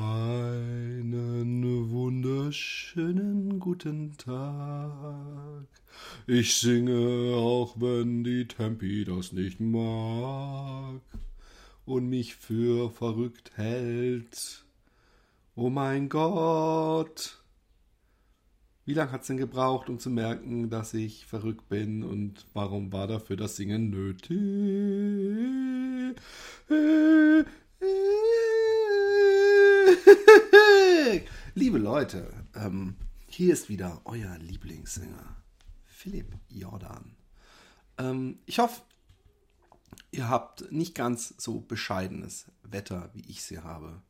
Einen 0.00 1.90
wunderschönen 1.90 3.58
guten 3.58 4.16
Tag. 4.16 5.66
Ich 6.28 6.54
singe, 6.54 7.34
auch 7.34 7.74
wenn 7.80 8.22
die 8.22 8.46
Tempi 8.46 9.04
das 9.04 9.32
nicht 9.32 9.58
mag 9.58 11.00
und 11.84 12.08
mich 12.08 12.36
für 12.36 12.90
verrückt 12.90 13.50
hält. 13.56 14.64
Oh 15.56 15.68
mein 15.68 16.08
Gott. 16.08 17.42
Wie 18.84 18.94
lange 18.94 19.10
hat 19.10 19.22
es 19.22 19.26
denn 19.26 19.36
gebraucht, 19.36 19.88
um 19.88 19.98
zu 19.98 20.10
merken, 20.10 20.70
dass 20.70 20.94
ich 20.94 21.26
verrückt 21.26 21.68
bin 21.68 22.04
und 22.04 22.46
warum 22.54 22.92
war 22.92 23.08
dafür 23.08 23.34
das 23.36 23.56
Singen 23.56 23.90
nötig? 23.90 24.38
Liebe 31.54 31.78
Leute, 31.78 32.32
ähm, 32.54 32.96
hier 33.26 33.52
ist 33.52 33.68
wieder 33.68 34.00
euer 34.04 34.38
Lieblingssänger, 34.38 35.36
Philipp 35.84 36.34
Jordan. 36.48 37.16
Ähm, 37.98 38.38
ich 38.46 38.58
hoffe, 38.58 38.82
ihr 40.10 40.28
habt 40.28 40.70
nicht 40.72 40.94
ganz 40.94 41.34
so 41.38 41.60
bescheidenes 41.60 42.46
Wetter, 42.62 43.10
wie 43.14 43.24
ich 43.28 43.42
sie 43.42 43.58
habe. 43.58 44.02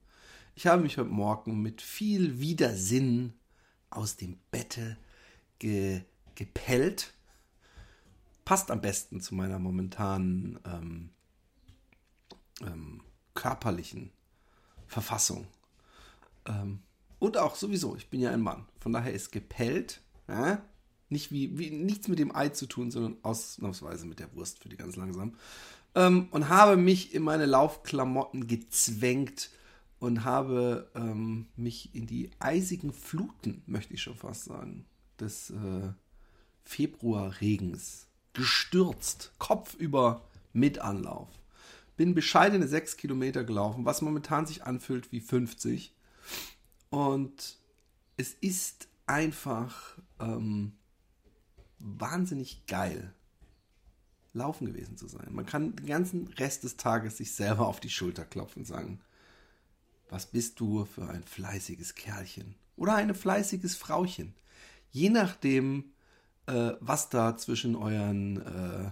Ich 0.55 0.66
habe 0.66 0.82
mich 0.82 0.98
heute 0.98 1.10
Morgen 1.10 1.62
mit 1.62 1.82
viel 1.82 2.41
Widersinn 2.41 3.34
aus 3.91 4.16
dem 4.16 4.38
Bette 4.50 4.96
ge 5.58 6.02
gepellt. 6.34 7.14
Passt 8.44 8.70
am 8.70 8.80
besten 8.80 9.20
zu 9.20 9.34
meiner 9.34 9.58
momentanen 9.58 10.60
ähm, 10.64 11.10
ähm, 12.62 13.02
körperlichen 13.34 14.12
Verfassung. 14.86 15.48
Ähm, 16.48 16.80
und 17.18 17.36
auch 17.36 17.54
sowieso, 17.56 17.96
ich 17.96 18.08
bin 18.10 18.20
ja 18.20 18.30
ein 18.30 18.40
Mann. 18.40 18.66
Von 18.80 18.92
daher 18.92 19.12
ist 19.12 19.32
gepellt, 19.32 20.00
ja, 20.28 20.62
nicht 21.08 21.32
wie, 21.32 21.58
wie, 21.58 21.70
nichts 21.70 22.08
mit 22.08 22.18
dem 22.18 22.34
Ei 22.34 22.48
zu 22.50 22.66
tun, 22.66 22.90
sondern 22.90 23.16
ausnahmsweise 23.22 24.06
mit 24.06 24.18
der 24.18 24.34
Wurst 24.34 24.60
für 24.60 24.68
die 24.68 24.77
ganz 24.77 24.96
langsam. 24.96 25.34
Ähm, 25.94 26.28
und 26.30 26.48
habe 26.48 26.77
mich 26.77 27.14
in 27.14 27.22
meine 27.22 27.46
Laufklamotten 27.46 28.46
gezwängt 28.46 29.50
und 29.98 30.24
habe 30.24 30.90
ähm, 30.94 31.46
mich 31.56 31.94
in 31.94 32.06
die 32.06 32.30
eisigen 32.38 32.92
Fluten, 32.92 33.62
möchte 33.66 33.94
ich 33.94 34.02
schon 34.02 34.16
fast 34.16 34.44
sagen, 34.44 34.84
des 35.18 35.50
äh, 35.50 35.92
Februarregens 36.62 38.06
gestürzt, 38.34 39.33
kopfüber 39.38 40.22
mit 40.52 40.78
Anlauf. 40.78 41.28
Bin 41.96 42.14
bescheidene 42.14 42.68
sechs 42.68 42.96
Kilometer 42.96 43.42
gelaufen, 43.42 43.84
was 43.84 44.02
momentan 44.02 44.46
sich 44.46 44.62
anfühlt 44.64 45.10
wie 45.10 45.20
50. 45.20 45.94
Und 46.90 47.58
es 48.16 48.34
ist 48.34 48.88
einfach 49.06 49.98
ähm, 50.20 50.72
wahnsinnig 51.78 52.66
geil, 52.66 53.14
laufen 54.32 54.66
gewesen 54.66 54.96
zu 54.96 55.08
sein. 55.08 55.28
Man 55.30 55.46
kann 55.46 55.76
den 55.76 55.86
ganzen 55.86 56.28
Rest 56.28 56.64
des 56.64 56.76
Tages 56.76 57.16
sich 57.16 57.32
selber 57.32 57.66
auf 57.66 57.80
die 57.80 57.90
Schulter 57.90 58.24
klopfen 58.24 58.62
und 58.62 58.66
sagen, 58.66 59.00
was 60.08 60.26
bist 60.26 60.58
du 60.60 60.84
für 60.84 61.08
ein 61.08 61.22
fleißiges 61.22 61.94
Kerlchen 61.94 62.54
oder 62.76 62.94
ein 62.94 63.14
fleißiges 63.14 63.76
Frauchen. 63.76 64.34
Je 64.90 65.10
nachdem, 65.10 65.92
äh, 66.46 66.72
was 66.80 67.10
da 67.10 67.36
zwischen 67.36 67.76
euren 67.76 68.40
äh, 68.40 68.90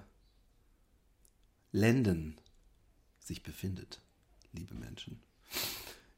Lenden 1.73 2.41
sich 3.19 3.43
befindet, 3.43 4.01
liebe 4.53 4.75
Menschen. 4.75 5.21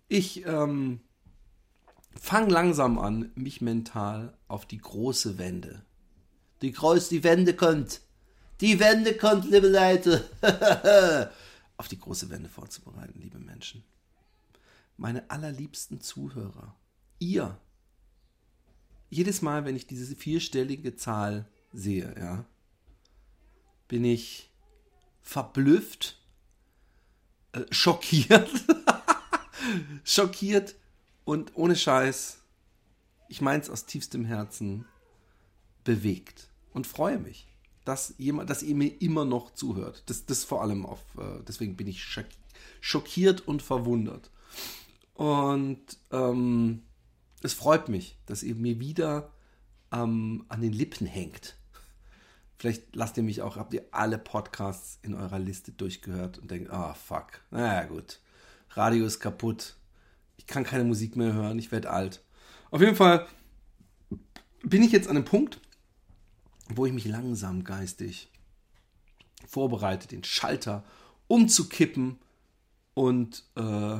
Ich 0.08 0.44
ähm, 0.46 1.00
fange 2.14 2.50
langsam 2.50 2.98
an, 2.98 3.32
mich 3.34 3.60
mental 3.60 4.36
auf 4.48 4.66
die 4.66 4.78
große 4.78 5.38
Wende. 5.38 5.82
Die 6.62 6.72
groß, 6.72 7.08
die 7.08 7.24
Wende 7.24 7.54
kommt. 7.54 8.00
Die 8.60 8.80
Wende 8.80 9.16
kommt, 9.16 9.44
liebe 9.50 9.68
Leute. 9.68 10.28
auf 11.76 11.88
die 11.88 11.98
große 11.98 12.30
Wende 12.30 12.48
vorzubereiten, 12.48 13.20
liebe 13.20 13.38
Menschen 13.38 13.84
meine 14.98 15.30
allerliebsten 15.30 16.00
Zuhörer, 16.00 16.76
ihr, 17.18 17.58
jedes 19.08 19.40
Mal, 19.40 19.64
wenn 19.64 19.76
ich 19.76 19.86
diese 19.86 20.14
vierstellige 20.14 20.96
Zahl 20.96 21.48
sehe, 21.72 22.14
ja, 22.18 22.44
bin 23.86 24.04
ich 24.04 24.50
verblüfft, 25.22 26.20
äh, 27.52 27.62
schockiert, 27.70 28.50
schockiert 30.04 30.74
und 31.28 31.56
ohne 31.56 31.76
Scheiß, 31.76 32.38
ich 33.28 33.42
meine 33.42 33.62
es 33.62 33.68
aus 33.68 33.84
tiefstem 33.84 34.24
Herzen, 34.24 34.86
bewegt 35.84 36.48
und 36.72 36.86
freue 36.86 37.18
mich, 37.18 37.46
dass, 37.84 38.14
jemand, 38.16 38.48
dass 38.48 38.62
ihr 38.62 38.74
mir 38.74 39.02
immer 39.02 39.26
noch 39.26 39.52
zuhört. 39.52 40.04
Das, 40.06 40.24
das 40.24 40.44
vor 40.44 40.62
allem 40.62 40.86
auf, 40.86 41.00
äh, 41.18 41.42
deswegen 41.46 41.76
bin 41.76 41.86
ich 41.86 42.02
schockiert 42.80 43.46
und 43.46 43.60
verwundert. 43.60 44.30
Und 45.12 45.98
ähm, 46.12 46.84
es 47.42 47.52
freut 47.52 47.90
mich, 47.90 48.16
dass 48.24 48.42
ihr 48.42 48.54
mir 48.54 48.80
wieder 48.80 49.30
ähm, 49.92 50.46
an 50.48 50.62
den 50.62 50.72
Lippen 50.72 51.06
hängt. 51.06 51.58
Vielleicht 52.56 52.96
lasst 52.96 53.18
ihr 53.18 53.22
mich 53.22 53.42
auch, 53.42 53.56
habt 53.56 53.74
ihr 53.74 53.84
alle 53.90 54.16
Podcasts 54.16 54.98
in 55.02 55.12
eurer 55.12 55.38
Liste 55.38 55.72
durchgehört 55.72 56.38
und 56.38 56.50
denkt, 56.50 56.70
ah, 56.70 56.92
oh, 56.92 56.94
fuck, 56.94 57.42
naja, 57.50 57.84
gut. 57.84 58.18
Radio 58.70 59.04
ist 59.04 59.20
kaputt. 59.20 59.77
Ich 60.38 60.46
kann 60.46 60.64
keine 60.64 60.84
Musik 60.84 61.14
mehr 61.16 61.34
hören, 61.34 61.58
ich 61.58 61.70
werde 61.70 61.90
alt. 61.90 62.22
Auf 62.70 62.80
jeden 62.80 62.96
Fall 62.96 63.26
bin 64.62 64.82
ich 64.82 64.92
jetzt 64.92 65.08
an 65.08 65.16
einem 65.16 65.26
Punkt, 65.26 65.60
wo 66.68 66.86
ich 66.86 66.92
mich 66.92 67.04
langsam 67.04 67.64
geistig 67.64 68.30
vorbereite, 69.46 70.08
den 70.08 70.24
Schalter 70.24 70.84
umzukippen 71.26 72.18
und 72.94 73.44
äh, 73.56 73.98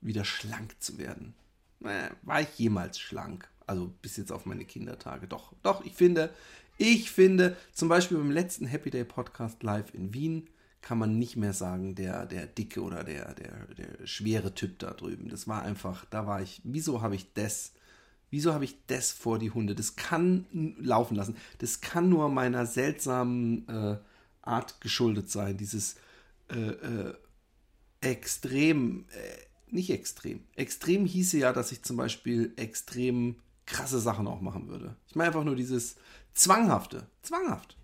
wieder 0.00 0.24
schlank 0.24 0.76
zu 0.80 0.98
werden. 0.98 1.34
Naja, 1.80 2.10
war 2.22 2.40
ich 2.42 2.58
jemals 2.58 2.98
schlank? 2.98 3.48
Also 3.66 3.92
bis 4.00 4.16
jetzt 4.16 4.32
auf 4.32 4.46
meine 4.46 4.64
Kindertage. 4.64 5.26
Doch, 5.26 5.52
doch, 5.62 5.84
ich 5.84 5.94
finde, 5.94 6.30
ich 6.78 7.10
finde, 7.10 7.56
zum 7.72 7.88
Beispiel 7.88 8.16
beim 8.16 8.30
letzten 8.30 8.66
Happy 8.66 8.90
Day 8.90 9.04
Podcast 9.04 9.62
live 9.62 9.92
in 9.94 10.14
Wien 10.14 10.48
kann 10.80 10.98
man 10.98 11.18
nicht 11.18 11.36
mehr 11.36 11.52
sagen, 11.52 11.94
der, 11.94 12.26
der 12.26 12.46
dicke 12.46 12.82
oder 12.82 13.04
der, 13.04 13.34
der, 13.34 13.66
der 13.76 14.06
schwere 14.06 14.54
Typ 14.54 14.78
da 14.78 14.92
drüben. 14.92 15.28
Das 15.28 15.48
war 15.48 15.62
einfach, 15.62 16.04
da 16.06 16.26
war 16.26 16.40
ich, 16.40 16.60
wieso 16.64 17.02
habe 17.02 17.14
ich 17.14 17.32
das, 17.34 17.72
wieso 18.30 18.54
habe 18.54 18.64
ich 18.64 18.76
das 18.86 19.10
vor 19.12 19.38
die 19.38 19.50
Hunde? 19.50 19.74
Das 19.74 19.96
kann 19.96 20.46
laufen 20.78 21.16
lassen. 21.16 21.36
Das 21.58 21.80
kann 21.80 22.08
nur 22.08 22.28
meiner 22.28 22.64
seltsamen 22.66 23.68
äh, 23.68 23.98
Art 24.42 24.80
geschuldet 24.80 25.30
sein. 25.30 25.56
Dieses 25.56 25.96
äh, 26.50 26.70
äh, 26.70 27.14
extrem, 28.00 29.06
äh, 29.10 29.74
nicht 29.74 29.90
extrem. 29.90 30.44
Extrem 30.54 31.04
hieße 31.04 31.38
ja, 31.38 31.52
dass 31.52 31.72
ich 31.72 31.82
zum 31.82 31.96
Beispiel 31.96 32.52
extrem 32.56 33.36
krasse 33.66 34.00
Sachen 34.00 34.26
auch 34.26 34.40
machen 34.40 34.68
würde. 34.68 34.96
Ich 35.08 35.14
meine 35.14 35.28
einfach 35.28 35.44
nur 35.44 35.56
dieses 35.56 35.96
Zwanghafte. 36.32 37.06
Zwanghaft. 37.22 37.76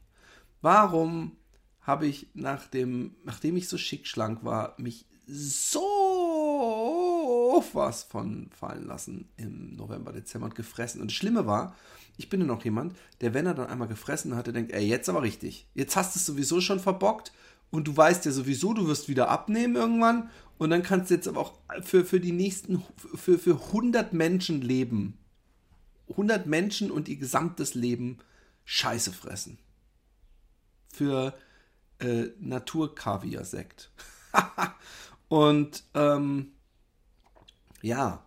Warum 0.62 1.37
habe 1.84 2.06
ich 2.06 2.26
nach 2.34 2.66
dem, 2.66 3.14
nachdem 3.24 3.56
ich 3.56 3.68
so 3.68 3.78
schick 3.78 4.06
schlank 4.06 4.44
war, 4.44 4.74
mich 4.78 5.06
so 5.26 5.82
was 7.72 8.02
von 8.02 8.50
fallen 8.50 8.86
lassen 8.86 9.28
im 9.36 9.76
November, 9.76 10.12
Dezember 10.12 10.46
und 10.46 10.54
gefressen. 10.54 11.00
Und 11.00 11.10
das 11.10 11.16
Schlimme 11.16 11.46
war, 11.46 11.76
ich 12.16 12.28
bin 12.28 12.40
ja 12.40 12.46
noch 12.46 12.64
jemand, 12.64 12.96
der, 13.20 13.34
wenn 13.34 13.46
er 13.46 13.54
dann 13.54 13.68
einmal 13.68 13.88
gefressen 13.88 14.36
hatte, 14.36 14.52
denkt, 14.52 14.72
ey, 14.72 14.86
jetzt 14.86 15.08
aber 15.08 15.22
richtig. 15.22 15.66
Jetzt 15.74 15.96
hast 15.96 16.14
du 16.14 16.18
es 16.18 16.26
sowieso 16.26 16.60
schon 16.60 16.80
verbockt 16.80 17.32
und 17.70 17.88
du 17.88 17.96
weißt 17.96 18.24
ja 18.24 18.32
sowieso, 18.32 18.72
du 18.72 18.86
wirst 18.86 19.08
wieder 19.08 19.28
abnehmen 19.28 19.76
irgendwann 19.76 20.30
und 20.58 20.70
dann 20.70 20.82
kannst 20.82 21.10
du 21.10 21.14
jetzt 21.14 21.28
aber 21.28 21.40
auch 21.40 21.58
für, 21.82 22.04
für 22.04 22.20
die 22.20 22.32
nächsten, 22.32 22.82
für, 23.14 23.38
für 23.38 23.60
100 23.66 24.12
Menschen 24.12 24.60
leben. 24.60 25.19
100 26.10 26.46
Menschen 26.46 26.90
und 26.90 27.08
ihr 27.08 27.16
gesamtes 27.16 27.75
Leben 27.75 28.19
Scheiße 28.64 29.12
fressen. 29.12 29.58
Für 30.92 31.34
äh, 32.04 32.32
Naturkaviar-Sekt. 32.40 33.90
und 35.28 35.84
ähm, 35.94 36.52
ja, 37.82 38.24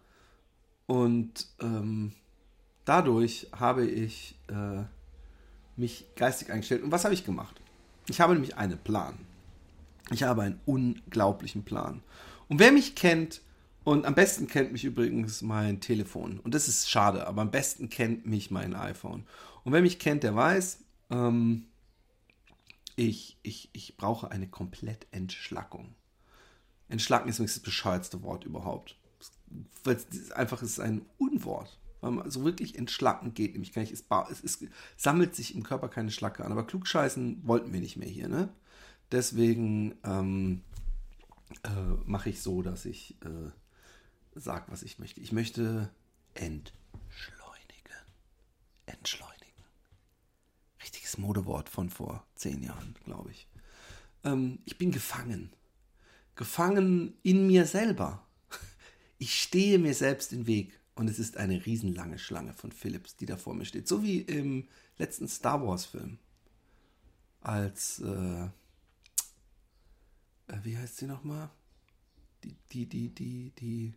und 0.88 1.48
ähm, 1.60 2.14
dadurch 2.86 3.48
habe 3.54 3.86
ich 3.86 4.36
äh, 4.48 4.84
mich 5.76 6.08
geistig 6.16 6.52
eingestellt. 6.52 6.84
Und 6.84 6.92
was 6.92 7.04
habe 7.04 7.14
ich 7.14 7.26
gemacht? 7.26 7.62
Ich 8.10 8.22
habe 8.22 8.34
nämlich 8.34 8.58
einen 8.58 8.78
Plan. 8.78 9.18
Ich 10.12 10.24
habe 10.24 10.44
einen 10.44 10.60
unglaublichen 10.66 11.64
Plan. 11.64 12.02
Und 12.48 12.60
wer 12.60 12.72
mich 12.72 12.96
kennt, 12.96 13.42
und 13.84 14.06
am 14.06 14.16
besten 14.16 14.48
kennt 14.48 14.74
mich 14.74 14.84
übrigens 14.84 15.42
mein 15.42 15.80
Telefon. 15.80 16.40
Und 16.40 16.54
das 16.54 16.68
ist 16.68 16.90
schade, 16.90 17.26
aber 17.26 17.42
am 17.42 17.52
besten 17.52 17.90
kennt 17.90 18.26
mich 18.26 18.52
mein 18.52 18.76
iPhone. 18.76 19.26
Und 19.64 19.72
wer 19.72 19.82
mich 19.82 19.98
kennt, 19.98 20.24
der 20.24 20.36
weiß, 20.36 20.80
ähm, 21.10 21.68
ich, 22.98 23.38
ich, 23.44 23.70
ich 23.74 23.96
brauche 23.96 24.32
eine 24.32 24.48
Komplettentschlackung. 24.48 25.96
Entschlacken 26.90 27.30
ist 27.30 27.40
das 27.40 27.60
bescheuertste 27.60 28.24
Wort 28.24 28.44
überhaupt. 28.44 28.98
Weil 29.84 29.96
es 29.96 30.32
einfach 30.32 30.62
ist 30.64 30.80
ein 30.80 31.06
Unwort. 31.18 31.80
Weil 32.02 32.12
man 32.12 32.32
so 32.32 32.44
wirklich 32.44 32.78
entschlacken 32.78 33.34
geht 33.34 33.54
nämlich 33.54 33.72
gar 33.72 33.84
nicht. 33.84 33.94
Es, 33.94 34.04
es, 34.32 34.44
es, 34.44 34.70
sammelt 34.98 35.36
sich 35.36 35.56
im 35.56 35.64
Körper 35.64 35.90
keine 35.90 36.12
Schlacke 36.12 36.44
an. 36.44 36.52
Aber 36.52 36.66
klugscheißen 36.66 37.48
wollten 37.48 37.72
wir 37.72 37.80
nicht 37.80 37.98
mehr 37.98 38.10
hier, 38.10 38.28
ne? 38.28 38.50
Deswegen 39.12 39.96
ähm, 40.04 40.64
äh, 41.64 41.70
mache 42.06 42.32
ich 42.32 42.42
so, 42.42 42.64
dass 42.64 42.86
ich 42.86 43.16
äh, 43.22 43.52
sage, 44.40 44.66
was 44.70 44.82
ich 44.82 44.98
möchte. 44.98 45.22
Ich 45.22 45.32
möchte 45.32 45.92
entschleunigen. 46.34 46.74
Entschleunigen. 48.88 49.37
Richtiges 50.88 51.18
Modewort 51.18 51.68
von 51.68 51.90
vor 51.90 52.26
zehn 52.36 52.64
Jahren, 52.64 52.96
glaube 53.04 53.32
ich. 53.32 53.46
Ähm, 54.24 54.60
ich 54.64 54.78
bin 54.78 54.92
gefangen. 54.92 55.52
Gefangen 56.36 57.18
in 57.24 57.48
mir 57.48 57.66
selber. 57.66 58.24
Ich 59.20 59.42
stehe 59.42 59.80
mir 59.80 59.96
selbst 59.96 60.32
den 60.32 60.46
Weg. 60.46 60.80
Und 60.94 61.10
es 61.10 61.18
ist 61.18 61.38
eine 61.38 61.66
riesenlange 61.66 62.20
Schlange 62.20 62.54
von 62.54 62.72
Philips, 62.72 63.16
die 63.16 63.26
da 63.26 63.36
vor 63.36 63.56
mir 63.56 63.66
steht. 63.66 63.88
So 63.88 64.02
wie 64.04 64.22
im 64.22 64.68
letzten 64.98 65.28
Star 65.28 65.66
Wars-Film. 65.66 66.20
Als 67.42 68.00
äh, 68.00 68.48
äh, 70.48 70.60
wie 70.64 70.78
heißt 70.78 70.98
sie 70.98 71.08
nochmal? 71.08 71.50
Die, 72.44 72.56
die, 72.72 72.86
die, 72.86 73.10
die, 73.10 73.52
die, 73.60 73.94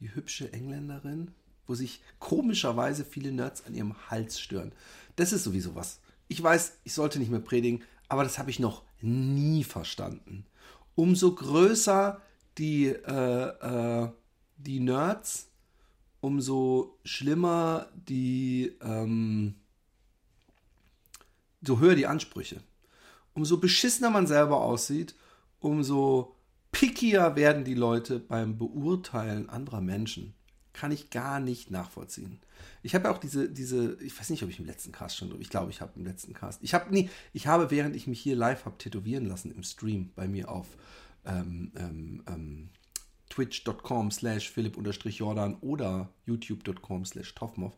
die 0.00 0.14
hübsche 0.14 0.50
Engländerin, 0.52 1.32
wo 1.66 1.74
sich 1.74 2.00
komischerweise 2.18 3.04
viele 3.04 3.32
Nerds 3.32 3.66
an 3.66 3.74
ihrem 3.74 4.10
Hals 4.10 4.40
stören. 4.40 4.72
Das 5.16 5.32
ist 5.32 5.44
sowieso 5.44 5.74
was. 5.74 6.00
Ich 6.28 6.42
weiß, 6.42 6.78
ich 6.84 6.92
sollte 6.92 7.18
nicht 7.18 7.30
mehr 7.30 7.40
predigen, 7.40 7.82
aber 8.08 8.24
das 8.24 8.38
habe 8.38 8.50
ich 8.50 8.58
noch 8.58 8.82
nie 9.00 9.64
verstanden. 9.64 10.46
Umso 10.94 11.34
größer 11.34 12.20
die, 12.58 12.86
äh, 12.86 14.02
äh, 14.02 14.10
die 14.56 14.80
Nerds, 14.80 15.48
umso 16.20 16.98
schlimmer 17.04 17.88
die, 17.94 18.76
ähm, 18.80 19.54
so 21.62 21.78
höher 21.78 21.94
die 21.94 22.06
Ansprüche. 22.06 22.62
Umso 23.34 23.58
beschissener 23.58 24.10
man 24.10 24.26
selber 24.26 24.62
aussieht, 24.62 25.14
umso 25.60 26.36
pickier 26.72 27.36
werden 27.36 27.64
die 27.64 27.74
Leute 27.74 28.18
beim 28.18 28.56
Beurteilen 28.56 29.48
anderer 29.48 29.80
Menschen. 29.80 30.34
Kann 30.76 30.92
ich 30.92 31.08
gar 31.08 31.40
nicht 31.40 31.70
nachvollziehen. 31.70 32.38
Ich 32.82 32.94
habe 32.94 33.10
auch 33.10 33.16
diese, 33.16 33.48
diese, 33.48 33.96
ich 34.02 34.18
weiß 34.18 34.28
nicht, 34.28 34.42
ob 34.42 34.50
ich 34.50 34.58
im 34.58 34.66
letzten 34.66 34.92
Cast 34.92 35.16
schon, 35.16 35.40
ich 35.40 35.48
glaube, 35.48 35.70
ich 35.70 35.80
habe 35.80 35.92
im 35.96 36.04
letzten 36.04 36.34
Cast. 36.34 36.62
Ich 36.62 36.74
habe 36.74 36.92
nie, 36.92 37.08
ich 37.32 37.46
habe, 37.46 37.70
während 37.70 37.96
ich 37.96 38.06
mich 38.06 38.20
hier 38.20 38.36
live 38.36 38.66
habe 38.66 38.76
tätowieren 38.76 39.24
lassen 39.24 39.50
im 39.50 39.62
Stream 39.62 40.10
bei 40.14 40.28
mir 40.28 40.50
auf 40.50 40.66
ähm, 41.24 41.72
ähm, 41.76 42.22
ähm, 42.28 42.68
twitch.com 43.30 44.10
slash 44.10 44.50
philipp-jordan 44.50 45.56
oder 45.62 46.10
youtube.com 46.26 47.06
slash 47.06 47.34
toffmoff, 47.34 47.74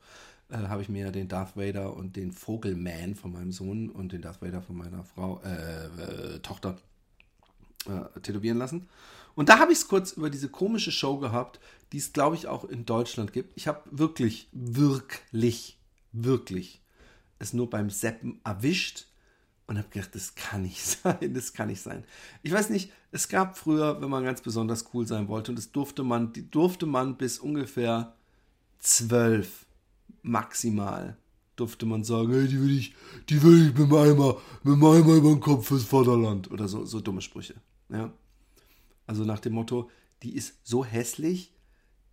äh, 0.50 0.56
habe 0.56 0.82
ich 0.82 0.88
mir 0.88 1.12
den 1.12 1.28
Darth 1.28 1.56
Vader 1.56 1.96
und 1.96 2.16
den 2.16 2.32
Vogelman 2.32 3.14
von 3.14 3.32
meinem 3.32 3.52
Sohn 3.52 3.90
und 3.90 4.12
den 4.12 4.22
Darth 4.22 4.42
Vader 4.42 4.60
von 4.60 4.76
meiner 4.76 5.04
Frau, 5.04 5.40
äh, 5.44 5.86
äh, 5.86 6.38
Tochter 6.40 6.76
äh, 7.86 8.20
tätowieren 8.20 8.58
lassen. 8.58 8.88
Und 9.38 9.48
da 9.48 9.60
habe 9.60 9.70
ich 9.70 9.78
es 9.78 9.86
kurz 9.86 10.10
über 10.10 10.30
diese 10.30 10.48
komische 10.48 10.90
Show 10.90 11.18
gehabt, 11.18 11.60
die 11.92 11.98
es, 11.98 12.12
glaube 12.12 12.34
ich, 12.34 12.48
auch 12.48 12.64
in 12.64 12.84
Deutschland 12.84 13.32
gibt. 13.32 13.56
Ich 13.56 13.68
habe 13.68 13.82
wirklich, 13.92 14.48
wirklich, 14.50 15.78
wirklich 16.10 16.82
es 17.38 17.52
nur 17.52 17.70
beim 17.70 17.88
Seppen 17.88 18.40
erwischt 18.42 19.06
und 19.68 19.78
habe 19.78 19.86
gedacht, 19.90 20.12
das 20.16 20.34
kann 20.34 20.62
nicht 20.62 20.84
sein, 21.04 21.34
das 21.34 21.52
kann 21.52 21.68
nicht 21.68 21.80
sein. 21.80 22.02
Ich 22.42 22.50
weiß 22.50 22.68
nicht, 22.70 22.90
es 23.12 23.28
gab 23.28 23.56
früher, 23.56 24.02
wenn 24.02 24.10
man 24.10 24.24
ganz 24.24 24.42
besonders 24.42 24.86
cool 24.92 25.06
sein 25.06 25.28
wollte, 25.28 25.52
und 25.52 25.56
das 25.56 25.70
durfte 25.70 26.02
man, 26.02 26.32
die 26.32 26.50
durfte 26.50 26.86
man 26.86 27.16
bis 27.16 27.38
ungefähr 27.38 28.16
zwölf 28.80 29.66
maximal 30.22 31.16
durfte 31.54 31.86
man 31.86 32.02
sagen, 32.02 32.32
hey, 32.32 32.48
die 32.48 32.60
will 32.60 32.76
ich, 32.76 32.92
die 33.28 33.40
will 33.40 33.68
ich 33.68 33.78
mit 33.78 33.88
dem 33.88 33.94
Eimer, 33.94 34.36
mit 34.64 34.74
dem 34.74 34.84
Eimer 34.84 35.14
über 35.14 35.30
den 35.30 35.38
Kopf 35.38 35.68
fürs 35.68 35.84
Vaterland. 35.84 36.50
Oder 36.50 36.66
so, 36.66 36.84
so 36.84 37.00
dumme 37.00 37.20
Sprüche. 37.20 37.54
Ja. 37.88 38.12
Also 39.08 39.24
nach 39.24 39.40
dem 39.40 39.54
Motto, 39.54 39.90
die 40.22 40.34
ist 40.34 40.54
so 40.62 40.84
hässlich, 40.84 41.52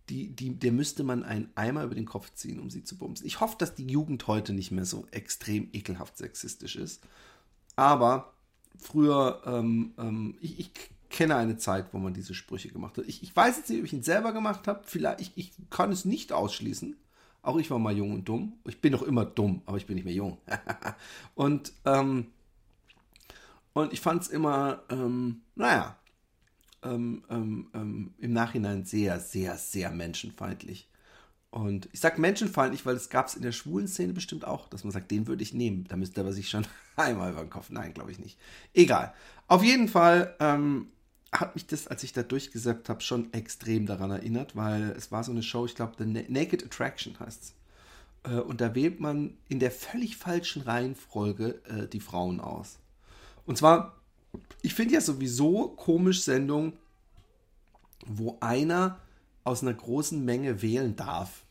die, 0.08 0.34
die, 0.34 0.58
der 0.58 0.72
müsste 0.72 1.04
man 1.04 1.22
einen 1.22 1.50
Eimer 1.54 1.84
über 1.84 1.94
den 1.94 2.06
Kopf 2.06 2.32
ziehen, 2.34 2.58
um 2.58 2.70
sie 2.70 2.82
zu 2.82 2.96
bumsen. 2.96 3.26
Ich 3.26 3.40
hoffe, 3.40 3.56
dass 3.58 3.74
die 3.74 3.86
Jugend 3.86 4.26
heute 4.26 4.52
nicht 4.52 4.70
mehr 4.70 4.84
so 4.84 5.06
extrem 5.10 5.68
ekelhaft 5.72 6.16
sexistisch 6.16 6.76
ist. 6.76 7.02
Aber 7.74 8.32
früher, 8.78 9.42
ähm, 9.44 9.94
ähm, 9.98 10.36
ich, 10.40 10.58
ich, 10.58 10.70
kenne 11.08 11.36
eine 11.36 11.56
Zeit, 11.56 11.92
wo 11.92 11.98
man 11.98 12.14
diese 12.14 12.34
Sprüche 12.34 12.68
gemacht 12.68 12.98
hat. 12.98 13.06
Ich, 13.06 13.22
ich 13.22 13.34
weiß 13.34 13.56
jetzt 13.58 13.70
nicht, 13.70 13.78
ob 13.78 13.84
ich 13.84 13.92
ihn 13.92 14.02
selber 14.02 14.32
gemacht 14.32 14.66
habe. 14.66 14.82
Vielleicht, 14.84 15.20
ich, 15.20 15.32
ich 15.36 15.52
kann 15.70 15.92
es 15.92 16.04
nicht 16.04 16.32
ausschließen. 16.32 16.96
Auch 17.42 17.58
ich 17.58 17.70
war 17.70 17.78
mal 17.78 17.96
jung 17.96 18.12
und 18.12 18.28
dumm. 18.28 18.54
Ich 18.66 18.80
bin 18.80 18.92
doch 18.92 19.02
immer 19.02 19.24
dumm, 19.24 19.62
aber 19.66 19.76
ich 19.76 19.86
bin 19.86 19.94
nicht 19.94 20.04
mehr 20.04 20.12
jung. 20.12 20.38
und, 21.36 21.72
ähm, 21.84 22.26
und 23.72 23.92
ich 23.92 24.00
fand 24.00 24.22
es 24.22 24.28
immer, 24.28 24.82
ähm, 24.90 25.42
naja, 25.54 25.96
ähm, 26.86 27.24
ähm, 27.30 27.68
ähm, 27.74 28.14
im 28.18 28.32
Nachhinein 28.32 28.84
sehr, 28.84 29.20
sehr, 29.20 29.56
sehr 29.56 29.90
menschenfeindlich. 29.90 30.88
Und 31.50 31.88
ich 31.92 32.00
sage 32.00 32.20
menschenfeindlich, 32.20 32.84
weil 32.84 32.96
es 32.96 33.08
gab 33.08 33.28
es 33.28 33.34
in 33.34 33.42
der 33.42 33.52
schwulen 33.52 33.88
Szene 33.88 34.12
bestimmt 34.12 34.44
auch, 34.44 34.68
dass 34.68 34.84
man 34.84 34.92
sagt, 34.92 35.10
den 35.10 35.26
würde 35.26 35.42
ich 35.42 35.54
nehmen. 35.54 35.84
Da 35.88 35.96
müsste 35.96 36.20
aber 36.20 36.32
sich 36.32 36.48
schon 36.48 36.66
einmal 36.96 37.32
über 37.32 37.40
den 37.40 37.50
Kopf. 37.50 37.70
Nein, 37.70 37.94
glaube 37.94 38.10
ich 38.10 38.18
nicht. 38.18 38.38
Egal. 38.74 39.14
Auf 39.48 39.62
jeden 39.62 39.88
Fall 39.88 40.34
ähm, 40.40 40.88
hat 41.32 41.54
mich 41.54 41.66
das, 41.66 41.86
als 41.86 42.02
ich 42.02 42.12
da 42.12 42.22
durchgesappt 42.22 42.88
habe, 42.88 43.00
schon 43.00 43.32
extrem 43.32 43.86
daran 43.86 44.10
erinnert, 44.10 44.56
weil 44.56 44.90
es 44.96 45.10
war 45.12 45.24
so 45.24 45.32
eine 45.32 45.42
Show, 45.42 45.66
ich 45.66 45.74
glaube, 45.74 45.94
The 45.98 46.04
Naked 46.28 46.64
Attraction 46.64 47.18
heißt 47.18 47.42
es. 47.42 47.54
Äh, 48.30 48.40
und 48.40 48.60
da 48.60 48.74
wählt 48.74 49.00
man 49.00 49.34
in 49.48 49.58
der 49.58 49.70
völlig 49.70 50.16
falschen 50.16 50.62
Reihenfolge 50.62 51.60
äh, 51.68 51.88
die 51.88 52.00
Frauen 52.00 52.40
aus. 52.40 52.78
Und 53.46 53.56
zwar, 53.56 53.95
ich 54.62 54.74
finde 54.74 54.94
ja 54.94 55.00
sowieso 55.00 55.68
komisch 55.68 56.22
Sendungen, 56.22 56.74
wo 58.06 58.38
einer 58.40 58.98
aus 59.44 59.62
einer 59.62 59.74
großen 59.74 60.24
Menge 60.24 60.62
wählen 60.62 60.96
darf. 60.96 61.44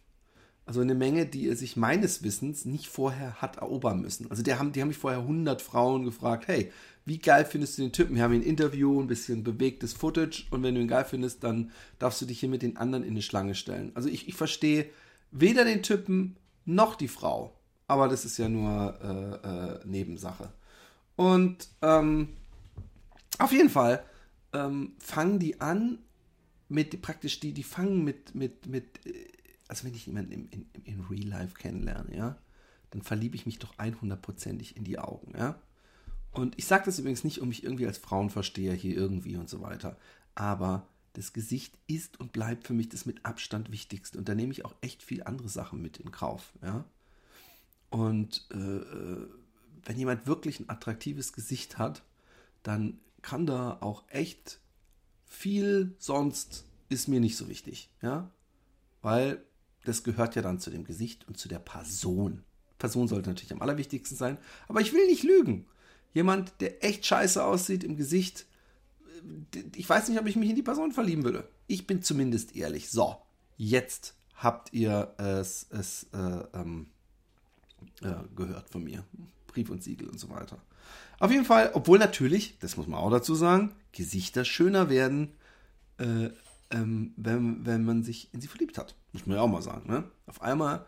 Also 0.66 0.82
eine 0.82 0.96
Menge, 0.96 1.28
die 1.28 1.48
er 1.48 1.56
sich 1.56 1.78
meines 1.78 2.24
Wissens 2.24 2.66
nicht 2.66 2.88
vorher 2.88 3.40
hat 3.40 3.58
erobern 3.58 4.02
müssen. 4.02 4.30
Also 4.32 4.42
die 4.42 4.56
haben, 4.56 4.72
die 4.72 4.82
haben 4.82 4.88
mich 4.88 4.98
vorher 4.98 5.20
100 5.20 5.62
Frauen 5.62 6.06
gefragt, 6.06 6.48
hey, 6.48 6.72
wie 7.06 7.20
geil 7.20 7.46
findest 7.46 7.78
du 7.78 7.84
den 7.84 7.92
Typen? 7.92 8.16
Wir 8.16 8.24
haben 8.24 8.34
ein 8.34 8.42
Interview, 8.42 9.00
ein 9.00 9.06
bisschen 9.08 9.44
bewegtes 9.44 9.94
Footage 9.94 10.46
und 10.50 10.64
wenn 10.64 10.74
du 10.74 10.82
ihn 10.82 10.88
geil 10.88 11.06
findest, 11.08 11.44
dann 11.44 11.72
darfst 12.00 12.20
du 12.20 12.26
dich 12.26 12.40
hier 12.40 12.50
mit 12.50 12.64
den 12.64 12.78
anderen 12.78 13.04
in 13.04 13.12
eine 13.12 13.22
Schlange 13.22 13.54
stellen. 13.54 13.92
Also 13.94 14.10
ich, 14.10 14.28
ich 14.28 14.34
verstehe 14.34 14.88
weder 15.32 15.66
den 15.66 15.84
Typen 15.84 16.36
noch 16.66 16.96
die 16.96 17.08
Frau. 17.08 17.54
Aber 17.88 18.08
das 18.08 18.26
ist 18.26 18.38
ja 18.38 18.50
nur 18.50 18.98
äh, 19.04 19.48
äh, 19.48 19.80
Nebensache. 19.86 20.50
Und 21.16 21.70
ähm, 21.84 22.30
auf 23.40 23.52
jeden 23.52 23.70
Fall 23.70 24.04
ähm, 24.54 24.94
fangen 25.00 25.40
die 25.40 25.62
an 25.62 26.00
mit 26.68 27.02
praktisch 27.02 27.40
die, 27.40 27.54
die 27.54 27.64
fangen 27.64 28.04
mit, 28.04 28.34
mit, 28.36 28.68
mit, 28.68 29.06
äh, 29.06 29.28
also 29.68 29.86
wenn 29.86 29.94
ich 29.94 30.06
jemanden 30.06 30.32
in, 30.32 30.50
in, 30.50 30.66
in 30.84 31.02
Real 31.02 31.28
Life 31.28 31.56
kennenlerne, 31.56 32.16
ja, 32.16 32.38
dann 32.92 33.02
verliebe 33.02 33.36
ich 33.36 33.46
mich 33.46 33.60
doch 33.60 33.76
100%ig 33.78 34.76
in 34.76 34.84
die 34.84 35.00
Augen, 35.00 35.34
ja. 35.38 35.60
Und 36.32 36.58
ich 36.58 36.66
sage 36.66 36.86
das 36.86 37.00
übrigens 37.00 37.24
nicht, 37.24 37.40
um 37.40 37.48
mich 37.48 37.64
irgendwie 37.64 37.88
als 37.88 37.98
Frauenversteher 37.98 38.74
hier 38.74 38.96
irgendwie 38.96 39.38
und 39.38 39.50
so 39.50 39.62
weiter. 39.62 39.98
Aber 40.36 40.86
das 41.14 41.32
Gesicht 41.32 41.78
ist 41.88 42.20
und 42.20 42.34
bleibt 42.34 42.68
für 42.68 42.74
mich 42.74 42.90
das 42.90 43.06
mit 43.06 43.26
Abstand 43.26 43.72
wichtigste. 43.72 44.18
Und 44.18 44.28
da 44.28 44.36
nehme 44.36 44.52
ich 44.52 44.66
auch 44.66 44.76
echt 44.82 45.02
viel 45.02 45.24
andere 45.24 45.48
Sachen 45.48 45.82
mit 45.82 45.98
in 45.98 46.12
Kauf. 46.12 46.52
Ja? 46.62 46.84
Und 47.90 48.48
äh, 48.52 48.58
äh, 48.58 49.28
wenn 49.86 49.98
jemand 49.98 50.28
wirklich 50.28 50.60
ein 50.60 50.70
attraktives 50.70 51.32
Gesicht 51.32 51.78
hat, 51.78 52.04
dann 52.64 53.00
kann 53.26 53.48
da 53.48 53.80
auch 53.82 54.04
echt 54.10 54.60
viel 55.26 55.96
sonst 55.98 56.66
ist 56.90 57.08
mir 57.08 57.20
nicht 57.20 57.36
so 57.36 57.50
wichtig. 57.50 57.90
Ja? 58.02 58.30
Weil 59.02 59.44
das 59.84 60.04
gehört 60.04 60.36
ja 60.36 60.44
dann 60.44 60.60
zu 60.60 60.70
dem 60.70 60.86
Gesicht 60.86 61.28
und 61.28 61.38
zu 61.38 61.50
der 61.50 61.60
Person. 61.60 62.44
Person 62.78 63.08
sollte 63.08 63.30
natürlich 63.30 63.52
am 63.52 63.64
allerwichtigsten 63.64 64.16
sein, 64.16 64.38
aber 64.68 64.80
ich 64.82 64.94
will 64.94 65.08
nicht 65.08 65.24
lügen. 65.24 65.66
Jemand, 66.14 66.54
der 66.62 66.84
echt 66.86 67.06
scheiße 67.06 67.44
aussieht 67.44 67.84
im 67.84 67.98
Gesicht, 67.98 68.46
äh, 69.56 69.64
ich 69.76 69.90
weiß 69.90 70.08
nicht, 70.08 70.20
ob 70.20 70.28
ich 70.28 70.36
mich 70.36 70.52
in 70.52 70.56
die 70.56 70.62
Person 70.62 70.92
verlieben 70.92 71.24
würde. 71.24 71.50
Ich 71.66 71.88
bin 71.88 72.04
zumindest 72.04 72.56
ehrlich. 72.56 72.92
So, 72.92 73.18
jetzt 73.58 74.14
habt 74.36 74.72
ihr 74.72 75.16
es, 75.18 75.66
es 75.72 76.06
äh, 76.14 76.44
ähm, 76.54 76.88
äh, 78.02 78.14
gehört 78.36 78.70
von 78.70 78.84
mir. 78.84 79.04
Brief 79.48 79.72
und 79.72 79.84
Siegel 79.84 80.10
und 80.10 80.20
so 80.20 80.30
weiter. 80.30 80.62
Auf 81.20 81.32
jeden 81.32 81.46
Fall, 81.46 81.72
obwohl 81.74 82.00
natürlich, 82.00 82.58
das 82.60 82.78
muss 82.78 82.88
man 82.88 83.00
auch 83.00 83.12
dazu 83.12 83.36
sagen, 83.36 83.74
Gesichter 83.92 84.46
schöner 84.46 84.90
werden, 84.90 85.34
äh, 85.98 86.30
ähm, 86.72 87.14
wenn, 87.16 87.66
wenn 87.66 87.86
man 87.86 88.04
sich 88.04 88.34
in 88.34 88.42
sie 88.42 88.48
verliebt 88.48 88.78
hat. 88.78 88.96
Muss 89.14 89.26
man 89.26 89.38
ja 89.38 89.44
auch 89.44 89.48
mal 89.48 89.62
sagen. 89.62 89.90
Ne? 89.90 90.04
Auf 90.26 90.42
einmal 90.42 90.86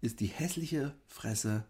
ist 0.00 0.20
die 0.20 0.26
hässliche 0.26 0.94
Fresse 1.06 1.64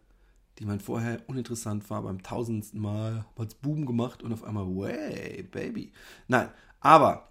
die 0.61 0.67
man 0.67 0.79
vorher 0.79 1.23
uninteressant 1.26 1.88
war, 1.88 2.02
beim 2.02 2.23
tausendsten 2.23 2.81
Mal 2.81 3.25
hat 3.38 3.49
es 3.49 3.55
Boom 3.55 3.87
gemacht 3.87 4.23
und 4.23 4.33
auf 4.33 4.45
einmal, 4.45 4.67
way, 4.67 5.43
Baby. 5.43 5.93
Nein, 6.29 6.50
aber 6.81 7.29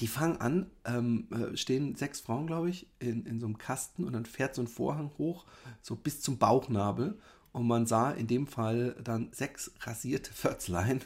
die 0.00 0.08
fangen 0.08 0.36
an, 0.38 0.70
ähm, 0.84 1.28
äh, 1.30 1.56
stehen 1.56 1.94
sechs 1.94 2.20
Frauen, 2.20 2.48
glaube 2.48 2.68
ich, 2.68 2.88
in, 2.98 3.24
in 3.24 3.38
so 3.38 3.46
einem 3.46 3.56
Kasten 3.58 4.04
und 4.04 4.12
dann 4.12 4.26
fährt 4.26 4.56
so 4.56 4.62
ein 4.62 4.68
Vorhang 4.68 5.12
hoch, 5.16 5.46
so 5.80 5.94
bis 5.94 6.20
zum 6.20 6.38
Bauchnabel. 6.38 7.18
Und 7.52 7.66
man 7.66 7.86
sah 7.86 8.12
in 8.12 8.26
dem 8.26 8.46
Fall 8.46 8.94
dann 9.02 9.32
sechs 9.32 9.72
rasierte 9.80 10.32
Förzlein. 10.32 11.02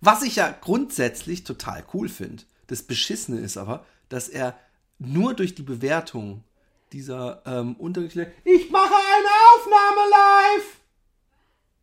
Was 0.00 0.22
ich 0.22 0.36
ja 0.36 0.50
grundsätzlich 0.50 1.44
total 1.44 1.84
cool 1.92 2.08
finde. 2.08 2.44
Das 2.66 2.82
Beschissene 2.82 3.40
ist 3.40 3.56
aber, 3.56 3.84
dass 4.08 4.28
er 4.28 4.58
nur 4.98 5.34
durch 5.34 5.54
die 5.54 5.62
Bewertung 5.62 6.44
dieser 6.92 7.42
ähm, 7.46 7.76
Unterricht. 7.76 8.16
Ich 8.44 8.70
mache 8.70 8.94
eine 8.94 9.28
Aufnahme 9.54 10.10
live! 10.10 10.76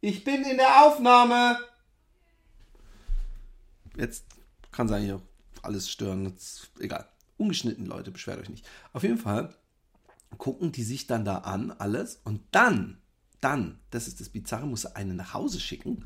Ich 0.02 0.24
bin 0.24 0.44
in 0.44 0.58
der 0.58 0.86
Aufnahme! 0.86 1.60
Jetzt 3.98 4.26
kann 4.72 4.88
sein, 4.88 5.04
hier 5.04 5.22
alles 5.62 5.90
stören. 5.90 6.26
Jetzt, 6.26 6.70
egal. 6.80 7.08
Ungeschnitten, 7.38 7.86
Leute, 7.86 8.12
beschwert 8.12 8.40
euch 8.40 8.50
nicht. 8.50 8.68
Auf 8.94 9.04
jeden 9.04 9.18
Fall 9.18 9.54
gucken 10.38 10.72
die 10.72 10.84
sich 10.84 11.08
dann 11.08 11.26
da 11.26 11.40
an, 11.40 11.72
alles. 11.72 12.22
Und 12.24 12.42
dann, 12.52 12.98
dann, 13.42 13.80
das 13.92 14.08
ist 14.08 14.20
das 14.20 14.30
Bizarre, 14.30 14.68
muss 14.68 14.86
er 14.86 14.96
einen 14.96 15.18
nach 15.18 15.34
Hause 15.34 15.60
schicken 15.60 16.06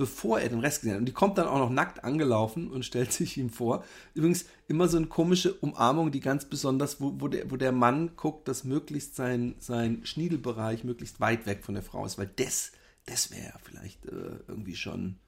bevor 0.00 0.40
er 0.40 0.48
den 0.48 0.60
Rest 0.60 0.80
gesehen 0.80 0.94
hat. 0.94 1.00
Und 1.00 1.06
die 1.06 1.12
kommt 1.12 1.36
dann 1.36 1.46
auch 1.46 1.58
noch 1.58 1.68
nackt 1.68 2.04
angelaufen 2.04 2.70
und 2.70 2.86
stellt 2.86 3.12
sich 3.12 3.36
ihm 3.36 3.50
vor. 3.50 3.84
Übrigens 4.14 4.46
immer 4.66 4.88
so 4.88 4.96
eine 4.96 5.08
komische 5.08 5.52
Umarmung, 5.52 6.10
die 6.10 6.20
ganz 6.20 6.46
besonders, 6.46 7.02
wo, 7.02 7.20
wo, 7.20 7.28
der, 7.28 7.50
wo 7.50 7.56
der 7.58 7.70
Mann 7.70 8.16
guckt, 8.16 8.48
dass 8.48 8.64
möglichst 8.64 9.14
sein, 9.14 9.56
sein 9.58 10.00
Schniedelbereich 10.06 10.84
möglichst 10.84 11.20
weit 11.20 11.44
weg 11.44 11.62
von 11.62 11.74
der 11.74 11.82
Frau 11.82 12.06
ist, 12.06 12.16
weil 12.16 12.30
das, 12.36 12.72
das 13.04 13.30
wäre 13.30 13.44
ja 13.44 13.54
vielleicht 13.62 14.06
äh, 14.06 14.38
irgendwie 14.48 14.74
schon 14.74 15.18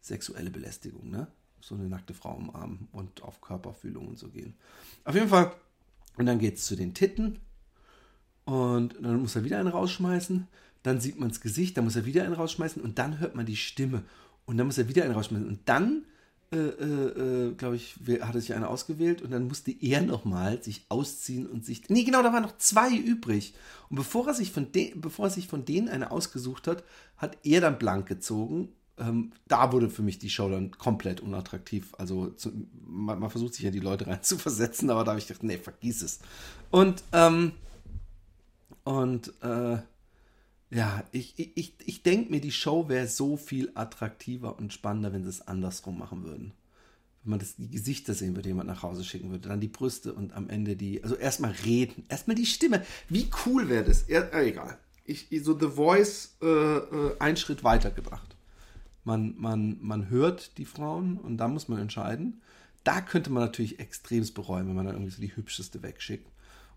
sexuelle 0.00 0.50
Belästigung, 0.50 1.10
ne? 1.10 1.26
So 1.60 1.74
eine 1.74 1.86
nackte 1.86 2.14
Frau 2.14 2.34
umarmen 2.34 2.88
und 2.90 3.22
auf 3.22 3.42
Körperfühlung 3.42 4.08
und 4.08 4.18
so 4.18 4.28
gehen. 4.30 4.54
Auf 5.04 5.14
jeden 5.14 5.28
Fall, 5.28 5.52
und 6.16 6.24
dann 6.24 6.38
geht 6.38 6.56
es 6.56 6.64
zu 6.64 6.74
den 6.74 6.94
Titten 6.94 7.38
und 8.44 8.96
dann 9.00 9.20
muss 9.20 9.36
er 9.36 9.44
wieder 9.44 9.58
einen 9.58 9.68
rausschmeißen. 9.68 10.46
Dann 10.82 11.00
sieht 11.00 11.18
man 11.18 11.28
das 11.28 11.40
Gesicht, 11.40 11.76
dann 11.76 11.84
muss 11.84 11.96
er 11.96 12.06
wieder 12.06 12.24
einen 12.24 12.34
rausschmeißen 12.34 12.82
und 12.82 12.98
dann 12.98 13.20
hört 13.20 13.34
man 13.34 13.46
die 13.46 13.56
Stimme. 13.56 14.02
Und 14.46 14.56
dann 14.56 14.66
muss 14.66 14.78
er 14.78 14.88
wieder 14.88 15.04
einen 15.04 15.14
rausschmeißen. 15.14 15.46
Und 15.46 15.60
dann, 15.66 16.02
äh, 16.52 16.56
äh, 16.56 17.50
äh 17.50 17.54
glaube 17.54 17.76
ich, 17.76 17.96
hat 18.20 18.34
er 18.34 18.40
sich 18.40 18.54
eine 18.54 18.68
ausgewählt 18.68 19.22
und 19.22 19.30
dann 19.30 19.46
musste 19.46 19.70
er 19.70 20.02
nochmal 20.02 20.62
sich 20.62 20.84
ausziehen 20.88 21.46
und 21.46 21.64
sich, 21.64 21.88
nee 21.88 22.02
genau, 22.02 22.22
da 22.22 22.32
waren 22.32 22.42
noch 22.42 22.58
zwei 22.58 22.90
übrig. 22.90 23.54
Und 23.90 23.96
bevor 23.96 24.26
er 24.26 24.34
sich 24.34 24.50
von, 24.50 24.72
de, 24.72 24.92
bevor 24.96 25.26
er 25.26 25.30
sich 25.30 25.46
von 25.46 25.64
denen 25.64 25.88
eine 25.88 26.10
ausgesucht 26.10 26.66
hat, 26.66 26.82
hat 27.16 27.38
er 27.44 27.60
dann 27.60 27.78
blank 27.78 28.06
gezogen. 28.08 28.70
Ähm, 28.98 29.32
da 29.46 29.72
wurde 29.72 29.88
für 29.88 30.02
mich 30.02 30.18
die 30.18 30.30
Show 30.30 30.50
dann 30.50 30.72
komplett 30.72 31.20
unattraktiv. 31.20 31.94
Also 31.96 32.30
zu, 32.30 32.50
man, 32.84 33.20
man, 33.20 33.30
versucht 33.30 33.54
sich 33.54 33.64
ja 33.64 33.70
die 33.70 33.78
Leute 33.78 34.08
rein 34.08 34.22
zu 34.22 34.36
versetzen, 34.36 34.90
aber 34.90 35.04
da 35.04 35.12
habe 35.12 35.20
ich 35.20 35.28
gedacht, 35.28 35.44
nee, 35.44 35.58
vergiss 35.58 36.02
es. 36.02 36.18
Und 36.70 37.04
ähm, 37.12 37.52
und 38.84 39.32
äh, 39.42 39.78
ja, 40.70 41.04
ich, 41.12 41.38
ich, 41.38 41.74
ich 41.84 42.02
denke 42.02 42.30
mir, 42.30 42.40
die 42.40 42.50
Show 42.50 42.88
wäre 42.88 43.06
so 43.06 43.36
viel 43.36 43.70
attraktiver 43.74 44.58
und 44.58 44.72
spannender, 44.72 45.12
wenn 45.12 45.22
sie 45.22 45.28
es 45.28 45.46
andersrum 45.46 45.98
machen 45.98 46.24
würden. 46.24 46.54
Wenn 47.22 47.30
man 47.30 47.38
das, 47.40 47.56
die 47.56 47.70
Gesichter 47.70 48.14
sehen 48.14 48.34
würde, 48.34 48.48
jemand 48.48 48.68
nach 48.68 48.82
Hause 48.82 49.04
schicken 49.04 49.30
würde, 49.30 49.50
dann 49.50 49.60
die 49.60 49.68
Brüste 49.68 50.14
und 50.14 50.32
am 50.32 50.48
Ende 50.48 50.74
die, 50.74 51.04
also 51.04 51.14
erstmal 51.14 51.52
reden, 51.64 52.04
erstmal 52.08 52.36
die 52.36 52.46
Stimme. 52.46 52.82
Wie 53.10 53.28
cool 53.44 53.68
wäre 53.68 53.84
das? 53.84 54.04
Er, 54.04 54.32
äh, 54.32 54.48
egal. 54.48 54.78
Ich, 55.04 55.28
so 55.44 55.58
The 55.58 55.68
Voice 55.68 56.36
äh, 56.40 56.46
äh, 56.46 57.18
einen 57.18 57.36
Schritt 57.36 57.62
weiter 57.64 57.90
gebracht. 57.90 58.34
Man, 59.04 59.34
man, 59.36 59.76
man 59.82 60.08
hört 60.08 60.56
die 60.56 60.64
Frauen 60.64 61.18
und 61.18 61.36
da 61.36 61.48
muss 61.48 61.68
man 61.68 61.80
entscheiden. 61.80 62.40
Da 62.82 63.02
könnte 63.02 63.28
man 63.30 63.42
natürlich 63.42 63.78
extremst 63.78 64.34
bereuen, 64.34 64.68
wenn 64.68 64.74
man 64.74 64.86
dann 64.86 64.94
irgendwie 64.94 65.12
so 65.12 65.20
die 65.20 65.36
hübscheste 65.36 65.82
wegschickt. 65.82 66.31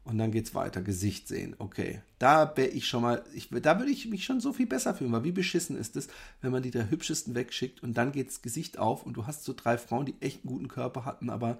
Und 0.06 0.20
dann 0.20 0.32
geht 0.32 0.46
es 0.46 0.54
weiter, 0.54 0.84
Gesicht 0.84 1.28
sehen. 1.28 1.56
Okay, 1.58 2.00
da 2.20 2.56
wäre 2.56 2.70
ich 2.70 2.88
schon 2.88 3.02
mal, 3.02 3.24
ich, 3.34 3.50
da 3.50 3.80
würde 3.80 3.92
ich 3.92 4.06
mich 4.08 4.24
schon 4.24 4.40
so 4.40 4.54
viel 4.54 4.68
besser 4.68 4.94
fühlen, 4.94 5.12
weil 5.12 5.24
wie 5.24 5.32
beschissen 5.32 5.76
ist 5.76 5.96
es, 5.96 6.08
wenn 6.42 6.52
man 6.52 6.62
die 6.62 6.70
drei 6.70 6.88
hübschesten 6.90 7.34
wegschickt 7.34 7.82
und 7.82 7.96
dann 7.96 8.12
geht 8.12 8.28
das 8.28 8.44
Gesicht 8.44 8.78
auf 8.78 9.04
und 9.04 9.14
du 9.18 9.26
hast 9.26 9.44
so 9.44 9.54
drei 9.54 9.80
Frauen, 9.80 10.06
die 10.06 10.16
echt 10.22 10.44
einen 10.44 10.54
guten 10.54 10.68
Körper 10.68 11.06
hatten, 11.06 11.32
aber 11.32 11.60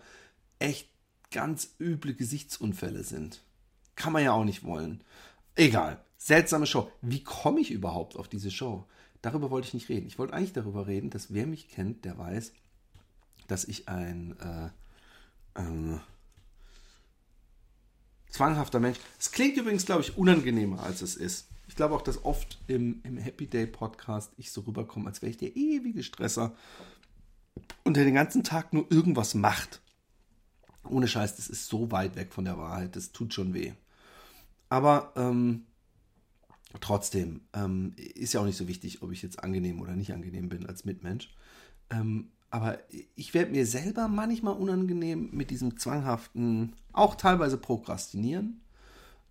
echt 0.60 0.90
ganz 1.32 1.74
üble 1.80 2.14
Gesichtsunfälle 2.14 3.04
sind. 3.04 3.42
Kann 3.96 4.14
man 4.14 4.24
ja 4.24 4.34
auch 4.34 4.46
nicht 4.46 4.64
wollen. 4.64 5.04
Egal, 5.56 6.00
seltsame 6.18 6.68
Show. 6.68 6.92
Wie 7.02 7.24
komme 7.24 7.62
ich 7.62 7.72
überhaupt 7.72 8.16
auf 8.16 8.28
diese 8.28 8.52
Show? 8.52 8.86
Darüber 9.24 9.50
wollte 9.50 9.70
ich 9.70 9.74
nicht 9.74 9.90
reden. 9.90 10.06
Ich 10.06 10.20
wollte 10.20 10.34
eigentlich 10.34 10.54
darüber 10.54 10.86
reden, 10.86 11.10
dass 11.10 11.34
wer 11.34 11.48
mich 11.48 11.68
kennt, 11.68 12.06
der 12.06 12.20
weiß, 12.20 12.54
dass 13.48 13.66
ich 13.66 13.90
ein 13.90 14.36
äh, 14.40 15.62
äh, 15.62 16.00
zwanghafter 18.36 18.80
Mensch. 18.80 19.00
Es 19.20 19.32
klingt 19.32 19.58
übrigens, 19.58 19.86
glaube 19.86 20.02
ich, 20.02 20.18
unangenehmer, 20.18 20.84
als 20.84 21.02
es 21.02 21.16
ist. 21.16 21.48
Ich 21.68 21.76
glaube 21.76 21.96
auch, 21.96 22.02
dass 22.02 22.24
oft 22.24 22.60
im, 22.68 23.02
im 23.04 23.18
Happy 23.18 23.48
Day 23.48 23.66
Podcast 23.66 24.32
ich 24.38 24.52
so 24.52 24.62
rüberkomme, 24.62 25.08
als 25.08 25.22
wäre 25.22 25.32
ich 25.32 25.38
der 25.38 25.56
ewige 25.56 26.04
Stresser 26.04 26.56
und 27.84 27.98
der 27.98 28.04
den 28.04 28.14
ganzen 28.14 28.44
Tag 28.44 28.74
nur 28.74 28.92
irgendwas 28.92 29.34
macht. 29.34 29.82
Ohne 30.84 31.08
Scheiß, 31.08 31.38
das 31.38 31.48
ist 31.48 31.68
so 31.68 31.92
weit 31.92 32.16
weg 32.16 32.34
von 32.34 32.46
der 32.46 32.58
Wahrheit, 32.58 32.96
das 32.96 33.12
tut 33.12 33.34
schon 33.34 33.54
weh. 33.54 33.74
Aber 34.70 35.14
ähm, 35.16 35.66
trotzdem 36.82 37.42
ähm, 37.54 37.94
ist 37.96 38.34
ja 38.34 38.42
auch 38.42 38.46
nicht 38.46 38.58
so 38.58 38.68
wichtig, 38.68 39.02
ob 39.02 39.12
ich 39.12 39.22
jetzt 39.22 39.44
angenehm 39.44 39.82
oder 39.82 39.96
nicht 39.96 40.14
angenehm 40.14 40.50
bin 40.50 40.66
als 40.68 40.86
Mitmensch. 40.86 41.34
Ähm, 41.90 42.32
aber 42.50 42.80
ich 43.16 43.34
werde 43.34 43.52
mir 43.52 43.66
selber 43.66 44.08
manchmal 44.08 44.56
unangenehm 44.56 45.30
mit 45.32 45.52
diesem 45.52 45.78
zwanghaften, 45.78 46.74
auch 46.94 47.16
teilweise 47.16 47.58
Prokrastinieren 47.58 48.62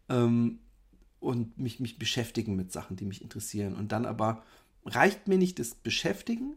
ähm, 0.08 0.58
und 1.20 1.58
mich, 1.58 1.80
mich 1.80 1.98
beschäftigen 1.98 2.56
mit 2.56 2.72
Sachen, 2.72 2.96
die 2.96 3.06
mich 3.06 3.22
interessieren. 3.22 3.74
Und 3.74 3.92
dann 3.92 4.04
aber 4.04 4.42
reicht 4.84 5.28
mir 5.28 5.38
nicht 5.38 5.58
das 5.58 5.74
Beschäftigen, 5.74 6.56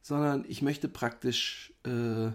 sondern 0.00 0.44
ich 0.48 0.62
möchte 0.62 0.88
praktisch 0.88 1.74
äh, 1.84 2.30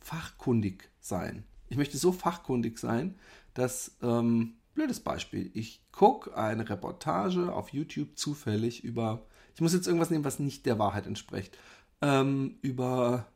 fachkundig 0.00 0.88
sein. 1.00 1.44
Ich 1.68 1.76
möchte 1.76 1.98
so 1.98 2.12
fachkundig 2.12 2.78
sein, 2.78 3.16
dass, 3.52 3.96
ähm, 4.00 4.54
blödes 4.74 5.00
Beispiel, 5.00 5.50
ich 5.54 5.82
gucke 5.92 6.36
eine 6.36 6.70
Reportage 6.70 7.52
auf 7.52 7.72
YouTube 7.72 8.16
zufällig 8.16 8.84
über, 8.84 9.26
ich 9.54 9.60
muss 9.60 9.74
jetzt 9.74 9.86
irgendwas 9.86 10.10
nehmen, 10.10 10.24
was 10.24 10.38
nicht 10.38 10.64
der 10.64 10.78
Wahrheit 10.78 11.06
entspricht 11.06 11.58
ähm, 12.02 12.58
über 12.62 13.26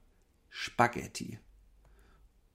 Spaghetti. 0.49 1.38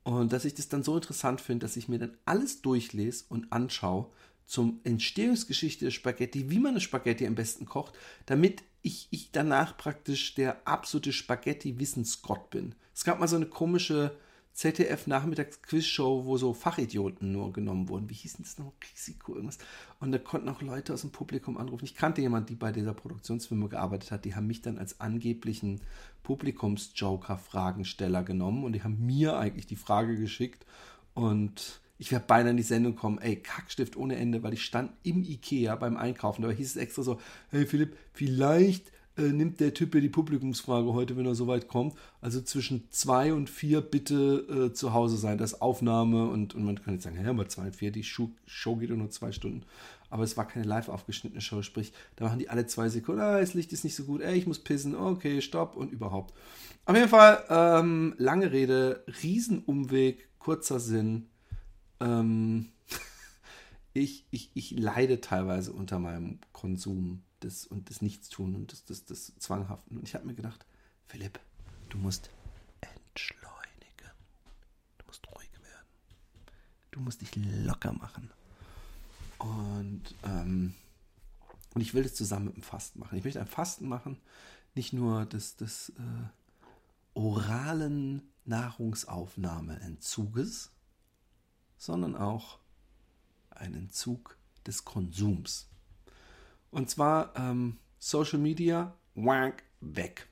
Und 0.04 0.32
dass 0.32 0.46
ich 0.46 0.54
das 0.54 0.70
dann 0.70 0.84
so 0.84 0.96
interessant 0.96 1.42
finde, 1.42 1.66
dass 1.66 1.76
ich 1.76 1.90
mir 1.90 2.00
dann 2.00 2.18
alles 2.26 2.62
durchlese 2.62 3.26
und 3.30 3.52
anschaue 3.52 4.10
zum 4.46 4.80
Entstehungsgeschichte 4.86 5.86
der 5.86 5.92
Spaghetti, 5.92 6.50
wie 6.50 6.60
man 6.60 6.72
eine 6.72 6.82
Spaghetti 6.82 7.28
am 7.28 7.36
besten 7.36 7.66
kocht, 7.66 7.98
damit 8.26 8.64
ich, 8.82 9.10
ich 9.12 9.32
danach 9.32 9.76
praktisch 9.76 10.34
der 10.36 10.66
absolute 10.66 11.12
Spaghetti-Wissensgott 11.12 12.50
bin. 12.50 12.74
Es 12.96 13.04
gab 13.04 13.20
mal 13.20 13.28
so 13.28 13.36
eine 13.36 13.48
komische 13.48 14.16
ZDF-Nachmittags-Quizshow, 14.58 16.26
wo 16.26 16.38
so 16.38 16.52
Fachidioten 16.52 17.32
nur 17.32 17.54
genommen 17.54 17.90
wurden. 17.90 18.10
Wie 18.10 18.16
hieß 18.16 18.38
denn 18.38 18.44
das 18.44 18.58
noch? 18.58 18.74
Risiko 18.92 19.36
irgendwas. 19.36 19.60
Und 20.00 20.12
da 20.12 20.18
konnten 20.18 20.50
auch 20.50 20.64
Leute 20.64 20.96
aus 20.96 21.02
dem 21.02 21.12
Publikum 21.12 21.58
anrufen. 21.58 21.86
Ich 21.86 21.94
kannte 21.94 22.22
jemanden, 22.22 22.48
die 22.48 22.56
bei 22.56 22.72
dieser 22.72 22.96
Produktionsfirma 22.96 23.68
gearbeitet 23.68 24.10
hat. 24.10 24.26
Die 24.26 24.34
haben 24.34 24.48
mich 24.48 24.64
dann 24.64 24.80
als 24.80 25.00
angeblichen 25.00 25.80
Publikumsjoker-Fragensteller 26.24 28.24
genommen 28.24 28.64
und 28.64 28.74
die 28.74 28.82
haben 28.82 29.06
mir 29.06 29.38
eigentlich 29.38 29.68
die 29.68 29.76
Frage 29.76 30.18
geschickt. 30.18 30.66
Und 31.14 31.80
ich 32.00 32.12
wäre 32.12 32.24
beinahe 32.26 32.52
in 32.52 32.58
die 32.58 32.64
Sendung 32.64 32.96
gekommen, 32.96 33.20
ey, 33.20 33.36
Kackstift 33.36 33.96
ohne 33.96 34.16
Ende, 34.16 34.42
weil 34.42 34.54
ich 34.54 34.66
stand 34.66 34.92
im 35.04 35.24
Ikea 35.24 35.76
beim 35.76 35.98
Einkaufen. 35.98 36.42
Da 36.42 36.50
hieß 36.50 36.72
es 36.72 36.78
extra 36.78 37.04
so, 37.04 37.22
hey 37.52 37.68
Philipp, 37.68 37.96
vielleicht 38.12 38.92
äh, 39.18 39.34
nimmt 39.34 39.60
der 39.60 39.74
Typ 39.74 39.92
die 39.92 40.10
Publikumsfrage 40.10 40.94
heute, 40.94 41.18
wenn 41.18 41.26
er 41.26 41.36
so 41.36 41.48
weit 41.48 41.68
kommt. 41.68 41.96
Also 42.22 42.42
zwischen 42.42 42.90
zwei 42.92 43.34
und 43.34 43.50
vier 43.50 43.82
bitte 43.82 44.70
äh, 44.70 44.74
zu 44.74 44.94
Hause 44.94 45.18
sein. 45.18 45.38
Das 45.38 45.62
Aufnahme 45.62 46.30
und, 46.30 46.56
und 46.56 46.64
man 46.64 46.82
kann 46.82 46.94
jetzt 46.94 47.04
sagen, 47.04 47.20
ja, 47.22 47.30
aber 47.30 47.48
zwei 47.48 47.68
und 47.68 47.76
vier, 47.76 47.92
die 47.92 48.04
Show, 48.04 48.32
Show 48.46 48.76
geht 48.76 48.90
nur 48.90 49.10
zwei 49.10 49.32
Stunden. 49.32 49.64
Aber 50.10 50.24
es 50.24 50.38
war 50.38 50.48
keine 50.48 50.66
live 50.66 50.90
aufgeschnittene 50.90 51.42
Show, 51.42 51.62
sprich, 51.62 51.92
da 52.16 52.26
machen 52.26 52.40
die 52.40 52.50
alle 52.50 52.66
zwei 52.66 52.88
Sekunden, 52.88 53.22
ah, 53.22 53.40
das 53.40 53.54
Licht 53.54 53.74
ist 53.74 53.84
nicht 53.84 53.96
so 53.96 54.06
gut, 54.06 54.22
ey, 54.22 54.38
ich 54.38 54.48
muss 54.48 54.60
pissen, 54.60 54.96
okay, 54.96 55.42
stopp 55.42 55.76
und 55.76 55.92
überhaupt. 55.92 56.34
Auf 56.86 56.96
jeden 56.96 57.10
Fall, 57.10 57.44
ähm, 57.50 58.16
lange 58.18 58.52
Rede, 58.54 59.04
Riesenumweg, 59.22 60.30
kurzer 60.40 60.80
Sinn. 60.80 61.28
Ähm, 62.00 62.70
ich, 63.94 64.26
ich, 64.32 64.52
ich 64.54 64.72
leide 64.72 65.20
teilweise 65.20 65.74
unter 65.74 66.00
meinem 66.00 66.40
Konsum 66.54 67.24
des, 67.44 67.68
und 67.68 67.90
des 67.90 68.02
Nichtstun 68.02 68.56
und 68.56 68.72
des, 68.72 68.86
des, 68.86 69.06
des 69.06 69.34
Zwanghaften. 69.38 69.98
Und 69.98 70.08
ich 70.08 70.16
habe 70.16 70.26
mir 70.26 70.36
gedacht, 70.36 70.66
Philipp, 71.08 71.40
du 71.90 71.98
musst 71.98 72.30
entschleunigen. 72.82 74.12
Du 74.98 75.06
musst 75.06 75.28
ruhig 75.28 75.52
werden. 75.62 75.88
Du 76.92 77.00
musst 77.00 77.22
dich 77.22 77.36
locker 77.36 77.94
machen. 77.94 78.32
Und, 79.40 80.04
ähm, 80.24 80.74
und 81.74 81.82
ich 81.82 81.94
will 81.94 82.04
das 82.04 82.16
zusammen 82.16 82.46
mit 82.46 82.56
dem 82.56 82.64
Fasten 82.64 83.00
machen. 83.00 83.18
Ich 83.18 83.24
möchte 83.24 83.40
ein 83.40 83.48
Fasten 83.48 83.88
machen, 83.88 84.20
nicht 84.76 84.92
nur 84.94 85.26
das, 85.26 85.56
das 85.56 85.90
äh, 85.90 86.28
oralen 87.14 88.22
Nahrungsaufnahmeentzuges, 88.46 90.72
sondern 91.78 92.16
auch 92.16 92.60
ein 93.50 93.76
Entzug 93.76 94.38
des 94.66 94.86
Konsums. 94.86 95.68
Und 96.72 96.90
zwar 96.90 97.34
ähm, 97.36 97.78
Social 98.00 98.40
Media, 98.40 98.96
wank, 99.16 99.64
weg. 99.82 100.28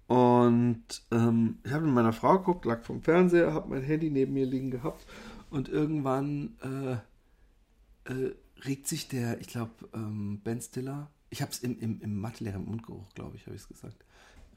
Und 0.07 0.85
ähm, 1.11 1.59
ich 1.65 1.73
habe 1.73 1.85
mit 1.85 1.93
meiner 1.93 2.13
Frau 2.13 2.37
geguckt, 2.37 2.63
lag 2.63 2.83
vom 2.83 3.01
Fernseher, 3.01 3.53
habe 3.53 3.69
mein 3.69 3.83
Handy 3.83 4.09
neben 4.09 4.33
mir 4.33 4.45
liegen 4.45 4.71
gehabt 4.71 5.05
und 5.49 5.67
irgendwann 5.67 6.57
äh, 6.61 8.11
äh, 8.11 8.35
regt 8.65 8.87
sich 8.87 9.09
der, 9.09 9.41
ich 9.41 9.47
glaube, 9.47 9.71
ähm, 9.93 10.39
Ben 10.43 10.61
Stiller, 10.61 11.09
ich 11.29 11.41
habe 11.41 11.51
es 11.51 11.59
im, 11.59 11.79
im, 11.79 12.01
im 12.01 12.19
Mathelehrer 12.19 12.57
im 12.57 12.65
Mundgeruch, 12.65 13.09
glaube 13.13 13.35
ich, 13.35 13.45
habe 13.45 13.55
ich 13.55 13.61
es 13.61 13.67
gesagt, 13.67 14.05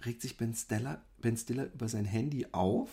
regt 0.06 0.22
sich 0.22 0.36
Ben 0.36 0.54
Stiller, 0.54 1.02
ben 1.20 1.36
Stiller 1.36 1.72
über 1.72 1.88
sein 1.88 2.04
Handy 2.04 2.46
auf 2.52 2.90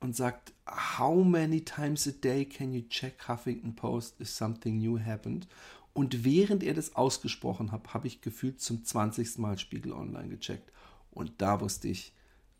und 0.00 0.14
sagt, 0.14 0.52
How 0.98 1.24
many 1.24 1.64
times 1.64 2.06
a 2.06 2.12
day 2.12 2.44
can 2.44 2.72
you 2.72 2.82
check 2.88 3.28
Huffington 3.28 3.74
Post 3.74 4.20
if 4.20 4.28
something 4.28 4.78
new 4.78 4.98
happened? 4.98 5.48
Und 5.92 6.24
während 6.24 6.62
er 6.62 6.74
das 6.74 6.94
ausgesprochen 6.94 7.72
hat, 7.72 7.92
habe 7.92 8.06
ich 8.06 8.20
gefühlt 8.20 8.60
zum 8.60 8.84
20. 8.84 9.38
Mal 9.38 9.58
Spiegel 9.58 9.92
Online 9.92 10.28
gecheckt. 10.28 10.70
Und 11.10 11.32
da 11.38 11.60
wusste 11.60 11.88
ich, 11.88 12.12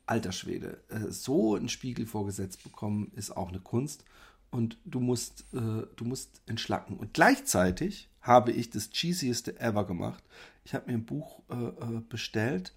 alter 0.06 0.32
Schwede, 0.32 0.82
äh, 0.88 1.12
so 1.12 1.54
einen 1.54 1.68
Spiegel 1.68 2.06
vorgesetzt 2.06 2.64
bekommen, 2.64 3.12
ist 3.14 3.36
auch 3.36 3.50
eine 3.50 3.60
Kunst. 3.60 4.04
Und 4.50 4.78
du 4.84 4.98
musst, 4.98 5.42
äh, 5.52 5.86
du 5.94 6.04
musst 6.04 6.40
entschlacken. 6.46 6.96
Und 6.96 7.14
gleichzeitig 7.14 8.08
habe 8.22 8.50
ich 8.50 8.70
das 8.70 8.90
cheesieste 8.90 9.60
ever 9.60 9.86
gemacht. 9.86 10.24
Ich 10.64 10.74
habe 10.74 10.90
mir 10.90 10.98
ein 10.98 11.06
Buch 11.06 11.42
äh, 11.48 12.00
bestellt. 12.08 12.72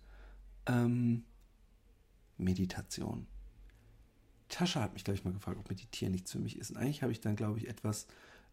Ähm, 0.66 1.24
Meditation. 2.38 3.28
Tascha 4.50 4.82
hat 4.82 4.94
mich, 4.94 5.04
glaube 5.04 5.18
ich, 5.18 5.24
mal 5.24 5.34
gefragt, 5.34 5.58
ob 5.58 5.70
Meditieren 5.70 6.12
nichts 6.12 6.32
für 6.32 6.40
mich 6.40 6.58
ist. 6.58 6.72
Und 6.72 6.78
eigentlich 6.78 7.04
habe 7.04 7.12
ich 7.12 7.22
dann, 7.22 7.36
glaube 7.36 7.60
ich, 7.60 7.68
etwas 7.68 8.08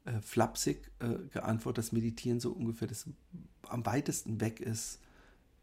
äh, 0.04 0.20
flapsig 0.20 0.90
äh, 1.00 1.28
geantwortet, 1.30 1.84
dass 1.84 1.92
Meditieren 1.92 2.40
so 2.40 2.52
ungefähr 2.52 2.88
das 2.88 3.06
am 3.68 3.84
weitesten 3.84 4.40
weg 4.40 4.60
ist 4.60 5.00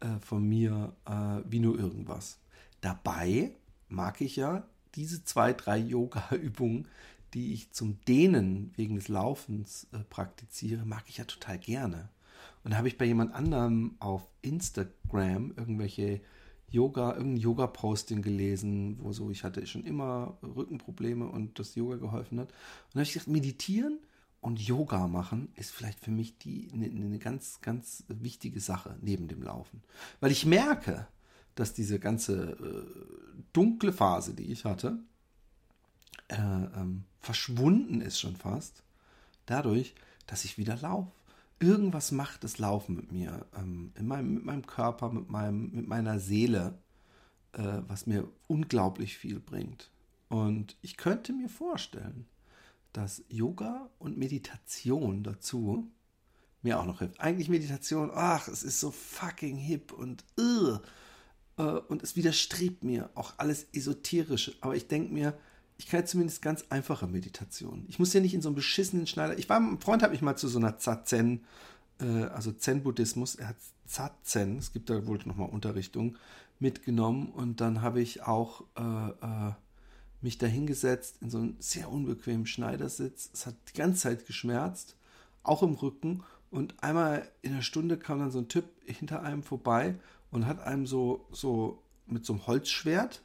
äh, 0.00 0.18
von 0.20 0.46
mir 0.46 0.94
äh, 1.06 1.42
wie 1.50 1.60
nur 1.60 1.78
irgendwas. 1.78 2.38
Dabei 2.80 3.52
mag 3.88 4.20
ich 4.20 4.36
ja 4.36 4.68
diese 4.94 5.24
zwei, 5.24 5.52
drei 5.52 5.78
Yoga-Übungen, 5.78 6.86
die 7.34 7.52
ich 7.52 7.72
zum 7.72 8.00
Dehnen 8.04 8.72
wegen 8.76 8.94
des 8.94 9.08
Laufens 9.08 9.86
äh, 9.92 9.98
praktiziere, 9.98 10.84
mag 10.84 11.04
ich 11.08 11.18
ja 11.18 11.24
total 11.24 11.58
gerne. 11.58 12.08
Und 12.62 12.72
da 12.72 12.78
habe 12.78 12.88
ich 12.88 12.98
bei 12.98 13.04
jemand 13.04 13.34
anderem 13.34 13.96
auf 14.00 14.26
Instagram 14.42 15.52
irgendwelche 15.56 16.20
Yoga, 16.70 17.14
irgendein 17.14 17.42
Yoga-Posting 17.42 18.22
gelesen, 18.22 18.98
wo 19.00 19.12
so, 19.12 19.30
ich 19.30 19.44
hatte 19.44 19.66
schon 19.66 19.84
immer 19.84 20.36
Rückenprobleme 20.42 21.26
und 21.26 21.58
das 21.58 21.74
Yoga 21.74 21.96
geholfen 21.96 22.40
hat. 22.40 22.48
Und 22.48 22.94
da 22.94 23.00
habe 23.00 23.02
ich 23.04 23.12
gedacht, 23.12 23.28
meditieren 23.28 24.00
und 24.40 24.60
Yoga 24.60 25.06
machen 25.06 25.48
ist 25.54 25.70
vielleicht 25.70 26.00
für 26.00 26.10
mich 26.10 26.38
die 26.38 26.68
eine, 26.72 26.86
eine 26.86 27.18
ganz, 27.18 27.60
ganz 27.60 28.04
wichtige 28.08 28.60
Sache 28.60 28.96
neben 29.00 29.28
dem 29.28 29.42
Laufen. 29.42 29.82
Weil 30.20 30.32
ich 30.32 30.44
merke, 30.44 31.06
dass 31.54 31.72
diese 31.72 31.98
ganze 31.98 32.52
äh, 32.52 33.36
dunkle 33.52 33.92
Phase, 33.92 34.34
die 34.34 34.50
ich 34.52 34.64
hatte, 34.64 34.98
äh, 36.28 36.36
ähm, 36.36 37.04
verschwunden 37.20 38.00
ist 38.00 38.20
schon 38.20 38.36
fast. 38.36 38.82
Dadurch, 39.46 39.94
dass 40.26 40.44
ich 40.44 40.58
wieder 40.58 40.76
laufe 40.76 41.12
irgendwas 41.58 42.12
macht 42.12 42.44
das 42.44 42.58
Laufen 42.58 42.96
mit 42.96 43.12
mir, 43.12 43.46
ähm, 43.56 43.92
in 43.96 44.06
meinem, 44.06 44.34
mit 44.34 44.44
meinem 44.44 44.66
Körper, 44.66 45.10
mit, 45.10 45.28
meinem, 45.30 45.70
mit 45.72 45.88
meiner 45.88 46.18
Seele, 46.18 46.78
äh, 47.52 47.78
was 47.86 48.06
mir 48.06 48.28
unglaublich 48.46 49.16
viel 49.16 49.40
bringt. 49.40 49.90
Und 50.28 50.76
ich 50.82 50.96
könnte 50.96 51.32
mir 51.32 51.48
vorstellen, 51.48 52.26
dass 52.92 53.22
Yoga 53.28 53.88
und 53.98 54.18
Meditation 54.18 55.22
dazu 55.22 55.90
mir 56.62 56.80
auch 56.80 56.86
noch 56.86 56.98
hilft. 56.98 57.20
Eigentlich 57.20 57.48
Meditation, 57.48 58.10
ach, 58.12 58.48
es 58.48 58.62
ist 58.62 58.80
so 58.80 58.90
fucking 58.90 59.56
hip 59.56 59.92
und 59.92 60.24
uh, 60.38 60.78
und 61.88 62.02
es 62.02 62.16
widerstrebt 62.16 62.84
mir 62.84 63.08
auch 63.14 63.32
alles 63.38 63.66
Esoterische. 63.72 64.54
Aber 64.60 64.76
ich 64.76 64.88
denke 64.88 65.12
mir, 65.14 65.38
ich 65.78 65.88
kann 65.88 66.06
zumindest 66.06 66.42
ganz 66.42 66.64
einfache 66.70 67.06
Meditationen. 67.06 67.84
Ich 67.88 67.98
muss 67.98 68.12
ja 68.12 68.20
nicht 68.20 68.34
in 68.34 68.42
so 68.42 68.48
einem 68.48 68.56
beschissenen 68.56 69.06
Schneider. 69.06 69.38
Ich 69.38 69.48
war, 69.48 69.58
ein 69.58 69.80
Freund 69.80 70.02
hat 70.02 70.10
mich 70.10 70.22
mal 70.22 70.36
zu 70.36 70.48
so 70.48 70.58
einer 70.58 70.78
Zazen, 70.78 71.44
äh, 72.00 72.24
also 72.24 72.52
Zen-Buddhismus, 72.52 73.34
er 73.34 73.48
hat 73.48 73.56
Zazen, 73.86 74.58
es 74.58 74.72
gibt 74.72 74.90
da 74.90 75.06
wohl 75.06 75.18
nochmal 75.24 75.48
Unterrichtung, 75.50 76.16
mitgenommen 76.58 77.28
und 77.28 77.60
dann 77.60 77.82
habe 77.82 78.00
ich 78.00 78.22
auch 78.22 78.64
äh, 78.76 78.80
äh, 78.80 79.52
mich 80.22 80.38
da 80.38 80.46
hingesetzt 80.46 81.16
in 81.20 81.30
so 81.30 81.38
einen 81.38 81.56
sehr 81.58 81.90
unbequemen 81.90 82.46
Schneidersitz. 82.46 83.30
Es 83.32 83.46
hat 83.46 83.54
die 83.68 83.78
ganze 83.78 84.00
Zeit 84.00 84.26
geschmerzt, 84.26 84.96
auch 85.42 85.62
im 85.62 85.74
Rücken. 85.74 86.22
Und 86.50 86.82
einmal 86.82 87.28
in 87.42 87.52
einer 87.52 87.62
Stunde 87.62 87.98
kam 87.98 88.20
dann 88.20 88.30
so 88.30 88.38
ein 88.38 88.48
Typ 88.48 88.64
hinter 88.86 89.22
einem 89.22 89.42
vorbei 89.42 89.96
und 90.30 90.46
hat 90.46 90.60
einem 90.60 90.86
so, 90.86 91.26
so 91.30 91.82
mit 92.06 92.24
so 92.24 92.32
einem 92.32 92.46
Holzschwert 92.46 93.22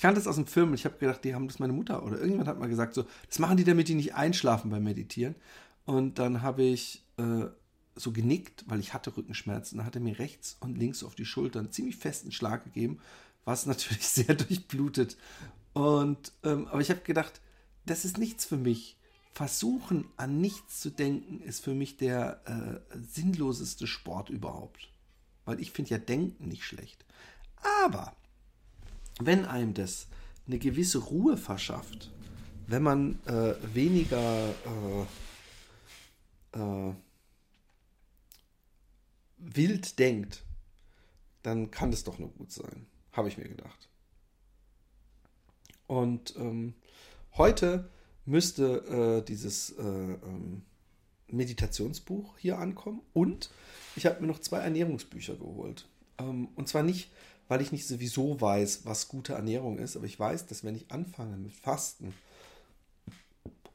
kannte 0.00 0.20
das 0.20 0.26
aus 0.26 0.36
dem 0.36 0.46
Film 0.46 0.68
und 0.68 0.74
ich 0.74 0.84
habe 0.84 0.98
gedacht, 0.98 1.24
die 1.24 1.34
haben 1.34 1.48
das 1.48 1.58
meine 1.58 1.72
Mutter 1.72 2.02
oder 2.04 2.16
irgendjemand 2.16 2.48
hat 2.48 2.58
mal 2.58 2.68
gesagt, 2.68 2.94
so, 2.94 3.04
das 3.28 3.38
machen 3.38 3.56
die, 3.56 3.64
damit 3.64 3.88
die 3.88 3.94
nicht 3.94 4.14
einschlafen 4.14 4.70
beim 4.70 4.84
Meditieren. 4.84 5.34
Und 5.84 6.18
dann 6.18 6.42
habe 6.42 6.62
ich 6.62 7.04
äh, 7.16 7.46
so 7.96 8.12
genickt, 8.12 8.64
weil 8.66 8.80
ich 8.80 8.94
hatte 8.94 9.16
Rückenschmerzen. 9.16 9.78
Dann 9.78 9.86
hat 9.86 9.94
er 9.94 10.00
mir 10.00 10.18
rechts 10.18 10.56
und 10.60 10.78
links 10.78 11.02
auf 11.02 11.14
die 11.14 11.24
Schultern 11.24 11.72
ziemlich 11.72 11.96
festen 11.96 12.32
Schlag 12.32 12.64
gegeben, 12.64 13.00
was 13.44 13.66
natürlich 13.66 14.06
sehr 14.06 14.34
durchblutet. 14.34 15.16
Und 15.72 16.32
ähm, 16.44 16.66
aber 16.68 16.80
ich 16.80 16.90
habe 16.90 17.00
gedacht, 17.00 17.40
das 17.86 18.04
ist 18.04 18.18
nichts 18.18 18.44
für 18.44 18.56
mich. 18.56 18.96
Versuchen 19.32 20.06
an 20.16 20.40
nichts 20.40 20.80
zu 20.80 20.90
denken 20.90 21.40
ist 21.40 21.64
für 21.64 21.74
mich 21.74 21.96
der 21.96 22.40
äh, 22.46 22.96
sinnloseste 22.98 23.86
Sport 23.86 24.28
überhaupt. 24.28 24.88
Weil 25.44 25.60
ich 25.60 25.70
finde 25.70 25.92
ja 25.92 25.98
Denken 25.98 26.48
nicht 26.48 26.64
schlecht. 26.64 27.04
Aber 27.84 28.14
wenn 29.20 29.44
einem 29.44 29.74
das 29.74 30.08
eine 30.46 30.58
gewisse 30.58 30.98
Ruhe 30.98 31.36
verschafft, 31.36 32.10
wenn 32.66 32.82
man 32.82 33.20
äh, 33.26 33.54
weniger 33.74 34.48
äh, 36.54 36.58
äh, 36.58 36.94
wild 39.38 39.98
denkt, 39.98 40.42
dann 41.42 41.70
kann 41.70 41.90
das 41.90 42.04
doch 42.04 42.18
nur 42.18 42.30
gut 42.30 42.52
sein, 42.52 42.86
habe 43.12 43.28
ich 43.28 43.38
mir 43.38 43.48
gedacht. 43.48 43.88
Und 45.86 46.36
ähm, 46.36 46.74
heute 47.36 47.88
müsste 48.24 49.20
äh, 49.20 49.24
dieses 49.24 49.70
äh, 49.70 49.82
ähm, 49.82 50.62
Meditationsbuch 51.28 52.38
hier 52.38 52.58
ankommen 52.58 53.00
und 53.12 53.50
ich 53.96 54.06
habe 54.06 54.20
mir 54.20 54.26
noch 54.26 54.40
zwei 54.40 54.58
Ernährungsbücher 54.58 55.34
geholt. 55.34 55.88
Ähm, 56.18 56.48
und 56.54 56.68
zwar 56.68 56.82
nicht 56.82 57.10
weil 57.50 57.60
ich 57.60 57.72
nicht 57.72 57.88
sowieso 57.88 58.40
weiß, 58.40 58.82
was 58.84 59.08
gute 59.08 59.32
Ernährung 59.32 59.78
ist, 59.78 59.96
aber 59.96 60.06
ich 60.06 60.20
weiß, 60.20 60.46
dass 60.46 60.62
wenn 60.62 60.76
ich 60.76 60.92
anfange 60.92 61.36
mit 61.36 61.52
Fasten 61.52 62.14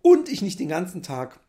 und 0.01 0.29
ich 0.29 0.41
nicht 0.41 0.61
den 0.61 0.69
ganzen 0.69 1.03
Tag 1.03 1.41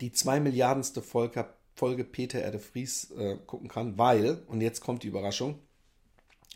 die 0.00 0.10
zwei 0.10 0.40
Milliardenste 0.40 1.00
Folge, 1.00 1.48
Folge 1.76 2.02
Peter 2.02 2.42
Erde 2.42 2.58
Fries 2.58 3.12
äh, 3.12 3.36
gucken 3.46 3.68
kann, 3.68 3.98
weil, 3.98 4.42
und 4.48 4.62
jetzt 4.62 4.80
kommt 4.80 5.04
die 5.04 5.06
Überraschung, 5.06 5.60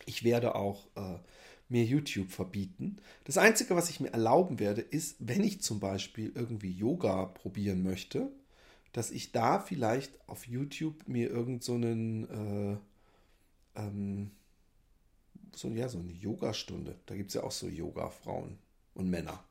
ich 0.05 0.25
werde 0.25 0.57
auch 0.57 0.89
äh, 0.97 1.21
mir 1.69 1.85
YouTube 1.85 2.33
verbieten. 2.33 2.97
Das 3.23 3.39
Einzige, 3.39 3.77
was 3.77 3.89
ich 3.89 4.01
mir 4.01 4.13
erlauben 4.13 4.59
werde, 4.59 4.81
ist, 4.81 5.15
wenn 5.21 5.45
ich 5.45 5.63
zum 5.63 5.79
Beispiel 5.79 6.33
irgendwie 6.35 6.73
Yoga 6.73 7.27
probieren 7.27 7.85
möchte, 7.85 8.33
dass 8.93 9.13
ich 9.13 9.31
da 9.31 9.61
vielleicht 9.61 10.13
auf 10.29 10.49
YouTube 10.49 11.07
mir 11.07 11.31
irgendeinen 11.31 12.27
so 12.27 12.35
äh, 12.35 13.83
ähm, 13.87 14.33
so, 15.57 15.69
ja, 15.69 15.89
so 15.89 15.99
eine 15.99 16.13
Yogastunde. 16.13 16.97
Da 17.07 17.17
gibt 17.17 17.31
es 17.31 17.35
ja 17.35 17.43
auch 17.43 17.53
so 17.53 17.69
Yoga-Frauen 17.69 18.59
und 18.95 19.11
Männer. 19.11 19.43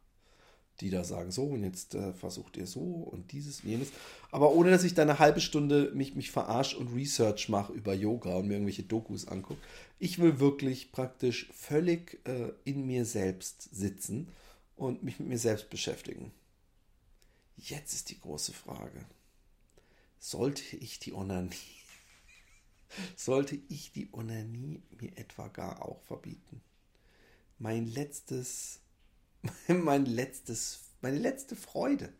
die 0.81 0.89
da 0.89 1.03
sagen, 1.03 1.31
so 1.31 1.43
und 1.45 1.63
jetzt 1.63 1.95
äh, 1.95 2.13
versucht 2.13 2.57
ihr 2.57 2.67
so 2.67 2.81
und 2.81 3.31
dieses 3.31 3.61
und 3.61 3.69
jenes. 3.69 3.89
Aber 4.31 4.51
ohne, 4.51 4.71
dass 4.71 4.83
ich 4.83 4.93
da 4.93 5.03
eine 5.03 5.19
halbe 5.19 5.39
Stunde 5.39 5.91
mich, 5.95 6.15
mich 6.15 6.31
verarsche 6.31 6.77
und 6.77 6.93
Research 6.93 7.47
mache 7.49 7.71
über 7.73 7.93
Yoga 7.93 8.35
und 8.35 8.47
mir 8.47 8.55
irgendwelche 8.55 8.83
Dokus 8.83 9.27
angucke. 9.27 9.61
Ich 9.99 10.19
will 10.19 10.39
wirklich 10.39 10.91
praktisch 10.91 11.49
völlig 11.53 12.19
äh, 12.27 12.51
in 12.65 12.85
mir 12.85 13.05
selbst 13.05 13.73
sitzen 13.73 14.27
und 14.75 15.03
mich 15.03 15.19
mit 15.19 15.29
mir 15.29 15.39
selbst 15.39 15.69
beschäftigen. 15.69 16.31
Jetzt 17.57 17.93
ist 17.93 18.09
die 18.09 18.19
große 18.19 18.51
Frage. 18.51 19.05
Sollte 20.19 20.75
ich 20.75 20.99
die 20.99 21.13
Onanie, 21.13 21.55
sollte 23.15 23.59
ich 23.69 23.91
die 23.91 24.09
Onanie 24.13 24.81
mir 24.99 25.17
etwa 25.17 25.47
gar 25.47 25.83
auch 25.83 26.01
verbieten? 26.03 26.61
Mein 27.57 27.87
letztes 27.87 28.81
mein 29.67 30.05
letztes, 30.05 30.79
meine 31.01 31.17
letzte 31.17 31.55
Freude. 31.55 32.13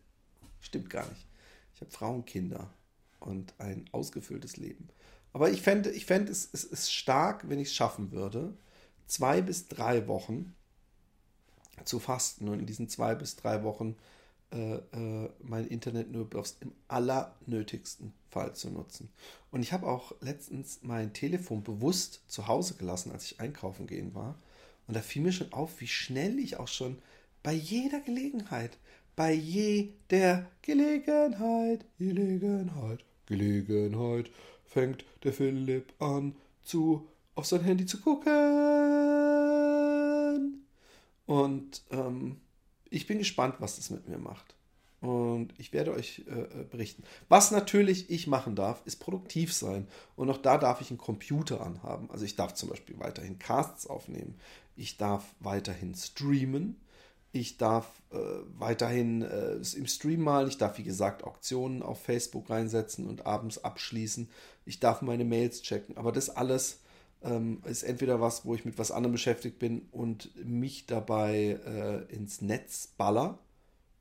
Stimmt 0.60 0.90
gar 0.90 1.08
nicht. 1.08 1.26
Ich 1.74 1.80
habe 1.80 1.90
Frauen, 1.90 2.24
Kinder 2.24 2.72
und 3.20 3.54
ein 3.58 3.84
ausgefülltes 3.92 4.56
Leben. 4.56 4.88
Aber 5.32 5.50
ich 5.50 5.62
fände, 5.62 5.90
ich 5.90 6.06
fände 6.06 6.32
es, 6.32 6.48
es 6.52 6.64
ist 6.64 6.92
stark, 6.92 7.48
wenn 7.48 7.58
ich 7.58 7.68
es 7.68 7.74
schaffen 7.74 8.10
würde, 8.10 8.56
zwei 9.06 9.42
bis 9.42 9.68
drei 9.68 10.08
Wochen 10.08 10.54
zu 11.84 12.00
fasten 12.00 12.48
und 12.48 12.58
in 12.58 12.66
diesen 12.66 12.88
zwei 12.88 13.14
bis 13.14 13.36
drei 13.36 13.62
Wochen 13.62 13.96
äh, 14.52 14.76
äh, 14.76 15.30
mein 15.42 15.66
Internet 15.66 16.10
nur 16.12 16.28
bloß 16.28 16.58
im 16.60 16.72
allernötigsten 16.88 18.12
Fall 18.30 18.54
zu 18.54 18.70
nutzen. 18.70 19.08
Und 19.50 19.62
ich 19.62 19.72
habe 19.72 19.86
auch 19.86 20.14
letztens 20.20 20.80
mein 20.82 21.12
Telefon 21.12 21.62
bewusst 21.62 22.22
zu 22.28 22.46
Hause 22.46 22.74
gelassen, 22.74 23.10
als 23.12 23.24
ich 23.24 23.40
einkaufen 23.40 23.86
gehen 23.86 24.14
war. 24.14 24.38
Und 24.86 24.94
da 24.94 25.00
fiel 25.00 25.22
mir 25.22 25.32
schon 25.32 25.52
auf, 25.52 25.80
wie 25.80 25.88
schnell 25.88 26.38
ich 26.38 26.58
auch 26.58 26.68
schon 26.68 26.98
bei 27.42 27.52
jeder 27.52 28.00
Gelegenheit, 28.00 28.78
bei 29.16 29.32
jeder 29.32 30.46
Gelegenheit, 30.62 31.84
Gelegenheit, 31.98 33.04
Gelegenheit, 33.26 34.30
fängt 34.64 35.04
der 35.24 35.32
Philipp 35.32 35.92
an 36.00 36.36
zu 36.62 37.08
auf 37.34 37.46
sein 37.46 37.62
Handy 37.62 37.86
zu 37.86 38.00
gucken. 38.00 38.32
Und 41.26 41.82
ähm, 41.90 42.36
ich 42.90 43.06
bin 43.06 43.18
gespannt, 43.18 43.56
was 43.58 43.76
das 43.76 43.90
mit 43.90 44.08
mir 44.08 44.18
macht. 44.18 44.54
Und 45.00 45.52
ich 45.58 45.72
werde 45.72 45.92
euch 45.92 46.24
äh, 46.26 46.32
äh, 46.32 46.64
berichten. 46.64 47.04
Was 47.28 47.50
natürlich 47.50 48.10
ich 48.10 48.26
machen 48.26 48.56
darf, 48.56 48.82
ist 48.86 48.96
produktiv 48.96 49.52
sein. 49.52 49.86
Und 50.16 50.30
auch 50.30 50.38
da 50.38 50.58
darf 50.58 50.80
ich 50.80 50.90
einen 50.90 50.98
Computer 50.98 51.60
anhaben. 51.60 52.10
Also 52.10 52.24
ich 52.24 52.34
darf 52.34 52.54
zum 52.54 52.70
Beispiel 52.70 52.98
weiterhin 52.98 53.38
Casts 53.38 53.86
aufnehmen. 53.86 54.38
Ich 54.74 54.96
darf 54.96 55.34
weiterhin 55.40 55.94
streamen. 55.94 56.80
Ich 57.32 57.58
darf 57.58 57.86
äh, 58.10 58.16
weiterhin 58.58 59.20
äh, 59.20 59.56
im 59.76 59.86
Stream 59.86 60.22
malen. 60.22 60.48
Ich 60.48 60.56
darf, 60.56 60.78
wie 60.78 60.82
gesagt, 60.82 61.24
Auktionen 61.24 61.82
auf 61.82 62.02
Facebook 62.02 62.48
reinsetzen 62.48 63.06
und 63.06 63.26
abends 63.26 63.62
abschließen. 63.62 64.30
Ich 64.64 64.80
darf 64.80 65.02
meine 65.02 65.26
Mails 65.26 65.60
checken. 65.60 65.98
Aber 65.98 66.10
das 66.10 66.30
alles 66.30 66.80
ähm, 67.26 67.62
ist 67.64 67.82
entweder 67.82 68.20
was, 68.20 68.44
wo 68.44 68.54
ich 68.54 68.64
mit 68.64 68.78
was 68.78 68.90
anderem 68.90 69.12
beschäftigt 69.12 69.58
bin 69.58 69.88
und 69.92 70.30
mich 70.46 70.86
dabei 70.86 71.58
äh, 71.66 72.14
ins 72.14 72.40
Netz 72.40 72.88
baller. 72.96 73.38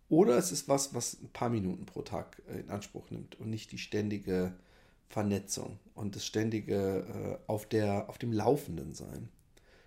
Oder 0.07 0.38
es 0.38 0.51
ist 0.51 0.69
was, 0.69 0.93
was 0.93 1.19
ein 1.21 1.29
paar 1.29 1.49
Minuten 1.49 1.85
pro 1.85 2.03
Tag 2.03 2.41
äh, 2.47 2.59
in 2.59 2.69
Anspruch 2.69 3.09
nimmt 3.09 3.39
und 3.39 3.49
nicht 3.49 3.71
die 3.71 3.79
ständige 3.79 4.53
Vernetzung 5.09 5.79
und 5.93 6.15
das 6.15 6.25
ständige 6.25 7.39
äh, 7.47 7.51
auf, 7.51 7.65
der, 7.65 8.09
auf 8.09 8.17
dem 8.17 8.31
Laufenden 8.31 8.93
sein. 8.93 9.29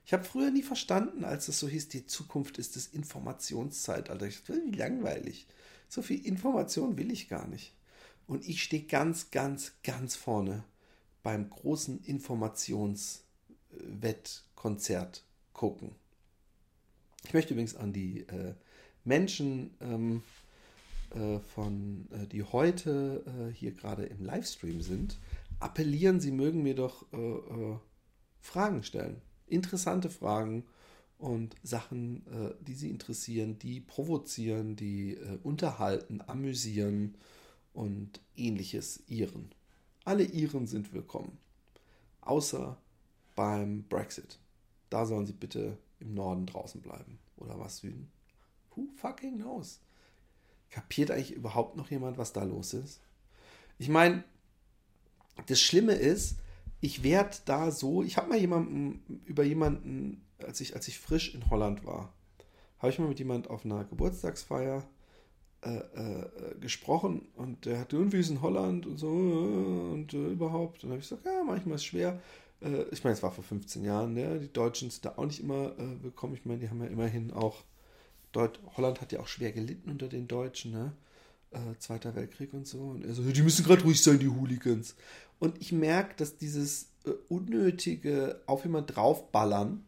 Ich 0.05 0.13
habe 0.13 0.25
früher 0.25 0.51
nie 0.51 0.63
verstanden, 0.63 1.25
als 1.25 1.49
es 1.49 1.61
so 1.61 1.69
hieß, 1.69 1.89
die 1.89 2.07
Zukunft 2.07 2.59
ist 2.59 2.77
das 2.77 2.87
Informationszeitalter. 2.87 4.27
Ich 4.27 4.43
dachte, 4.43 4.63
wie 4.65 4.77
langweilig. 4.77 5.47
So 5.89 6.03
viel 6.03 6.25
Information 6.25 6.97
will 6.97 7.13
ich 7.13 7.29
gar 7.29 7.47
nicht. 7.47 7.75
Und 8.27 8.49
ich 8.49 8.63
stehe 8.63 8.85
ganz, 8.85 9.31
ganz, 9.31 9.73
ganz 9.83 10.17
vorne 10.17 10.65
beim 11.23 11.51
großen 11.51 12.03
Informationswettkonzert 13.79 15.25
gucken. 15.53 15.95
Ich 17.25 17.35
möchte 17.35 17.53
übrigens 17.55 17.77
an 17.77 17.93
die 17.93 18.21
äh, 18.29 18.55
Menschen 19.05 19.71
ähm, 19.81 20.23
äh, 21.11 21.39
von, 21.41 22.09
äh, 22.13 22.27
die 22.27 22.43
heute 22.43 23.25
äh, 23.27 23.53
hier 23.53 23.73
gerade 23.73 24.05
im 24.05 24.25
Livestream 24.25 24.81
sind, 24.81 25.19
appellieren, 25.59 26.21
sie 26.21 26.31
mögen 26.31 26.63
mir 26.63 26.75
doch 26.75 27.07
äh, 27.13 27.17
äh, 27.17 27.79
Fragen 28.41 28.83
stellen 28.83 29.21
interessante 29.47 30.11
Fragen 30.11 30.65
und 31.17 31.57
Sachen, 31.63 32.23
die 32.61 32.75
sie 32.75 32.91
interessieren, 32.91 33.59
die 33.59 33.81
provozieren, 33.81 34.77
die 34.77 35.17
unterhalten, 35.43 36.21
amüsieren 36.27 37.17
und 37.73 38.21
ähnliches 38.37 39.03
Iren. 39.09 39.51
Alle 40.05 40.25
Iren 40.25 40.67
sind 40.67 40.93
willkommen. 40.93 41.39
Außer 42.21 42.77
beim 43.39 43.85
Brexit. 43.85 44.41
Da 44.91 45.07
sollen 45.07 45.25
sie 45.25 45.33
bitte 45.33 45.79
im 46.01 46.13
Norden 46.13 46.45
draußen 46.45 46.81
bleiben. 46.81 47.21
Oder 47.37 47.57
was, 47.61 47.79
Süden? 47.79 48.11
Who 48.75 48.89
fucking 48.97 49.37
knows? 49.37 49.79
Kapiert 50.71 51.13
eigentlich 51.13 51.37
überhaupt 51.37 51.77
noch 51.77 51.89
jemand, 51.89 52.19
was 52.19 52.33
da 52.33 52.43
los 52.43 52.75
ist? 52.75 53.01
Ich 53.79 53.89
meine, 53.89 54.25
das 55.47 55.61
Schlimme 55.61 55.93
ist, 55.93 56.41
ich 56.81 57.05
werde 57.05 57.37
da 57.45 57.71
so, 57.71 58.03
ich 58.03 58.17
habe 58.17 58.29
mal 58.29 58.39
jemanden, 58.39 59.23
über 59.25 59.45
jemanden, 59.45 60.27
als 60.39 60.61
ich, 60.61 60.75
als 60.75 60.89
ich 60.89 60.99
frisch 60.99 61.33
in 61.33 61.49
Holland 61.49 61.87
war, 61.87 62.13
habe 62.81 62.91
ich 62.91 62.99
mal 62.99 63.07
mit 63.07 63.21
jemand 63.21 63.49
auf 63.51 63.65
einer 63.65 63.85
Geburtstagsfeier 63.85 64.85
äh, 65.63 65.77
äh, 65.77 66.59
gesprochen 66.61 67.29
und 67.37 67.67
der 67.67 67.79
hat 67.79 67.93
irgendwie 67.93 68.19
ist 68.19 68.31
in 68.31 68.43
Holland 68.43 68.85
und 68.85 68.99
so 68.99 69.09
und 69.11 70.13
äh, 70.13 70.27
überhaupt. 70.27 70.83
Und 70.83 70.83
dann 70.85 70.91
habe 70.91 71.03
ich 71.03 71.09
gesagt, 71.09 71.25
ja, 71.25 71.45
manchmal 71.45 71.77
ist 71.77 71.83
es 71.83 71.87
schwer. 71.87 72.21
Äh, 72.63 72.85
ich 72.91 73.05
meine, 73.05 73.15
es 73.15 73.23
war 73.23 73.33
vor 73.33 73.45
15 73.45 73.85
Jahren, 73.85 74.15
ne? 74.15 74.39
die 74.41 74.53
Deutschen 74.53 74.91
sind 74.91 75.05
da 75.05 75.15
auch 75.17 75.27
nicht 75.27 75.41
immer 75.41 75.79
äh, 75.79 76.03
willkommen. 76.03 76.35
Ich 76.35 76.45
meine, 76.45 76.61
die 76.61 76.71
haben 76.71 76.83
ja 76.83 76.89
immerhin 76.89 77.33
auch, 77.33 77.65
Deut 78.33 78.61
Holland 78.77 79.01
hat 79.01 79.13
ja 79.13 79.21
auch 79.21 79.29
schwer 79.29 79.53
gelitten 79.53 79.91
unter 79.91 80.09
den 80.09 80.29
Deutschen, 80.29 80.73
ne? 80.73 80.93
Äh, 81.51 81.79
Zweiter 81.79 82.15
Weltkrieg 82.15 82.53
und 82.53 82.67
so. 82.67 82.79
Und 82.81 83.05
er 83.05 83.15
so, 83.15 83.23
die 83.23 83.43
müssen 83.43 83.65
gerade 83.65 83.83
ruhig 83.83 84.03
sein, 84.03 84.19
die 84.19 84.29
Hooligans. 84.29 84.97
Und 85.39 85.59
ich 85.61 85.73
merke, 85.73 86.15
dass 86.17 86.37
dieses 86.37 86.93
äh, 87.07 87.11
unnötige 87.29 88.43
auf 88.47 88.65
jemand 88.65 88.95
draufballern 88.95 89.87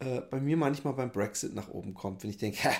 äh, 0.00 0.20
bei 0.22 0.40
mir 0.40 0.56
manchmal 0.56 0.94
beim 0.94 1.12
Brexit 1.12 1.54
nach 1.54 1.68
oben 1.68 1.94
kommt, 1.94 2.22
wenn 2.22 2.30
ich 2.30 2.38
denke, 2.38 2.58
hä, 2.58 2.74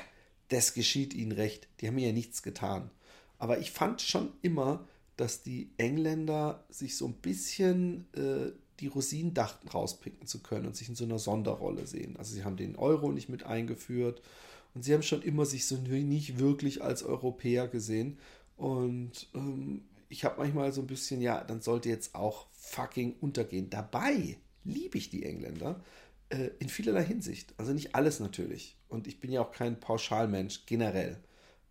das 0.49 0.75
geschieht 0.75 1.15
ihnen 1.15 1.33
recht. 1.33 1.69
Die 1.81 1.87
haben 1.87 1.95
mir 1.95 2.09
ja 2.09 2.13
nichts 2.13 2.43
getan. 2.43 2.91
Aber 3.39 3.59
ich 3.59 3.71
fand 3.71 4.03
schon 4.03 4.33
immer, 4.43 4.87
dass 5.17 5.43
die 5.43 5.71
Engländer 5.77 6.65
sich 6.69 6.97
so 6.97 7.07
ein 7.07 7.15
bisschen 7.15 8.07
äh, 8.15 8.53
die 8.81 8.89
Rosinen 8.89 9.35
dachten, 9.35 9.69
rauspicken 9.69 10.27
zu 10.27 10.43
können 10.43 10.67
und 10.67 10.77
sich 10.77 10.89
in 10.89 10.95
so 10.95 11.05
einer 11.05 11.19
Sonderrolle 11.19 11.87
sehen. 11.87 12.17
Also 12.17 12.35
sie 12.35 12.45
haben 12.45 12.57
den 12.57 12.77
Euro 12.77 13.13
nicht 13.13 13.29
mit 13.29 13.45
eingeführt 13.45 14.23
und 14.75 14.85
sie 14.85 14.93
haben 14.93 15.03
schon 15.03 15.23
immer 15.23 15.47
sich 15.47 15.67
so 15.67 15.77
nicht 15.77 16.39
wirklich 16.39 16.83
als 16.83 17.03
Europäer 17.03 17.69
gesehen. 17.69 18.19
Und 18.57 19.29
ähm, 19.35 19.85
ich 20.09 20.25
habe 20.25 20.39
manchmal 20.39 20.73
so 20.73 20.83
ein 20.83 20.87
bisschen, 20.87 21.21
ja, 21.21 21.43
dann 21.43 21.63
sollte 21.63 21.89
jetzt 21.89 22.15
auch 22.15 22.47
fucking 22.53 23.17
untergehen. 23.21 23.71
Dabei 23.71 24.37
liebe 24.65 24.99
ich 24.99 25.11
die 25.11 25.25
Engländer 25.25 25.83
äh, 26.29 26.51
in 26.59 26.69
vielerlei 26.69 27.05
Hinsicht. 27.05 27.55
Also 27.57 27.73
nicht 27.73 27.95
alles 27.95 28.21
natürlich. 28.21 28.77
Und 28.89 29.07
ich 29.07 29.21
bin 29.21 29.33
ja 29.33 29.41
auch 29.41 29.53
kein 29.53 29.81
Pauschalmensch 29.81 30.67
generell. 30.67 31.19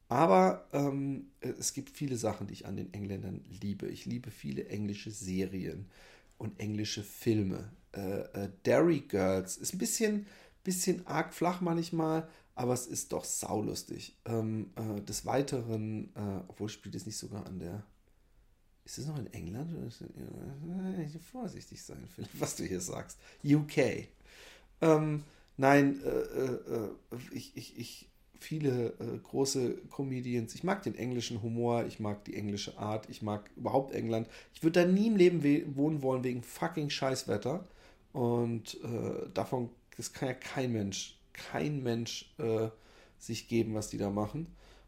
Aber 0.07 0.67
ähm, 0.71 1.31
es 1.41 1.73
gibt 1.73 1.89
viele 1.89 2.17
Sachen, 2.17 2.47
die 2.47 2.53
ich 2.53 2.65
an 2.65 2.75
den 2.75 2.93
Engländern 2.93 3.43
liebe. 3.61 3.87
Ich 3.87 4.05
liebe 4.05 4.31
viele 4.31 4.67
englische 4.67 5.11
Serien 5.11 5.89
und 6.37 6.59
englische 6.59 7.03
Filme. 7.03 7.71
Äh, 7.93 8.21
äh, 8.21 8.49
Derry 8.65 9.01
Girls 9.01 9.57
ist 9.57 9.73
ein 9.73 9.79
bisschen, 9.79 10.25
bisschen 10.63 11.05
arg 11.07 11.33
flach 11.33 11.61
manchmal, 11.61 12.27
aber 12.55 12.73
es 12.73 12.87
ist 12.87 13.13
doch 13.13 13.23
saulustig. 13.23 14.17
Ähm, 14.25 14.71
äh, 14.75 15.01
des 15.01 15.25
Weiteren, 15.25 16.13
äh, 16.15 16.41
obwohl 16.47 16.69
spielt 16.69 16.95
es 16.95 17.05
nicht 17.05 17.17
sogar 17.17 17.45
an 17.45 17.59
der 17.59 17.85
ist 18.85 18.99
es 18.99 19.07
noch 19.07 19.17
in 19.17 19.33
England? 19.33 19.73
Oder 19.75 21.19
vorsichtig 21.19 21.83
sein, 21.83 22.07
was 22.33 22.55
du 22.55 22.63
hier 22.63 22.79
sagst. 22.79 23.17
UK. 23.43 24.07
Ähm, 24.81 25.23
nein, 25.57 25.99
äh, 26.03 26.09
äh, 26.09 26.89
ich, 27.31 27.57
ich, 27.57 27.77
ich, 27.79 28.09
viele 28.39 28.93
äh, 28.99 29.17
große 29.23 29.77
Comedians. 29.89 30.55
Ich 30.55 30.63
mag 30.63 30.83
den 30.83 30.95
englischen 30.95 31.41
Humor, 31.41 31.85
ich 31.85 31.99
mag 31.99 32.23
die 32.25 32.35
englische 32.35 32.77
Art, 32.77 33.09
ich 33.09 33.21
mag 33.21 33.49
überhaupt 33.55 33.93
England. 33.93 34.27
Ich 34.53 34.63
würde 34.63 34.81
da 34.83 34.87
nie 34.87 35.07
im 35.07 35.17
Leben 35.17 35.75
wohnen 35.75 36.01
wollen 36.01 36.23
wegen 36.23 36.43
fucking 36.43 36.89
Scheißwetter. 36.89 37.65
Und 38.13 38.75
äh, 38.83 39.29
davon, 39.33 39.69
das 39.97 40.13
kann 40.13 40.29
ja 40.29 40.33
kein 40.33 40.71
Mensch, 40.71 41.17
kein 41.33 41.83
Mensch 41.83 42.33
äh, 42.37 42.69
sich 43.17 43.47
geben, 43.47 43.73
was 43.73 43.89
die 43.89 43.97
da 43.97 44.09
machen. 44.09 44.47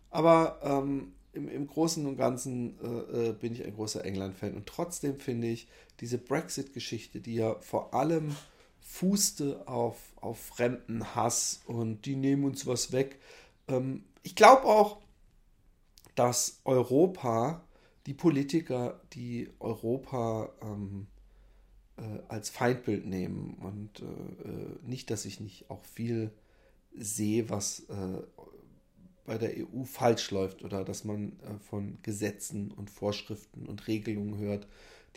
Aber 0.09 0.59
ähm, 0.63 1.11
im, 1.33 1.49
im 1.49 1.67
Großen 1.67 2.05
und 2.05 2.17
Ganzen 2.17 2.77
äh, 2.81 3.29
äh, 3.29 3.33
bin 3.33 3.53
ich 3.53 3.63
ein 3.63 3.73
großer 3.73 4.03
England-Fan. 4.03 4.55
Und 4.55 4.65
trotzdem 4.65 5.19
finde 5.19 5.47
ich 5.47 5.67
diese 5.99 6.17
Brexit-Geschichte, 6.17 7.19
die 7.19 7.35
ja 7.35 7.55
vor 7.59 7.93
allem 7.93 8.35
fußte 8.87 9.67
auf, 9.67 9.97
auf 10.15 10.39
fremden 10.39 11.13
Hass 11.13 11.61
und 11.67 12.05
die 12.05 12.15
nehmen 12.15 12.45
uns 12.45 12.65
was 12.65 12.91
weg. 12.91 13.19
Ähm, 13.67 14.05
ich 14.23 14.35
glaube 14.35 14.63
auch, 14.63 15.01
dass 16.15 16.61
Europa, 16.63 17.63
die 18.05 18.13
Politiker, 18.13 19.01
die 19.13 19.49
Europa 19.59 20.49
ähm, 20.61 21.07
äh, 21.97 22.01
als 22.29 22.49
Feindbild 22.49 23.05
nehmen 23.05 23.57
und 23.61 23.99
äh, 23.99 24.49
äh 24.49 24.79
nicht, 24.83 25.11
dass 25.11 25.25
ich 25.25 25.41
nicht 25.41 25.69
auch 25.69 25.85
viel 25.85 26.31
sehe, 26.95 27.49
was 27.49 27.81
äh, 27.89 28.21
bei 29.25 29.37
der 29.37 29.51
EU 29.57 29.83
falsch 29.83 30.31
läuft 30.31 30.63
oder 30.63 30.85
dass 30.85 31.03
man 31.03 31.33
äh, 31.41 31.59
von 31.59 31.99
Gesetzen 32.01 32.71
und 32.71 32.89
Vorschriften 32.89 33.67
und 33.67 33.87
Regelungen 33.87 34.37
hört, 34.37 34.65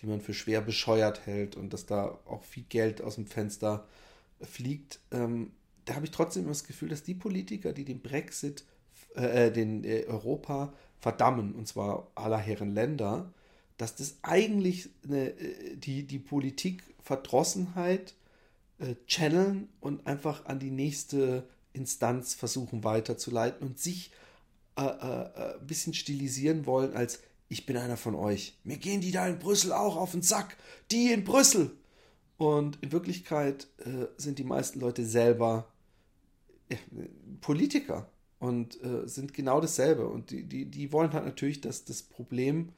die 0.00 0.06
man 0.06 0.20
für 0.20 0.34
schwer 0.34 0.60
bescheuert 0.60 1.26
hält 1.26 1.56
und 1.56 1.72
dass 1.72 1.86
da 1.86 2.18
auch 2.26 2.42
viel 2.44 2.64
Geld 2.68 3.02
aus 3.02 3.16
dem 3.16 3.26
Fenster 3.26 3.86
fliegt. 4.40 5.00
Ähm, 5.10 5.52
da 5.84 5.94
habe 5.94 6.06
ich 6.06 6.10
trotzdem 6.10 6.46
das 6.46 6.64
Gefühl, 6.64 6.88
dass 6.88 7.02
die 7.02 7.14
Politiker, 7.14 7.72
die 7.72 7.84
den 7.84 8.00
Brexit, 8.00 8.64
äh, 9.16 9.46
äh, 9.46 9.52
den 9.52 9.84
äh, 9.84 10.04
Europa 10.06 10.72
verdammen, 11.00 11.54
und 11.54 11.66
zwar 11.66 12.10
aller 12.14 12.38
Herren 12.38 12.74
Länder, 12.74 13.32
dass 13.76 13.96
das 13.96 14.18
eigentlich 14.22 14.90
eine, 15.04 15.30
äh, 15.30 15.76
die, 15.76 16.04
die 16.04 16.18
Politikverdrossenheit 16.18 18.14
äh, 18.78 18.94
channeln 19.06 19.68
und 19.80 20.06
einfach 20.06 20.46
an 20.46 20.58
die 20.58 20.70
nächste 20.70 21.46
Instanz 21.72 22.34
versuchen 22.34 22.84
weiterzuleiten 22.84 23.66
und 23.66 23.78
sich 23.78 24.10
äh, 24.76 24.82
äh, 24.82 25.54
ein 25.58 25.66
bisschen 25.66 25.94
stilisieren 25.94 26.66
wollen 26.66 26.94
als 26.94 27.20
ich 27.50 27.66
bin 27.66 27.76
einer 27.76 27.96
von 27.96 28.14
euch. 28.14 28.56
Mir 28.62 28.78
gehen 28.78 29.00
die 29.00 29.10
da 29.10 29.26
in 29.26 29.40
Brüssel 29.40 29.72
auch 29.72 29.96
auf 29.96 30.12
den 30.12 30.22
Sack. 30.22 30.56
Die 30.92 31.12
in 31.12 31.24
Brüssel. 31.24 31.76
Und 32.38 32.78
in 32.80 32.92
Wirklichkeit 32.92 33.66
äh, 33.78 34.06
sind 34.16 34.38
die 34.38 34.44
meisten 34.44 34.80
Leute 34.80 35.04
selber 35.04 35.66
äh, 36.68 36.76
Politiker 37.40 38.08
und 38.38 38.82
äh, 38.82 39.06
sind 39.06 39.34
genau 39.34 39.60
dasselbe. 39.60 40.06
Und 40.06 40.30
die, 40.30 40.44
die, 40.44 40.64
die 40.64 40.92
wollen 40.92 41.12
halt 41.12 41.24
natürlich, 41.24 41.60
dass 41.60 41.84
das 41.84 42.02
Problem 42.02 42.70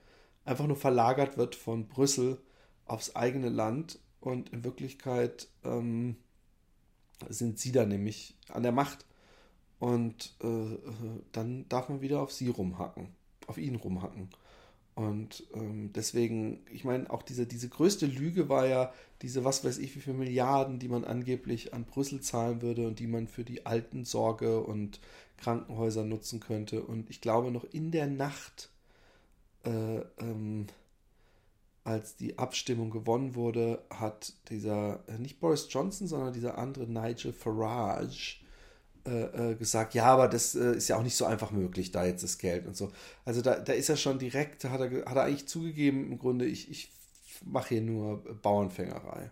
einfach 0.46 0.66
nur 0.66 0.76
verlagert 0.76 1.37
wird 1.37 1.54
von 1.54 1.87
Brüssel 1.87 2.40
aufs 2.87 3.14
eigene 3.14 3.50
Land. 3.50 3.98
Und 4.20 4.48
in 4.54 4.64
Wirklichkeit 4.64 5.48
ähm, 5.64 6.16
sind 7.28 7.58
sie 7.58 7.72
da 7.72 7.85
nämlich 7.85 8.37
an 8.48 8.62
der 8.62 8.72
Macht. 8.72 9.04
Und 9.78 10.35
äh, 10.42 10.46
äh 10.46 10.78
dann 11.32 11.68
darf 11.68 11.90
man 11.90 12.00
wieder 12.00 12.22
auf 12.22 12.32
sie 12.32 12.48
rumhacken, 12.48 13.08
auf 13.46 13.58
ihn 13.58 13.76
rumhacken. 13.76 14.30
Und 14.94 15.44
ähm, 15.55 15.90
deswegen, 15.94 16.61
ich 16.70 16.85
meine, 16.85 17.09
auch 17.11 17.22
diese, 17.22 17.46
diese 17.46 17.68
größte 17.68 18.07
Lüge 18.07 18.48
war 18.48 18.66
ja 18.66 18.92
diese, 19.22 19.44
was 19.44 19.64
weiß 19.64 19.78
ich, 19.78 19.96
wie 19.96 20.00
viele 20.00 20.16
Milliarden, 20.16 20.78
die 20.78 20.88
man 20.88 21.05
angeblich 21.05 21.72
an 21.72 21.85
Brüssel 21.85 22.20
zahlen 22.20 22.61
würde 22.61 22.87
und 22.87 22.98
die 22.98 23.07
man 23.07 23.26
für 23.26 23.44
die 23.44 23.64
Altensorge 23.64 24.61
und 24.61 25.00
Krankenhäuser 25.38 26.05
nutzen 26.05 26.40
könnte. 26.40 26.83
Und 26.83 27.09
ich 27.09 27.20
glaube, 27.22 27.50
noch 27.50 27.64
in 27.64 27.90
der 27.90 28.07
Nacht, 28.07 28.70
äh, 29.64 30.00
ähm, 30.18 30.66
als 31.85 32.16
die 32.16 32.38
Abstimmung 32.38 32.90
gewonnen 32.90 33.35
wurde, 33.35 33.83
hat 33.90 34.35
dieser, 34.50 35.02
äh, 35.09 35.18
nicht 35.18 35.40
Boris 35.40 35.68
Johnson, 35.70 36.07
sondern 36.07 36.35
dieser 36.35 36.59
andere 36.59 36.87
Nigel 36.87 37.33
Farage, 37.33 38.41
äh, 39.07 39.53
äh, 39.53 39.55
gesagt, 39.57 39.95
ja, 39.95 40.05
aber 40.05 40.29
das 40.29 40.55
äh, 40.55 40.77
ist 40.77 40.88
ja 40.88 40.97
auch 40.97 41.03
nicht 41.03 41.17
so 41.17 41.25
einfach 41.25 41.51
möglich, 41.51 41.91
da 41.91 42.05
jetzt 42.05 42.23
das 42.23 42.38
Geld 42.38 42.67
und 42.67 42.77
so. 42.77 42.93
Also 43.25 43.43
da, 43.43 43.57
da 43.57 43.73
ist 43.73 43.88
er 43.88 43.97
schon 43.97 44.19
direkt, 44.19 44.65
hat 44.65 44.81
er, 44.81 45.05
hat 45.07 45.17
er 45.17 45.25
eigentlich 45.25 45.49
zugegeben, 45.49 46.12
im 46.12 46.19
Grunde, 46.19 46.47
ich, 46.47 46.71
ich 46.71 46.93
mache 47.45 47.71
hier 47.71 47.83
nur 47.83 48.23
Bauernfängerei. 48.43 49.31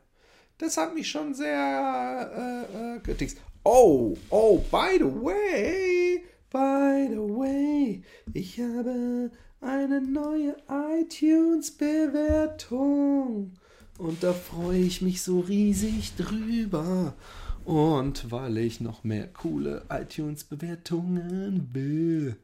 Das 0.59 0.77
hat 0.77 0.95
mich 0.95 1.09
schon 1.09 1.35
sehr 1.35 2.31
äh, 2.35 2.97
äh, 2.97 3.01
gedings. 3.01 3.37
Oh, 3.65 4.17
oh, 4.31 4.59
by 4.71 4.99
the 4.99 5.05
way, 5.05 6.25
by 6.51 7.07
the 7.09 7.17
way, 7.17 8.03
ich 8.33 8.59
habe 8.59 9.31
eine 9.61 10.01
neue 10.01 10.57
iTunes-Bewertung. 11.01 13.53
Und 13.99 14.23
da 14.23 14.33
freue 14.33 14.81
ich 14.81 15.03
mich 15.03 15.21
so 15.23 15.41
riesig 15.41 16.15
drüber. 16.17 17.15
Und 17.65 18.31
weil 18.31 18.59
ich 18.59 18.81
noch 18.81 19.05
mehr 19.05 19.27
coole 19.29 19.85
iTunes-Bewertungen 19.91 21.69
will, 21.73 22.37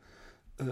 äh, 0.59 0.65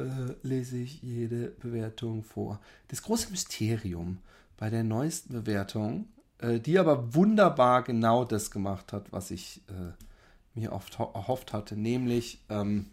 lese 0.42 0.78
ich 0.78 1.02
jede 1.02 1.48
Bewertung 1.48 2.22
vor. 2.22 2.60
Das 2.88 3.02
große 3.02 3.30
Mysterium 3.30 4.18
bei 4.56 4.70
der 4.70 4.84
neuesten 4.84 5.32
Bewertung, 5.32 6.06
äh, 6.38 6.60
die 6.60 6.78
aber 6.78 7.14
wunderbar 7.14 7.82
genau 7.82 8.24
das 8.24 8.50
gemacht 8.50 8.92
hat, 8.92 9.12
was 9.12 9.30
ich 9.30 9.62
äh, 9.68 10.58
mir 10.58 10.72
oft 10.72 10.98
erhofft 11.00 11.52
hatte, 11.52 11.76
nämlich 11.76 12.40
ähm, 12.48 12.86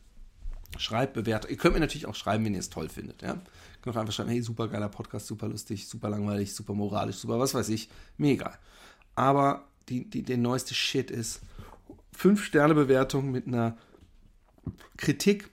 Schreibbewertung. 0.78 1.52
Ihr 1.52 1.58
könnt 1.58 1.76
mir 1.76 1.80
natürlich 1.80 2.08
auch 2.08 2.16
schreiben, 2.16 2.46
wenn 2.46 2.54
ihr 2.54 2.60
es 2.60 2.70
toll 2.70 2.90
findet. 2.90 3.22
Ja? 3.22 3.34
Ihr 3.34 3.42
könnt 3.82 3.96
auch 3.96 4.02
einfach 4.02 4.14
schreiben, 4.14 4.30
hey, 4.30 4.42
super 4.42 4.68
geiler 4.68 4.90
Podcast, 4.90 5.28
super 5.28 5.48
lustig, 5.48 5.88
super 5.88 6.10
langweilig, 6.10 6.54
super 6.54 6.74
moralisch, 6.74 7.18
super 7.18 7.40
was 7.40 7.54
weiß 7.54 7.70
ich. 7.70 7.90
Mir 8.18 8.34
egal. 8.34 8.58
Aber 9.16 9.66
die, 9.90 10.10
die, 10.10 10.24
der 10.24 10.38
neueste 10.38 10.74
Shit 10.74 11.12
ist, 11.12 11.42
5-Sterne-Bewertung 12.18 13.32
mit 13.32 13.48
einer 13.48 13.78
Kritik, 14.98 15.50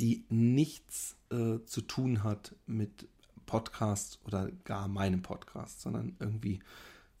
die 0.00 0.24
nichts 0.28 1.16
äh, 1.30 1.58
zu 1.64 1.82
tun 1.82 2.22
hat 2.24 2.54
mit 2.66 3.08
Podcast 3.46 4.20
oder 4.24 4.50
gar 4.64 4.88
meinem 4.88 5.22
Podcast, 5.22 5.80
sondern 5.80 6.16
irgendwie 6.18 6.60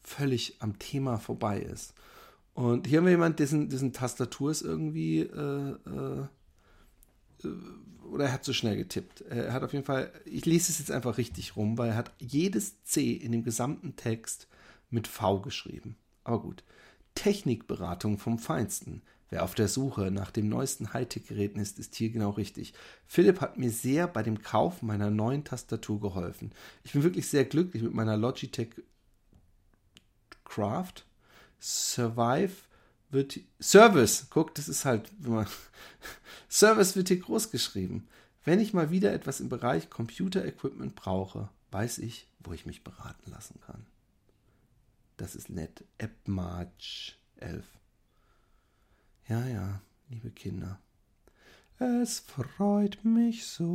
völlig 0.02 0.56
am 0.60 0.78
Thema 0.78 1.18
vorbei 1.18 1.60
ist. 1.60 1.94
Und 2.54 2.86
hier 2.86 2.98
haben 2.98 3.04
wir 3.04 3.12
jemanden, 3.12 3.36
dessen, 3.36 3.68
dessen 3.68 3.92
Tastatur 3.92 4.50
ist 4.50 4.62
irgendwie 4.62 5.20
äh, 5.20 5.76
äh, 5.86 6.26
oder 8.10 8.26
er 8.26 8.32
hat 8.32 8.44
zu 8.44 8.52
schnell 8.52 8.76
getippt. 8.76 9.22
Er 9.22 9.52
hat 9.52 9.62
auf 9.62 9.72
jeden 9.72 9.84
Fall, 9.84 10.12
ich 10.24 10.44
lese 10.44 10.70
es 10.70 10.78
jetzt 10.78 10.90
einfach 10.90 11.18
richtig 11.18 11.56
rum, 11.56 11.78
weil 11.78 11.90
er 11.90 11.96
hat 11.96 12.12
jedes 12.18 12.82
C 12.84 13.12
in 13.12 13.32
dem 13.32 13.42
gesamten 13.42 13.96
Text 13.96 14.48
mit 14.92 15.08
V 15.08 15.40
geschrieben. 15.40 15.96
Aber 16.24 16.40
gut. 16.40 16.62
Technikberatung 17.14 18.18
vom 18.18 18.38
Feinsten. 18.38 19.02
Wer 19.32 19.44
auf 19.44 19.54
der 19.54 19.68
Suche 19.68 20.10
nach 20.10 20.30
dem 20.30 20.48
neuesten 20.48 20.92
Hightech-Geräten 20.92 21.58
ist, 21.58 21.78
ist 21.78 21.94
hier 21.94 22.10
genau 22.10 22.30
richtig. 22.30 22.74
Philipp 23.06 23.40
hat 23.40 23.56
mir 23.56 23.70
sehr 23.70 24.06
bei 24.06 24.22
dem 24.22 24.42
Kauf 24.42 24.82
meiner 24.82 25.10
neuen 25.10 25.44
Tastatur 25.44 26.00
geholfen. 26.00 26.52
Ich 26.84 26.92
bin 26.92 27.02
wirklich 27.02 27.28
sehr 27.28 27.46
glücklich 27.46 27.82
mit 27.82 27.94
meiner 27.94 28.18
Logitech 28.18 28.68
Craft. 30.44 31.06
Survive 31.60 32.52
wird 33.10 33.40
Service. 33.58 34.26
Guck, 34.28 34.54
das 34.54 34.68
ist 34.68 34.84
halt 34.84 35.10
Service 36.50 36.94
wird 36.94 37.08
hier 37.08 37.20
groß 37.20 37.50
geschrieben. 37.50 38.06
Wenn 38.44 38.60
ich 38.60 38.74
mal 38.74 38.90
wieder 38.90 39.14
etwas 39.14 39.40
im 39.40 39.48
Bereich 39.48 39.88
Computer 39.88 40.44
Equipment 40.44 40.94
brauche, 40.94 41.48
weiß 41.70 41.98
ich, 41.98 42.26
wo 42.40 42.52
ich 42.52 42.66
mich 42.66 42.84
beraten 42.84 43.30
lassen 43.30 43.60
kann. 43.64 43.86
Das 45.16 45.34
ist 45.34 45.50
nett. 45.50 45.84
AppMarch 45.98 47.18
11. 47.36 47.64
Ja, 49.28 49.46
ja, 49.46 49.80
liebe 50.08 50.30
Kinder. 50.30 50.78
Es 51.78 52.20
freut 52.20 53.04
mich 53.04 53.46
so. 53.46 53.68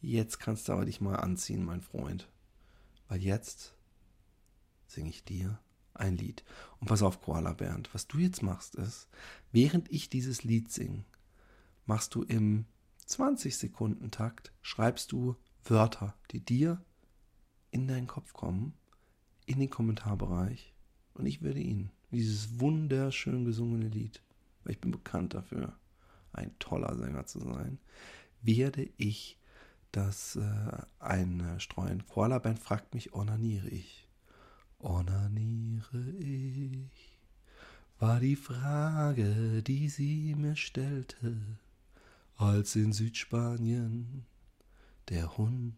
Jetzt 0.01 0.39
kannst 0.39 0.69
du 0.69 0.73
aber 0.73 0.85
dich 0.85 1.01
mal 1.01 1.17
anziehen, 1.17 1.65
mein 1.65 1.81
Freund. 1.81 2.29
Weil 3.09 3.23
jetzt 3.23 3.75
singe 4.87 5.11
ich 5.11 5.25
dir 5.25 5.59
ein 5.95 6.17
Lied. 6.17 6.45
Und 6.81 6.89
pass 6.89 7.03
auf, 7.03 7.23
Koala 7.23 7.53
Bernd, 7.53 7.93
was 7.95 8.07
du 8.07 8.19
jetzt 8.19 8.43
machst 8.43 8.75
ist, 8.75 9.09
während 9.53 9.91
ich 9.91 10.11
dieses 10.11 10.45
Lied 10.45 10.71
singe, 10.71 11.05
machst 11.87 12.15
du 12.15 12.23
im 12.23 12.67
20 13.07 13.57
Sekunden 13.57 14.11
Takt, 14.11 14.53
schreibst 14.63 15.13
du 15.13 15.37
Wörter, 15.65 16.15
die 16.31 16.41
dir 16.41 16.83
in 17.71 17.87
deinen 17.89 18.07
Kopf 18.07 18.33
kommen, 18.33 18.75
in 19.47 19.59
den 19.61 19.71
Kommentarbereich. 19.71 20.74
Und 21.15 21.27
ich 21.27 21.43
werde 21.43 21.61
ihn, 21.61 21.91
dieses 22.11 22.61
wunderschön 22.61 23.45
gesungene 23.45 23.89
Lied, 23.89 24.23
weil 24.63 24.73
ich 24.73 24.81
bin 24.81 24.91
bekannt 24.91 25.35
dafür, 25.35 25.75
ein 26.33 26.53
toller 26.59 26.97
Sänger 26.97 27.27
zu 27.27 27.41
sein, 27.41 27.79
werde 28.43 28.89
ich 28.97 29.39
das 29.93 30.37
äh, 30.37 30.83
einstreuen. 30.99 32.07
Koala 32.07 32.39
Band 32.41 32.59
fragt 32.59 32.95
mich, 32.95 33.15
onaniere 33.15 33.69
ich? 33.69 34.09
Onaniere 34.81 36.11
ich? 36.19 37.21
War 38.01 38.19
die 38.19 38.37
Frage, 38.37 39.63
die 39.63 39.89
sie 39.89 40.35
mir 40.35 40.57
stellte, 40.57 41.37
als 42.37 42.75
in 42.75 42.93
Südspanien 42.93 44.27
der 45.09 45.37
Hund 45.39 45.77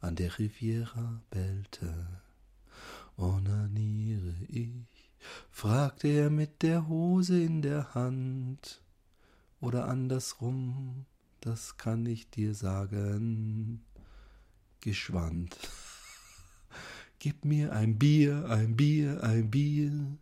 an 0.00 0.14
der 0.14 0.38
Riviera 0.38 1.20
bellte. 1.30 2.22
Onaniere 3.16 4.34
ich? 4.48 5.10
fragte 5.50 6.08
er 6.08 6.30
mit 6.30 6.62
der 6.62 6.88
Hose 6.88 7.42
in 7.42 7.62
der 7.62 7.94
Hand. 7.94 8.82
Oder 9.60 9.88
andersrum, 9.88 11.06
das 11.40 11.76
kann 11.76 12.06
ich 12.06 12.30
dir 12.30 12.54
sagen. 12.54 13.84
Geschwand. 14.80 15.56
Gib 17.18 17.44
mir 17.44 17.72
ein 17.72 17.98
Bier, 17.98 18.48
ein 18.50 18.76
Bier, 18.76 19.22
ein 19.24 19.50
Bier. 19.50 20.18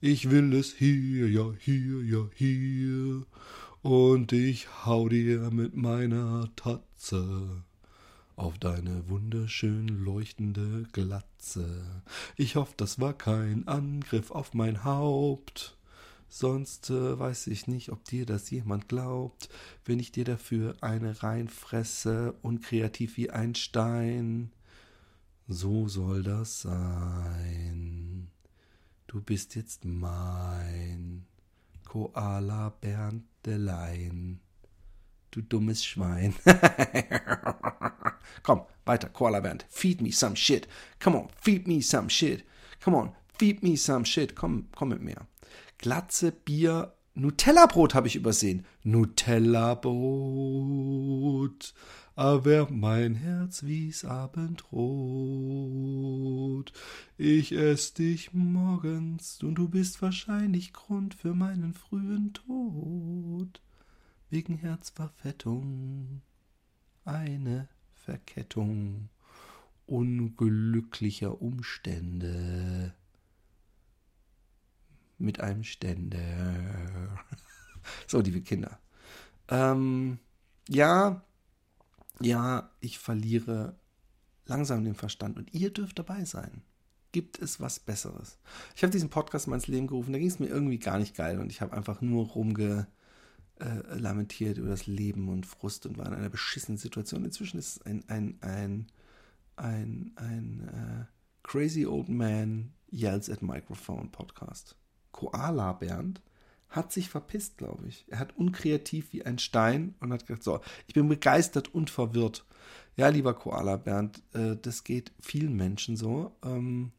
Ich 0.00 0.30
will 0.30 0.54
es 0.54 0.72
hier, 0.72 1.28
ja, 1.28 1.52
hier, 1.58 2.02
ja, 2.02 2.28
hier. 2.34 3.26
Und 3.82 4.32
ich 4.32 4.86
hau 4.86 5.08
dir 5.08 5.50
mit 5.50 5.76
meiner 5.76 6.50
Tatze 6.56 7.64
auf 8.40 8.58
deine 8.58 9.06
wunderschön 9.10 9.86
leuchtende 9.86 10.84
Glatze. 10.92 12.02
Ich 12.36 12.56
hoff, 12.56 12.72
das 12.74 12.98
war 12.98 13.12
kein 13.12 13.68
Angriff 13.68 14.30
auf 14.30 14.54
mein 14.54 14.82
Haupt. 14.82 15.76
Sonst 16.30 16.88
äh, 16.88 17.18
weiß 17.18 17.48
ich 17.48 17.66
nicht, 17.66 17.90
ob 17.90 18.02
dir 18.04 18.24
das 18.24 18.50
jemand 18.50 18.88
glaubt, 18.88 19.50
wenn 19.84 19.98
ich 19.98 20.10
dir 20.10 20.24
dafür 20.24 20.74
eine 20.80 21.22
reinfresse, 21.22 22.34
unkreativ 22.40 23.18
wie 23.18 23.28
ein 23.28 23.54
Stein. 23.54 24.50
So 25.46 25.88
soll 25.88 26.22
das 26.22 26.62
sein. 26.62 28.28
Du 29.06 29.20
bist 29.20 29.54
jetzt 29.54 29.84
mein 29.84 31.26
Koala 31.84 32.70
Bernd 32.80 33.24
de 33.44 33.56
Lein. 33.56 34.40
Du 35.30 35.42
dummes 35.42 35.84
Schwein. 35.84 36.34
Komm, 38.42 38.62
weiter, 38.84 39.08
Koala 39.08 39.40
Band. 39.40 39.64
Feed 39.68 40.00
me 40.00 40.10
some 40.10 40.34
shit. 40.34 40.66
Come 40.98 41.14
on, 41.16 41.28
feed 41.40 41.68
me 41.68 41.80
some 41.80 42.08
shit. 42.08 42.42
Come 42.80 42.96
on, 42.96 43.12
feed 43.38 43.62
me 43.62 43.76
some 43.76 44.04
shit. 44.04 44.34
Komm, 44.34 44.66
komm 44.74 44.88
mit 44.88 45.02
mir. 45.02 45.28
Glatze, 45.78 46.32
Bier, 46.32 46.92
Nutella-Brot 47.14 47.94
habe 47.94 48.08
ich 48.08 48.16
übersehen. 48.16 48.66
Nutella-Brot, 48.82 51.74
aber 52.16 52.68
mein 52.70 53.14
Herz 53.14 53.62
wie's 53.64 54.04
Abendrot. 54.04 54.70
Ich 57.18 57.52
ess 57.52 57.94
dich 57.94 58.32
morgens 58.32 59.40
und 59.42 59.56
du 59.56 59.68
bist 59.68 60.00
wahrscheinlich 60.02 60.72
Grund 60.72 61.14
für 61.14 61.34
meinen 61.34 61.74
frühen 61.74 62.32
Tod. 62.32 63.60
Wegen 64.30 64.58
Herzverfettung, 64.58 66.22
eine 67.04 67.68
Verkettung 67.94 69.08
unglücklicher 69.86 71.42
Umstände 71.42 72.94
mit 75.18 75.40
einem 75.40 75.64
Ständer. 75.64 77.18
so, 78.06 78.20
liebe 78.20 78.40
Kinder. 78.40 78.78
Ähm, 79.48 80.20
ja, 80.68 81.24
ja, 82.20 82.70
ich 82.78 83.00
verliere 83.00 83.74
langsam 84.46 84.84
den 84.84 84.94
Verstand 84.94 85.38
und 85.38 85.52
ihr 85.52 85.72
dürft 85.72 85.98
dabei 85.98 86.24
sein. 86.24 86.62
Gibt 87.10 87.42
es 87.42 87.58
was 87.58 87.80
Besseres? 87.80 88.38
Ich 88.76 88.84
habe 88.84 88.92
diesen 88.92 89.10
Podcast 89.10 89.48
mal 89.48 89.56
ins 89.56 89.66
Leben 89.66 89.88
gerufen, 89.88 90.12
da 90.12 90.20
ging 90.20 90.28
es 90.28 90.38
mir 90.38 90.46
irgendwie 90.46 90.78
gar 90.78 91.00
nicht 91.00 91.16
geil 91.16 91.40
und 91.40 91.50
ich 91.50 91.60
habe 91.60 91.72
einfach 91.72 92.00
nur 92.00 92.28
rumge 92.28 92.86
äh, 93.60 93.94
lamentiert 93.94 94.58
über 94.58 94.68
das 94.68 94.86
Leben 94.86 95.28
und 95.28 95.46
Frust 95.46 95.86
und 95.86 95.98
war 95.98 96.06
in 96.06 96.14
einer 96.14 96.30
beschissenen 96.30 96.78
Situation. 96.78 97.24
Inzwischen 97.24 97.58
ist 97.58 97.76
es 97.76 97.82
ein, 97.82 98.04
ein, 98.08 98.38
ein, 98.40 98.86
ein, 99.56 100.12
ein 100.16 100.68
äh, 100.68 101.04
Crazy 101.42 101.86
Old 101.86 102.08
Man 102.08 102.72
Yells 102.92 103.30
at 103.30 103.42
Microphone 103.42 104.10
Podcast. 104.10 104.76
Koala 105.12 105.72
Bernd 105.74 106.20
hat 106.68 106.92
sich 106.92 107.08
verpisst, 107.08 107.58
glaube 107.58 107.88
ich. 107.88 108.04
Er 108.08 108.20
hat 108.20 108.36
unkreativ 108.36 109.12
wie 109.12 109.24
ein 109.24 109.38
Stein 109.38 109.94
und 110.00 110.12
hat 110.12 110.26
gesagt, 110.26 110.44
so, 110.44 110.60
ich 110.86 110.94
bin 110.94 111.08
begeistert 111.08 111.74
und 111.74 111.90
verwirrt. 111.90 112.44
Ja, 112.96 113.08
lieber 113.08 113.34
Koala 113.34 113.76
Bernd, 113.76 114.22
äh, 114.32 114.56
das 114.60 114.84
geht 114.84 115.12
vielen 115.20 115.56
Menschen 115.56 115.96
so. 115.96 116.32
Ähm, 116.44 116.92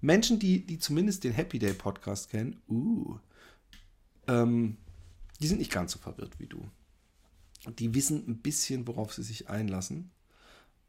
Menschen, 0.00 0.38
die, 0.38 0.64
die 0.64 0.78
zumindest 0.78 1.24
den 1.24 1.32
Happy 1.32 1.58
Day 1.58 1.72
Podcast 1.72 2.30
kennen, 2.30 2.60
uh, 2.68 3.18
ähm, 4.28 4.76
die 5.40 5.46
sind 5.46 5.58
nicht 5.58 5.72
ganz 5.72 5.92
so 5.92 5.98
verwirrt 5.98 6.38
wie 6.38 6.46
du. 6.46 6.68
Die 7.78 7.94
wissen 7.94 8.24
ein 8.28 8.38
bisschen, 8.38 8.86
worauf 8.86 9.12
sie 9.12 9.22
sich 9.22 9.48
einlassen. 9.48 10.10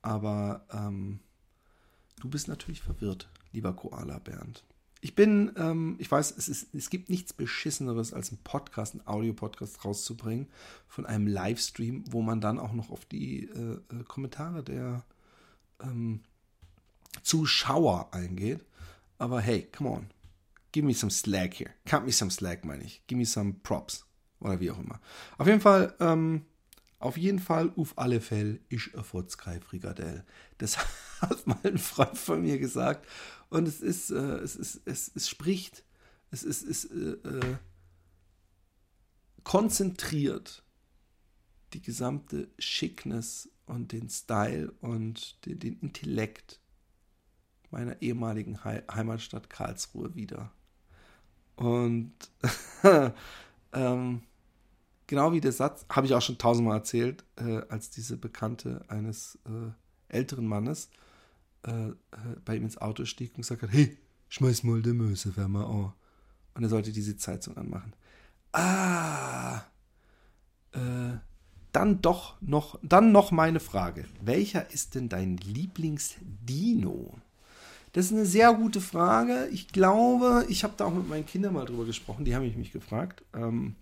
Aber 0.02 0.66
ähm, 0.72 1.20
du 2.20 2.30
bist 2.30 2.48
natürlich 2.48 2.82
verwirrt, 2.82 3.30
lieber 3.52 3.74
Koala 3.74 4.20
Bernd. 4.20 4.64
Ich 5.02 5.16
bin, 5.16 5.54
ähm, 5.56 5.96
ich 5.98 6.12
weiß, 6.12 6.36
es, 6.38 6.50
ist, 6.50 6.74
es 6.74 6.90
gibt 6.90 7.10
nichts 7.10 7.32
Beschisseneres, 7.32 8.14
als 8.14 8.30
einen 8.30 8.44
Podcast, 8.44 8.96
einen 8.96 9.08
Audiopodcast 9.08 9.86
rauszubringen 9.86 10.48
von 10.88 11.06
einem 11.06 11.26
Livestream, 11.26 12.04
wo 12.10 12.22
man 12.22 12.42
dann 12.42 12.60
auch 12.60 12.74
noch 12.74 12.90
auf 12.90 13.06
die 13.06 13.46
äh, 13.46 13.76
äh, 13.76 14.04
Kommentare 14.08 14.62
der 14.62 15.06
ähm, 15.82 16.22
Zuschauer 17.24 18.14
eingeht. 18.14 18.66
Aber 19.18 19.40
hey, 19.40 19.68
come 19.72 19.90
on. 19.90 20.08
Give 20.72 20.86
me 20.86 20.94
some 20.94 21.12
slack 21.12 21.56
here. 21.56 21.72
Cut 21.86 22.06
me 22.06 22.12
some 22.12 22.30
slack, 22.30 22.66
meine 22.66 22.84
ich. 22.84 23.02
Give 23.08 23.18
me 23.18 23.26
some 23.26 23.56
props. 23.64 24.06
Oder 24.40 24.60
wie 24.60 24.72
auch 24.72 24.80
immer. 24.80 25.00
Auf 25.38 25.48
jeden 25.48 25.62
Fall, 25.62 25.94
ähm, 26.00 26.46
auf 27.00 27.18
jeden 27.18 27.40
Fall, 27.40 27.72
auf 27.76 27.98
alle 27.98 28.22
Fälle, 28.22 28.60
ich 28.70 28.94
erfolgsreich 28.94 29.64
Frikadell. 29.64 30.26
Das 30.58 30.78
hat 31.22 31.48
mal 31.48 31.60
ein 31.64 31.78
Freund 31.78 32.18
von 32.18 32.42
mir 32.42 32.60
gesagt. 32.60 33.08
Und 33.50 33.68
es 33.68 33.82
ist, 33.82 34.12
äh, 34.12 34.38
es 34.38 34.56
ist, 34.56 34.82
es, 34.86 35.12
es 35.16 35.30
spricht, 35.30 35.84
es 36.32 36.44
ist, 36.44 36.64
es 36.64 36.86
äh, 36.86 37.12
äh, 37.28 37.58
konzentriert 39.44 40.64
die 41.74 41.82
gesamte 41.82 42.50
Schickness 42.58 43.50
und 43.66 43.92
den 43.92 44.10
Style 44.10 44.72
und 44.82 45.46
den, 45.46 45.60
den 45.60 45.80
Intellekt 45.80 46.60
meiner 47.72 48.02
ehemaligen 48.02 48.64
He 48.64 48.82
Heimatstadt 48.92 49.50
Karlsruhe 49.50 50.16
wieder. 50.16 50.52
Und 51.56 52.14
ähm, 53.74 54.22
genau 55.08 55.34
wie 55.34 55.42
der 55.42 55.52
Satz, 55.52 55.86
habe 55.90 56.08
ich 56.08 56.14
auch 56.14 56.22
schon 56.22 56.38
tausendmal 56.38 56.78
erzählt, 56.78 57.24
äh, 57.36 57.62
als 57.70 57.90
diese 57.90 58.18
Bekannte 58.18 58.84
eines 58.88 59.40
äh, 59.46 59.72
älteren 60.08 60.46
Mannes 60.46 60.90
äh, 61.64 61.92
bei 62.46 62.56
ihm 62.56 62.64
ins 62.64 62.78
Auto 62.78 63.06
stieg 63.06 63.32
und 63.32 63.42
gesagt 63.42 63.64
hat, 63.64 63.72
hey, 63.72 63.98
schmeiß 64.30 64.64
mal 64.64 64.82
die 64.82 64.94
Mösewärmer 64.94 65.68
an. 65.68 65.94
Und 66.54 66.64
er 66.64 66.70
sollte 66.70 66.92
diese 66.92 67.18
Zeitung 67.18 67.58
anmachen. 67.58 67.94
Ah, 68.52 69.62
äh, 70.72 71.18
dann 71.72 72.02
doch 72.02 72.42
noch, 72.42 72.80
dann 72.82 73.12
noch 73.12 73.32
meine 73.32 73.60
Frage. 73.60 74.06
Welcher 74.22 74.72
ist 74.72 74.96
denn 74.96 75.10
dein 75.10 75.38
Lieblingsdino? 75.38 77.20
Das 77.92 78.06
ist 78.06 78.12
eine 78.12 78.26
sehr 78.26 78.54
gute 78.54 78.82
Frage. 78.82 79.48
Ich 79.52 79.70
glaube, 79.70 80.46
ich 80.48 80.64
habe 80.64 80.74
da 80.78 80.86
auch 80.86 80.94
mit 80.94 81.08
meinen 81.08 81.26
Kindern 81.26 81.54
mal 81.54 81.66
drüber 81.66 81.86
gesprochen. 81.86 82.26
Die 82.26 82.36
haben 82.36 82.44
mich, 82.44 82.72
gefragt, 82.72 83.24
ähm, 83.34 83.76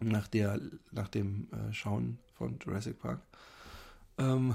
nach, 0.00 0.28
der, 0.28 0.60
nach 0.92 1.08
dem 1.08 1.48
äh, 1.52 1.72
Schauen 1.72 2.18
von 2.34 2.58
Jurassic 2.64 3.00
Park. 3.00 3.20
Ähm, 4.18 4.54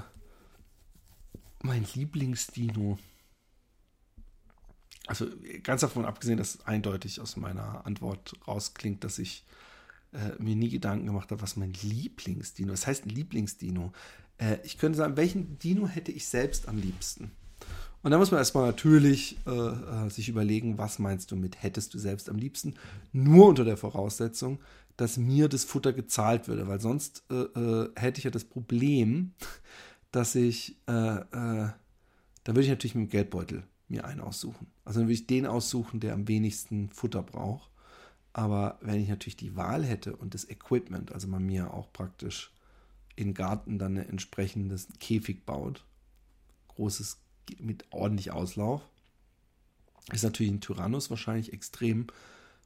mein 1.62 1.86
Lieblingsdino. 1.94 2.98
Also 5.06 5.26
ganz 5.62 5.82
davon 5.82 6.04
abgesehen, 6.04 6.38
dass 6.38 6.64
eindeutig 6.66 7.20
aus 7.20 7.36
meiner 7.36 7.84
Antwort 7.86 8.34
rausklingt, 8.46 9.04
dass 9.04 9.18
ich 9.18 9.44
äh, 10.12 10.42
mir 10.42 10.56
nie 10.56 10.70
Gedanken 10.70 11.06
gemacht 11.06 11.30
habe, 11.30 11.42
was 11.42 11.56
mein 11.56 11.72
Lieblingsdino 11.82 12.72
ist. 12.72 12.82
Das 12.82 12.86
heißt 12.86 13.06
ein 13.06 13.10
Lieblingsdino. 13.10 13.92
Äh, 14.38 14.58
ich 14.64 14.78
könnte 14.78 14.98
sagen, 14.98 15.16
welchen 15.16 15.58
Dino 15.58 15.88
hätte 15.88 16.12
ich 16.12 16.26
selbst 16.26 16.68
am 16.68 16.78
liebsten? 16.78 17.32
Und 18.02 18.10
da 18.10 18.18
muss 18.18 18.30
man 18.30 18.38
erstmal 18.38 18.66
natürlich 18.66 19.38
äh, 19.46 19.50
äh, 19.50 20.10
sich 20.10 20.28
überlegen, 20.28 20.76
was 20.76 20.98
meinst 20.98 21.30
du 21.30 21.36
mit 21.36 21.62
hättest 21.62 21.94
du 21.94 21.98
selbst 21.98 22.28
am 22.28 22.36
liebsten? 22.36 22.74
Nur 23.12 23.48
unter 23.48 23.64
der 23.64 23.76
Voraussetzung, 23.76 24.58
dass 24.96 25.16
mir 25.16 25.48
das 25.48 25.64
Futter 25.64 25.92
gezahlt 25.92 26.48
würde, 26.48 26.66
weil 26.66 26.80
sonst 26.80 27.22
äh, 27.30 27.34
äh 27.34 27.90
hätte 27.96 28.18
ich 28.18 28.24
ja 28.24 28.30
das 28.30 28.44
Problem, 28.44 29.32
dass 30.10 30.34
ich, 30.34 30.76
äh, 30.88 30.92
äh, 30.92 31.22
da 31.30 31.74
würde 32.46 32.62
ich 32.62 32.68
natürlich 32.68 32.94
mit 32.94 33.08
dem 33.08 33.10
Geldbeutel 33.10 33.62
mir 33.88 34.04
einen 34.04 34.20
aussuchen. 34.20 34.66
Also 34.84 34.98
dann 35.00 35.06
würde 35.06 35.14
ich 35.14 35.26
den 35.26 35.46
aussuchen, 35.46 36.00
der 36.00 36.14
am 36.14 36.26
wenigsten 36.26 36.90
Futter 36.90 37.22
braucht. 37.22 37.70
Aber 38.32 38.78
wenn 38.80 39.00
ich 39.00 39.08
natürlich 39.08 39.36
die 39.36 39.56
Wahl 39.56 39.84
hätte 39.84 40.16
und 40.16 40.34
das 40.34 40.48
Equipment, 40.48 41.12
also 41.12 41.28
man 41.28 41.44
mir 41.44 41.72
auch 41.72 41.92
praktisch 41.92 42.50
in 43.14 43.34
Garten 43.34 43.78
dann 43.78 43.96
ein 43.96 44.08
entsprechendes 44.08 44.88
Käfig 44.98 45.44
baut, 45.44 45.84
großes 46.68 47.18
mit 47.58 47.84
ordentlich 47.90 48.32
Auslauf, 48.32 48.82
ist 50.10 50.24
natürlich 50.24 50.52
ein 50.52 50.60
Tyrannus 50.60 51.10
wahrscheinlich 51.10 51.52
extrem, 51.52 52.06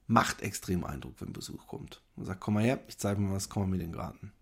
macht 0.07 0.43
extrem 0.43 0.85
Eindruck, 0.85 1.15
wenn 1.21 1.33
Besuch 1.33 1.67
kommt. 1.67 2.03
Und 2.17 2.25
sagt, 2.25 2.41
komm 2.41 2.55
mal 2.55 2.65
her, 2.65 2.81
ich 2.89 2.99
zeige 2.99 3.21
mir 3.21 3.33
was, 3.33 3.49
komm 3.49 3.65
mal 3.65 3.69
mit 3.69 3.81
in 3.81 3.89
den 3.89 3.97
Garten. 3.97 4.33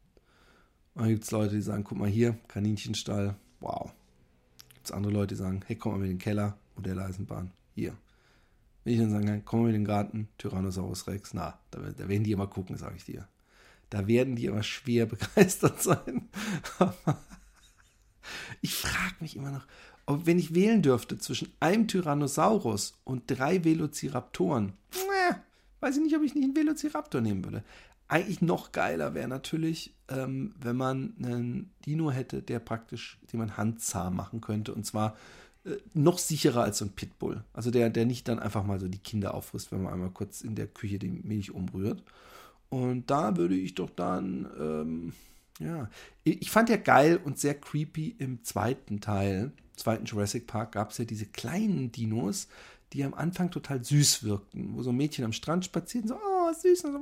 Und 0.94 1.02
dann 1.02 1.10
gibt 1.10 1.24
es 1.24 1.30
Leute, 1.30 1.54
die 1.56 1.62
sagen, 1.62 1.84
guck 1.84 1.98
mal 1.98 2.08
hier, 2.08 2.38
Kaninchenstall, 2.46 3.36
wow. 3.60 3.92
Gibt 4.74 4.86
es 4.86 4.92
andere 4.92 5.12
Leute, 5.12 5.34
die 5.34 5.40
sagen, 5.40 5.62
hey, 5.66 5.76
komm 5.76 5.92
mal 5.92 5.98
mit 5.98 6.10
in 6.10 6.18
den 6.18 6.22
Keller, 6.22 6.56
Modelleisenbahn, 6.76 7.52
hier. 7.74 7.96
Wenn 8.84 8.92
ich 8.92 9.00
dann 9.00 9.10
sagen 9.10 9.42
komm 9.44 9.60
mal 9.60 9.66
mit 9.66 9.74
in 9.74 9.82
den 9.82 9.88
Garten, 9.88 10.28
Tyrannosaurus 10.38 11.08
Rex, 11.08 11.34
na, 11.34 11.58
da, 11.70 11.80
da 11.80 12.08
werden 12.08 12.24
die 12.24 12.32
immer 12.32 12.46
gucken, 12.46 12.76
sage 12.76 12.96
ich 12.96 13.04
dir. 13.04 13.26
Da 13.90 14.06
werden 14.06 14.36
die 14.36 14.46
immer 14.46 14.62
schwer 14.62 15.06
begeistert 15.06 15.82
sein. 15.82 16.28
ich 18.60 18.74
frage 18.74 19.16
mich 19.20 19.36
immer 19.36 19.50
noch, 19.50 19.66
ob 20.06 20.26
wenn 20.26 20.38
ich 20.38 20.54
wählen 20.54 20.82
dürfte 20.82 21.18
zwischen 21.18 21.48
einem 21.60 21.88
Tyrannosaurus 21.88 22.98
und 23.04 23.22
drei 23.26 23.64
Velociraptoren, 23.64 24.74
weiß 25.84 25.98
ich 25.98 26.02
nicht, 26.02 26.16
ob 26.16 26.22
ich 26.22 26.34
nicht 26.34 26.44
einen 26.44 26.56
Velociraptor 26.56 27.20
nehmen 27.20 27.44
würde. 27.44 27.62
Eigentlich 28.08 28.40
noch 28.40 28.72
geiler 28.72 29.14
wäre 29.14 29.28
natürlich, 29.28 29.94
ähm, 30.08 30.54
wenn 30.60 30.76
man 30.76 31.14
einen 31.18 31.70
Dino 31.84 32.10
hätte, 32.10 32.42
der 32.42 32.58
praktisch, 32.58 33.18
den 33.32 33.38
man 33.38 33.56
handzahm 33.56 34.16
machen 34.16 34.40
könnte. 34.40 34.74
Und 34.74 34.84
zwar 34.86 35.16
äh, 35.64 35.76
noch 35.92 36.18
sicherer 36.18 36.62
als 36.62 36.78
so 36.78 36.86
ein 36.86 36.92
Pitbull. 36.92 37.44
Also 37.52 37.70
der, 37.70 37.90
der 37.90 38.06
nicht 38.06 38.28
dann 38.28 38.38
einfach 38.38 38.64
mal 38.64 38.80
so 38.80 38.88
die 38.88 38.98
Kinder 38.98 39.34
auffrisst, 39.34 39.72
wenn 39.72 39.82
man 39.82 39.92
einmal 39.92 40.10
kurz 40.10 40.40
in 40.40 40.54
der 40.54 40.66
Küche 40.66 40.98
die 40.98 41.10
Milch 41.10 41.50
umrührt. 41.50 42.02
Und 42.70 43.10
da 43.10 43.36
würde 43.36 43.54
ich 43.54 43.74
doch 43.74 43.90
dann, 43.90 44.48
ähm, 44.58 45.12
ja, 45.60 45.88
ich 46.24 46.50
fand 46.50 46.70
ja 46.70 46.76
geil 46.76 47.20
und 47.22 47.38
sehr 47.38 47.54
creepy 47.54 48.16
im 48.18 48.42
zweiten 48.42 49.00
Teil, 49.00 49.52
zweiten 49.76 50.04
Jurassic 50.04 50.46
Park, 50.46 50.72
gab 50.72 50.90
es 50.90 50.98
ja 50.98 51.04
diese 51.04 51.26
kleinen 51.26 51.92
Dinos, 51.92 52.48
die 52.92 53.04
am 53.04 53.14
Anfang 53.14 53.50
total 53.50 53.82
süß 53.82 54.22
wirkten, 54.22 54.74
wo 54.74 54.82
so 54.82 54.90
ein 54.90 54.96
Mädchen 54.96 55.24
am 55.24 55.32
Strand 55.32 55.64
spazieren, 55.64 56.06
so, 56.06 56.14
oh, 56.14 56.52
süß, 56.52 56.84
und, 56.84 56.94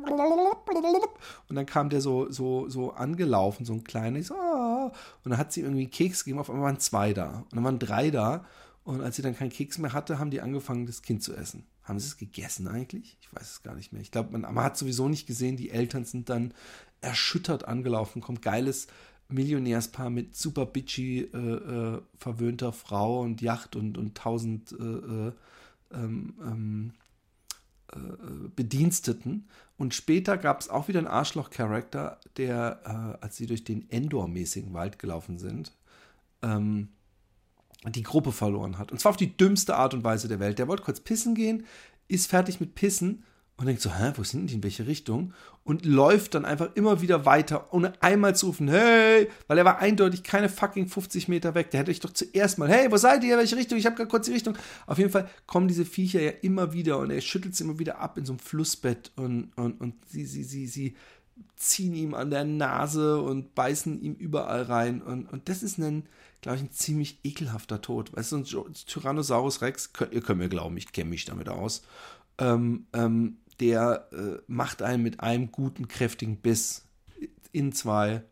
und 1.48 1.56
dann 1.56 1.66
kam 1.66 1.90
der 1.90 2.00
so, 2.00 2.30
so, 2.30 2.68
so 2.68 2.92
angelaufen, 2.92 3.66
so 3.66 3.74
ein 3.74 3.84
kleiner, 3.84 4.18
ich 4.18 4.28
so, 4.28 4.34
oh, 4.34 4.90
und 5.24 5.30
dann 5.30 5.38
hat 5.38 5.52
sie 5.52 5.60
irgendwie 5.60 5.82
einen 5.82 5.90
Keks 5.90 6.24
gegeben, 6.24 6.40
auf 6.40 6.48
einmal 6.48 6.66
waren 6.66 6.80
zwei 6.80 7.12
da, 7.12 7.40
und 7.50 7.56
dann 7.56 7.64
waren 7.64 7.78
drei 7.78 8.10
da, 8.10 8.46
und 8.84 9.00
als 9.00 9.16
sie 9.16 9.22
dann 9.22 9.36
keinen 9.36 9.50
Keks 9.50 9.78
mehr 9.78 9.92
hatte, 9.92 10.18
haben 10.18 10.30
die 10.30 10.40
angefangen, 10.40 10.86
das 10.86 11.02
Kind 11.02 11.22
zu 11.22 11.34
essen. 11.34 11.66
Haben 11.84 12.00
sie 12.00 12.06
es 12.06 12.16
gegessen 12.16 12.68
eigentlich? 12.68 13.16
Ich 13.20 13.32
weiß 13.32 13.50
es 13.50 13.62
gar 13.62 13.74
nicht 13.74 13.92
mehr. 13.92 14.02
Ich 14.02 14.10
glaube, 14.10 14.32
man, 14.32 14.40
man, 14.54 14.64
hat 14.64 14.76
sowieso 14.76 15.08
nicht 15.08 15.26
gesehen, 15.26 15.56
die 15.56 15.70
Eltern 15.70 16.04
sind 16.04 16.28
dann 16.28 16.52
erschüttert 17.00 17.66
angelaufen, 17.66 18.22
kommt 18.22 18.42
geiles 18.42 18.86
Millionärspaar 19.28 20.10
mit 20.10 20.36
super 20.36 20.66
bitchy 20.66 21.20
äh, 21.20 21.36
äh, 21.36 22.02
verwöhnter 22.16 22.72
Frau 22.72 23.20
und 23.22 23.40
Yacht 23.40 23.76
und, 23.76 23.96
und 23.96 24.16
tausend 24.16 24.72
äh, 24.72 25.28
äh 25.28 25.32
ähm, 25.94 26.34
ähm, 26.42 26.92
äh, 27.92 28.48
Bediensteten. 28.56 29.48
Und 29.76 29.94
später 29.94 30.38
gab 30.38 30.60
es 30.60 30.68
auch 30.68 30.88
wieder 30.88 30.98
einen 30.98 31.08
Arschloch-Charakter, 31.08 32.18
der, 32.36 32.80
äh, 32.84 33.22
als 33.22 33.36
sie 33.36 33.46
durch 33.46 33.64
den 33.64 33.90
Endor-mäßigen 33.90 34.72
Wald 34.72 34.98
gelaufen 34.98 35.38
sind, 35.38 35.72
ähm, 36.42 36.88
die 37.90 38.02
Gruppe 38.02 38.32
verloren 38.32 38.78
hat. 38.78 38.92
Und 38.92 38.98
zwar 38.98 39.10
auf 39.10 39.16
die 39.16 39.36
dümmste 39.36 39.76
Art 39.76 39.92
und 39.92 40.04
Weise 40.04 40.28
der 40.28 40.40
Welt. 40.40 40.58
Der 40.58 40.68
wollte 40.68 40.84
kurz 40.84 41.00
pissen 41.00 41.34
gehen, 41.34 41.66
ist 42.08 42.28
fertig 42.28 42.60
mit 42.60 42.74
Pissen 42.74 43.24
und 43.56 43.66
denkt 43.66 43.82
so, 43.82 43.94
hä, 43.94 44.12
wo 44.16 44.24
sind 44.24 44.48
die, 44.48 44.54
in 44.54 44.62
welche 44.62 44.86
Richtung? 44.86 45.34
Und 45.62 45.84
läuft 45.84 46.34
dann 46.34 46.44
einfach 46.44 46.70
immer 46.74 47.00
wieder 47.00 47.24
weiter, 47.24 47.72
ohne 47.72 47.92
einmal 48.02 48.34
zu 48.34 48.46
rufen, 48.46 48.68
hey, 48.68 49.28
weil 49.46 49.58
er 49.58 49.64
war 49.64 49.78
eindeutig 49.78 50.24
keine 50.24 50.48
fucking 50.48 50.88
50 50.88 51.28
Meter 51.28 51.54
weg. 51.54 51.70
Der 51.70 51.80
hätte 51.80 51.92
ich 51.92 52.00
doch 52.00 52.12
zuerst 52.12 52.58
mal, 52.58 52.68
hey, 52.68 52.90
wo 52.90 52.96
seid 52.96 53.22
ihr, 53.22 53.38
welche 53.38 53.56
Richtung? 53.56 53.78
Ich 53.78 53.86
habe 53.86 53.94
gerade 53.94 54.08
kurz 54.08 54.26
die 54.26 54.32
Richtung. 54.32 54.56
Auf 54.86 54.98
jeden 54.98 55.10
Fall 55.10 55.28
kommen 55.46 55.68
diese 55.68 55.84
Viecher 55.84 56.20
ja 56.20 56.32
immer 56.40 56.72
wieder 56.72 56.98
und 56.98 57.10
er 57.10 57.20
schüttelt 57.20 57.54
sie 57.54 57.62
immer 57.62 57.78
wieder 57.78 57.98
ab 57.98 58.18
in 58.18 58.24
so 58.24 58.32
einem 58.32 58.40
Flussbett 58.40 59.12
und, 59.16 59.52
und, 59.56 59.80
und 59.80 59.94
sie, 60.08 60.24
sie, 60.24 60.42
sie, 60.42 60.66
sie 60.66 60.96
ziehen 61.56 61.94
ihm 61.94 62.14
an 62.14 62.30
der 62.30 62.44
Nase 62.44 63.20
und 63.20 63.54
beißen 63.54 64.00
ihm 64.02 64.14
überall 64.14 64.62
rein. 64.62 65.02
Und, 65.02 65.30
und 65.32 65.48
das 65.48 65.62
ist 65.62 65.78
ein, 65.78 66.08
glaube 66.40 66.56
ich, 66.56 66.64
ein 66.64 66.72
ziemlich 66.72 67.20
ekelhafter 67.22 67.80
Tod. 67.80 68.14
Weißt 68.16 68.32
du, 68.32 68.38
ein 68.38 68.44
Tyrannosaurus 68.44 69.62
Rex, 69.62 69.92
könnt, 69.92 70.12
ihr 70.12 70.22
könnt 70.22 70.40
mir 70.40 70.48
glauben, 70.48 70.76
ich 70.76 70.92
kenne 70.92 71.10
mich 71.10 71.24
damit 71.24 71.48
aus. 71.48 71.82
Ähm, 72.38 72.86
ähm, 72.92 73.38
der 73.60 74.08
äh, 74.12 74.42
macht 74.46 74.82
einen 74.82 75.02
mit 75.02 75.20
einem 75.20 75.52
guten, 75.52 75.86
kräftigen 75.86 76.36
Biss 76.36 76.84
in 77.52 77.72
zwei 77.72 78.22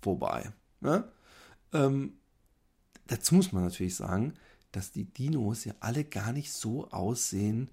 vorbei. 0.00 0.50
Ne? 0.80 1.04
Ähm, 1.72 2.14
dazu 3.06 3.34
muss 3.34 3.52
man 3.52 3.64
natürlich 3.64 3.94
sagen, 3.94 4.34
dass 4.72 4.92
die 4.92 5.04
Dinos 5.04 5.64
ja 5.64 5.74
alle 5.80 6.04
gar 6.04 6.32
nicht 6.32 6.52
so 6.52 6.88
aussehen, 6.90 7.70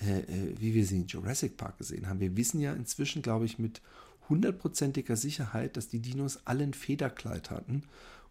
äh, 0.00 0.20
äh, 0.20 0.54
wie 0.58 0.74
wir 0.74 0.86
sie 0.86 0.96
in 0.96 1.06
Jurassic 1.06 1.56
Park 1.56 1.78
gesehen 1.78 2.08
haben. 2.08 2.20
Wir 2.20 2.36
wissen 2.36 2.60
ja 2.60 2.72
inzwischen, 2.72 3.22
glaube 3.22 3.44
ich, 3.44 3.58
mit 3.58 3.82
hundertprozentiger 4.28 5.16
Sicherheit, 5.16 5.76
dass 5.76 5.88
die 5.88 6.00
Dinos 6.00 6.46
alle 6.46 6.64
ein 6.64 6.74
Federkleid 6.74 7.50
hatten 7.50 7.82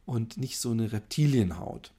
und 0.06 0.38
nicht 0.38 0.60
so 0.60 0.72
eine 0.72 0.92
Reptilienhaut. 0.92 1.94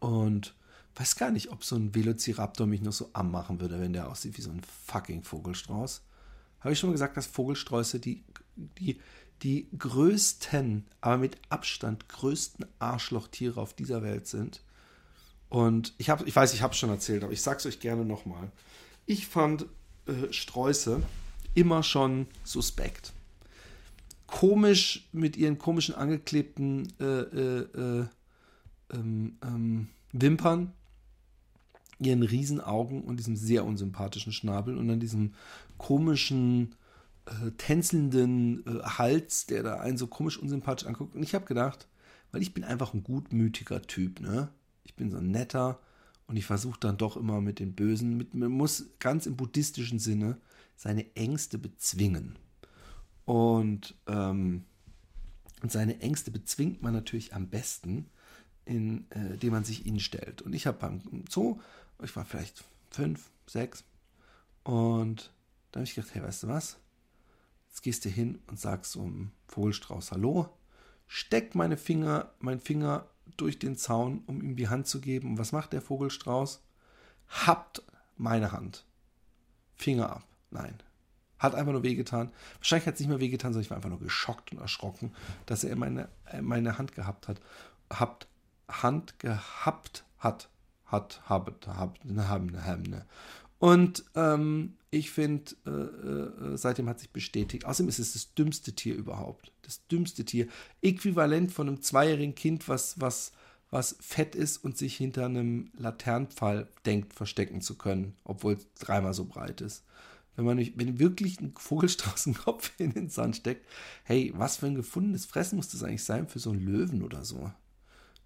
Und 0.00 0.54
weiß 0.96 1.16
gar 1.16 1.30
nicht, 1.30 1.50
ob 1.50 1.64
so 1.64 1.76
ein 1.76 1.94
Velociraptor 1.94 2.66
mich 2.66 2.82
noch 2.82 2.92
so 2.92 3.10
anmachen 3.12 3.60
würde, 3.60 3.80
wenn 3.80 3.92
der 3.92 4.08
aussieht 4.08 4.36
wie 4.36 4.42
so 4.42 4.50
ein 4.50 4.62
fucking 4.86 5.22
Vogelstrauß. 5.22 6.02
Habe 6.60 6.72
ich 6.72 6.78
schon 6.78 6.90
mal 6.90 6.94
gesagt, 6.94 7.16
dass 7.16 7.26
Vogelsträuße 7.26 7.98
die, 7.98 8.24
die, 8.78 9.00
die 9.42 9.68
größten, 9.76 10.86
aber 11.00 11.18
mit 11.18 11.38
Abstand 11.48 12.08
größten 12.08 12.66
Arschlochtiere 12.78 13.60
auf 13.60 13.74
dieser 13.74 14.02
Welt 14.02 14.26
sind. 14.26 14.62
Und 15.48 15.94
ich, 15.98 16.08
hab, 16.10 16.26
ich 16.26 16.34
weiß, 16.34 16.54
ich 16.54 16.62
habe 16.62 16.72
es 16.72 16.78
schon 16.78 16.90
erzählt, 16.90 17.24
aber 17.24 17.32
ich 17.32 17.42
sage 17.42 17.58
es 17.58 17.66
euch 17.66 17.80
gerne 17.80 18.04
nochmal. 18.04 18.50
Ich 19.06 19.26
fand 19.26 19.66
äh, 20.06 20.32
Sträuße 20.32 21.02
immer 21.54 21.82
schon 21.82 22.26
suspekt. 22.44 23.12
Komisch 24.26 25.08
mit 25.12 25.36
ihren 25.36 25.58
komischen 25.58 25.94
angeklebten 25.94 26.92
äh, 27.00 27.04
äh, 27.04 28.00
äh 28.00 28.06
ähm, 28.92 29.38
ähm, 29.42 29.88
Wimpern 30.12 30.72
ihren 32.04 32.22
Riesenaugen 32.22 33.02
und 33.02 33.18
diesem 33.18 33.36
sehr 33.36 33.64
unsympathischen 33.64 34.32
Schnabel 34.32 34.76
und 34.76 34.88
dann 34.88 35.00
diesem 35.00 35.34
komischen, 35.78 36.74
äh, 37.26 37.50
tänzelnden 37.52 38.66
äh, 38.66 38.82
Hals, 38.82 39.46
der 39.46 39.62
da 39.62 39.80
einen 39.80 39.96
so 39.96 40.06
komisch 40.06 40.38
unsympathisch 40.38 40.88
anguckt. 40.88 41.14
Und 41.14 41.22
ich 41.22 41.34
habe 41.34 41.44
gedacht, 41.44 41.86
weil 42.32 42.42
ich 42.42 42.54
bin 42.54 42.64
einfach 42.64 42.94
ein 42.94 43.04
gutmütiger 43.04 43.82
Typ, 43.82 44.20
ne? 44.20 44.48
Ich 44.84 44.94
bin 44.96 45.10
so 45.10 45.18
ein 45.18 45.30
netter 45.30 45.78
und 46.26 46.36
ich 46.36 46.46
versuche 46.46 46.80
dann 46.80 46.96
doch 46.96 47.16
immer 47.16 47.40
mit 47.40 47.60
den 47.60 47.74
Bösen, 47.74 48.16
mit, 48.16 48.34
man 48.34 48.50
muss 48.50 48.86
ganz 48.98 49.26
im 49.26 49.36
buddhistischen 49.36 49.98
Sinne 49.98 50.38
seine 50.76 51.14
Ängste 51.14 51.58
bezwingen. 51.58 52.36
Und, 53.24 53.94
ähm, 54.08 54.64
seine 55.68 56.00
Ängste 56.00 56.32
bezwingt 56.32 56.82
man 56.82 56.92
natürlich 56.92 57.34
am 57.34 57.48
besten, 57.48 58.06
äh, 58.64 59.38
dem 59.38 59.52
man 59.52 59.64
sich 59.64 59.86
ihnen 59.86 60.00
stellt. 60.00 60.42
Und 60.42 60.54
ich 60.54 60.66
habe 60.66 60.78
beim 60.78 61.24
Zoo, 61.28 61.60
ich 62.04 62.14
war 62.16 62.24
vielleicht 62.24 62.64
fünf, 62.90 63.30
sechs, 63.46 63.84
und 64.64 65.32
da 65.70 65.78
habe 65.78 65.84
ich 65.84 65.94
gedacht, 65.94 66.14
hey, 66.14 66.22
weißt 66.22 66.44
du 66.44 66.48
was? 66.48 66.78
Jetzt 67.68 67.82
gehst 67.82 68.04
du 68.04 68.08
hin 68.08 68.40
und 68.46 68.60
sagst 68.60 68.92
so 68.92 69.10
Vogelstrauß 69.48 70.12
Hallo, 70.12 70.48
steck 71.06 71.54
meine 71.54 71.76
Finger, 71.76 72.32
mein 72.38 72.60
Finger 72.60 73.06
durch 73.36 73.58
den 73.58 73.76
Zaun, 73.76 74.22
um 74.26 74.42
ihm 74.42 74.56
die 74.56 74.68
Hand 74.68 74.86
zu 74.86 75.00
geben. 75.00 75.30
Und 75.30 75.38
was 75.38 75.52
macht 75.52 75.72
der 75.72 75.80
Vogelstrauß? 75.80 76.62
Habt 77.28 77.82
meine 78.16 78.52
Hand. 78.52 78.84
Finger 79.74 80.10
ab. 80.10 80.24
Nein. 80.50 80.78
Hat 81.38 81.54
einfach 81.54 81.72
nur 81.72 81.82
wehgetan. 81.82 82.30
Wahrscheinlich 82.58 82.86
hat 82.86 82.94
es 82.94 83.00
nicht 83.00 83.08
mehr 83.08 83.20
wehgetan, 83.20 83.52
sondern 83.52 83.64
ich 83.64 83.70
war 83.70 83.78
einfach 83.78 83.88
nur 83.88 83.98
geschockt 83.98 84.52
und 84.52 84.58
erschrocken, 84.58 85.12
dass 85.46 85.64
er 85.64 85.74
meine, 85.76 86.08
äh, 86.26 86.42
meine 86.42 86.78
Hand 86.78 86.94
gehabt 86.94 87.26
hat. 87.26 87.40
Habt 87.90 88.28
Hand 88.68 89.18
gehabt 89.18 90.04
hat. 90.18 90.50
Hat, 90.92 91.22
habet, 91.28 91.66
habt, 91.66 92.04
haben, 92.04 92.64
haben, 92.64 92.82
ne. 92.82 93.06
Und 93.58 94.04
ähm, 94.14 94.74
ich 94.90 95.10
finde, 95.10 95.52
äh, 95.66 95.70
äh, 95.70 96.56
seitdem 96.56 96.88
hat 96.88 97.00
sich 97.00 97.10
bestätigt. 97.10 97.64
Außerdem 97.64 97.88
ist 97.88 97.98
es 97.98 98.12
das 98.12 98.34
dümmste 98.34 98.72
Tier 98.74 98.94
überhaupt. 98.94 99.52
Das 99.62 99.86
dümmste 99.86 100.24
Tier. 100.24 100.48
Äquivalent 100.82 101.50
von 101.50 101.68
einem 101.68 101.80
zweijährigen 101.80 102.34
Kind, 102.34 102.68
was, 102.68 103.00
was, 103.00 103.32
was 103.70 103.96
fett 104.00 104.34
ist 104.34 104.58
und 104.58 104.76
sich 104.76 104.96
hinter 104.96 105.24
einem 105.24 105.70
Laternenpfahl 105.78 106.68
denkt, 106.84 107.14
verstecken 107.14 107.62
zu 107.62 107.78
können, 107.78 108.16
obwohl 108.24 108.54
es 108.54 108.66
dreimal 108.80 109.14
so 109.14 109.24
breit 109.24 109.60
ist. 109.60 109.84
Wenn 110.36 110.44
man 110.44 110.58
wenn 110.58 110.98
wirklich 110.98 111.40
ein 111.40 111.54
Vogelstraußenkopf 111.56 112.72
in 112.78 112.92
den 112.92 113.08
Sand 113.08 113.36
steckt, 113.36 113.66
hey, 114.04 114.32
was 114.34 114.56
für 114.58 114.66
ein 114.66 114.74
gefundenes 114.74 115.24
Fressen 115.24 115.56
muss 115.56 115.68
das 115.68 115.82
eigentlich 115.82 116.04
sein 116.04 116.28
für 116.28 116.38
so 116.38 116.50
einen 116.50 116.66
Löwen 116.66 117.02
oder 117.02 117.24
so? 117.24 117.50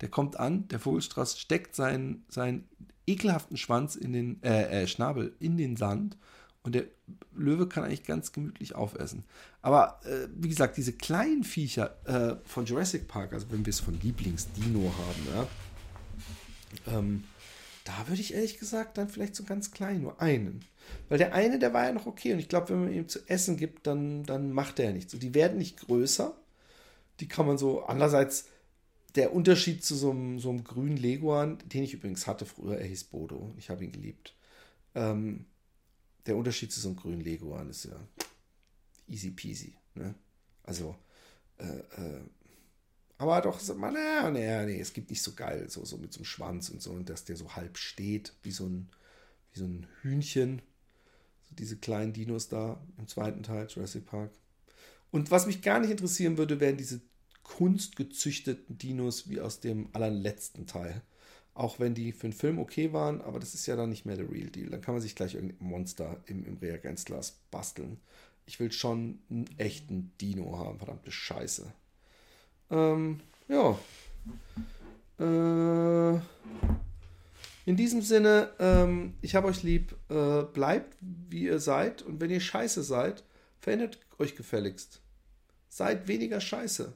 Der 0.01 0.09
kommt 0.09 0.39
an, 0.39 0.69
der 0.69 0.79
Vogelstrauß 0.79 1.39
steckt 1.39 1.75
seinen, 1.75 2.25
seinen 2.29 2.69
ekelhaften 3.07 3.57
Schwanz 3.57 3.97
in 3.97 4.13
den, 4.13 4.43
äh, 4.43 4.83
äh, 4.83 4.87
Schnabel 4.87 5.35
in 5.39 5.57
den 5.57 5.77
Sand 5.77 6.17
und 6.63 6.75
der 6.75 6.85
Löwe 7.35 7.69
kann 7.69 7.85
eigentlich 7.85 8.05
ganz 8.05 8.33
gemütlich 8.33 8.75
aufessen. 8.75 9.25
Aber 9.63 10.01
äh, 10.05 10.29
wie 10.35 10.49
gesagt, 10.49 10.77
diese 10.77 10.93
kleinen 10.93 11.45
Viecher 11.45 11.97
äh, 12.05 12.37
von 12.45 12.67
Jurassic 12.67 13.07
Park, 13.07 13.33
also 13.33 13.51
wenn 13.51 13.65
wir 13.65 13.71
es 13.71 13.81
von 13.81 13.99
Lieblingsdino 14.01 14.93
haben, 14.93 15.29
ja, 15.35 16.99
ähm, 16.99 17.25
da 17.85 18.09
würde 18.09 18.21
ich 18.21 18.35
ehrlich 18.35 18.59
gesagt 18.59 18.99
dann 18.99 19.09
vielleicht 19.09 19.37
so 19.37 19.45
ganz 19.45 19.71
klein, 19.71 20.03
nur 20.03 20.21
einen. 20.21 20.65
Weil 21.09 21.19
der 21.19 21.35
eine, 21.35 21.61
der 21.61 21.73
war 21.73 21.85
ja 21.85 21.93
noch 21.93 22.07
okay. 22.07 22.33
Und 22.33 22.41
ich 22.41 22.49
glaube, 22.49 22.71
wenn 22.71 22.81
man 22.81 22.93
ihm 22.93 23.09
zu 23.09 23.21
essen 23.29 23.57
gibt, 23.57 23.87
dann, 23.87 24.25
dann 24.25 24.51
macht 24.51 24.81
er 24.81 24.87
ja 24.87 24.93
nichts. 24.93 25.15
Und 25.15 25.23
die 25.23 25.35
werden 25.35 25.59
nicht 25.59 25.79
größer. 25.79 26.37
Die 27.21 27.29
kann 27.29 27.47
man 27.47 27.59
so, 27.59 27.85
andererseits, 27.85 28.47
der 29.17 29.33
Unterschied 29.35 29.83
zu 29.85 29.97
so 29.97 30.11
einem, 30.11 30.39
so 30.39 30.51
einem 30.51 30.63
grünen 30.63 30.97
Leguan, 30.97 31.59
den 31.67 31.83
ich 31.83 31.95
übrigens 31.95 32.27
hatte 32.27 32.47
früher, 32.47 32.79
er 32.79 32.87
hieß 32.87 33.05
Bodo. 33.05 33.53
Ich 33.57 33.71
habe 33.71 33.85
ihn 33.85 33.93
geliebt. 33.93 34.35
Ähm, 34.95 35.47
der 36.27 36.37
Unterschied 36.37 36.73
zu 36.73 36.81
so 36.81 36.89
einem 36.89 36.97
grünen 36.97 37.21
Leguan 37.21 37.71
ist 37.71 37.85
ja 37.85 37.99
easy 39.09 39.31
peasy. 39.31 39.75
Ne? 39.95 40.15
Also, 40.63 40.97
äh, 41.59 41.65
äh, 41.65 42.21
aber 43.19 43.41
doch, 43.41 43.63
man, 43.77 43.95
naja, 43.95 44.31
naja, 44.31 44.67
nee, 44.67 44.79
es 44.79 44.93
gibt 44.93 45.09
nicht 45.09 45.23
so 45.23 45.33
geil, 45.33 45.71
so, 45.71 45.85
so 45.85 45.97
mit 45.97 46.13
so 46.13 46.19
einem 46.19 46.27
Schwanz 46.27 46.69
und 46.69 46.83
so, 46.83 46.91
und 46.91 47.09
dass 47.09 47.25
der 47.25 47.37
so 47.37 47.55
halb 47.57 47.79
steht, 47.79 48.35
wie 48.43 48.51
so 48.51 48.67
ein, 48.67 48.91
wie 49.53 49.61
so 49.61 49.65
ein 49.65 49.87
Hühnchen. 50.03 50.61
So 51.49 51.55
diese 51.55 51.79
kleinen 51.79 52.13
Dinos 52.13 52.49
da 52.49 52.85
im 52.99 53.07
zweiten 53.07 53.43
Teil, 53.43 53.69
Jurassic 53.69 54.05
Park. 54.05 54.31
Und 55.11 55.31
was 55.31 55.47
mich 55.47 55.63
gar 55.63 55.81
nicht 55.81 55.91
interessieren 55.91 56.37
würde, 56.37 56.61
wären 56.61 56.77
diese 56.77 57.01
kunstgezüchteten 57.47 58.77
Dinos 58.77 59.31
wie 59.31 59.41
aus 59.41 59.61
dem 59.61 59.89
allerletzten 59.93 60.67
Teil. 60.67 61.01
Auch 61.55 61.79
wenn 61.79 61.95
die 61.95 62.11
für 62.13 62.29
den 62.29 62.33
Film 62.33 62.59
okay 62.59 62.93
waren, 62.93 63.23
aber 63.23 63.39
das 63.39 63.55
ist 63.55 63.67
ja 63.67 63.77
dann 63.77 63.89
nicht 63.89 64.05
mehr 64.05 64.17
der 64.17 64.31
Real 64.31 64.51
Deal. 64.51 64.69
Dann 64.69 64.81
kann 64.81 64.95
man 64.95 65.01
sich 65.01 65.15
gleich 65.15 65.35
irgendein 65.35 65.67
Monster 65.67 66.23
im, 66.27 66.45
im 66.45 66.57
Reagenzglas 66.59 67.39
basteln. 67.51 67.99
Ich 68.47 68.59
will 68.59 68.73
schon 68.73 69.21
einen 69.31 69.47
echten 69.59 70.13
Dino 70.21 70.59
haben, 70.59 70.79
verdammte 70.79 71.11
Scheiße. 71.13 71.73
Ähm, 72.71 73.21
ja. 73.49 73.79
Äh, 75.19 76.21
in 77.65 77.77
diesem 77.77 78.03
Sinne, 78.03 78.51
ähm, 78.59 79.15
ich 79.23 79.35
habe 79.37 79.47
euch 79.47 79.63
lieb. 79.63 79.95
Äh, 80.11 80.43
bleibt, 80.43 80.97
wie 81.01 81.45
ihr 81.45 81.61
seid. 81.61 82.03
Und 82.03 82.21
wenn 82.21 82.31
ihr 82.31 82.41
scheiße 82.41 82.83
seid, 82.83 83.25
verändert 83.61 84.01
euch 84.19 84.35
gefälligst. 84.35 85.01
Seid 85.69 86.07
weniger 86.09 86.41
scheiße. 86.41 86.93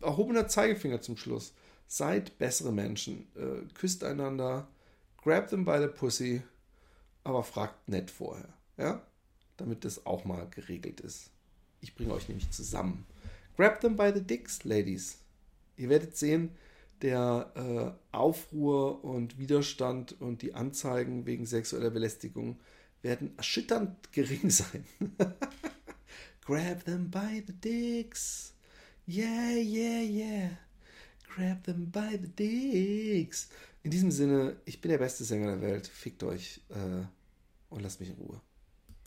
Erhobener 0.00 0.48
Zeigefinger 0.48 1.00
zum 1.00 1.16
Schluss. 1.16 1.54
Seid 1.88 2.38
bessere 2.38 2.72
Menschen. 2.72 3.26
Äh, 3.36 3.66
küsst 3.74 4.04
einander. 4.04 4.68
Grab 5.22 5.48
them 5.48 5.64
by 5.64 5.78
the 5.80 5.88
pussy. 5.88 6.42
Aber 7.24 7.42
fragt 7.42 7.88
nett 7.88 8.10
vorher. 8.10 8.48
Ja? 8.76 9.02
Damit 9.56 9.84
das 9.84 10.06
auch 10.06 10.24
mal 10.24 10.48
geregelt 10.50 11.00
ist. 11.00 11.30
Ich 11.80 11.94
bringe 11.94 12.12
euch 12.12 12.28
nämlich 12.28 12.50
zusammen. 12.50 13.06
Grab 13.56 13.80
them 13.80 13.96
by 13.96 14.12
the 14.14 14.22
dicks, 14.22 14.64
Ladies. 14.64 15.18
Ihr 15.76 15.88
werdet 15.88 16.16
sehen, 16.16 16.50
der 17.02 17.52
äh, 18.12 18.16
Aufruhr 18.16 19.04
und 19.04 19.38
Widerstand 19.38 20.20
und 20.20 20.42
die 20.42 20.54
Anzeigen 20.54 21.26
wegen 21.26 21.46
sexueller 21.46 21.90
Belästigung 21.90 22.58
werden 23.02 23.36
erschütternd 23.36 24.12
gering 24.12 24.50
sein. 24.50 24.84
Grab 26.44 26.84
them 26.84 27.10
by 27.10 27.42
the 27.46 27.52
dicks. 27.52 28.55
Yeah, 29.06 29.54
yeah, 29.54 30.00
yeah. 30.02 30.48
Grab 31.28 31.62
them 31.64 31.90
by 31.92 32.18
the 32.20 32.26
dicks. 32.26 33.48
In 33.84 33.90
diesem 33.92 34.10
Sinne, 34.10 34.56
ich 34.64 34.80
bin 34.80 34.90
der 34.90 34.98
beste 34.98 35.22
Sänger 35.22 35.46
der 35.46 35.62
Welt. 35.62 35.86
Fickt 35.86 36.24
euch 36.24 36.60
äh, 36.70 37.04
und 37.70 37.82
lasst 37.82 38.00
mich 38.00 38.08
in 38.08 38.16
Ruhe. 38.16 38.40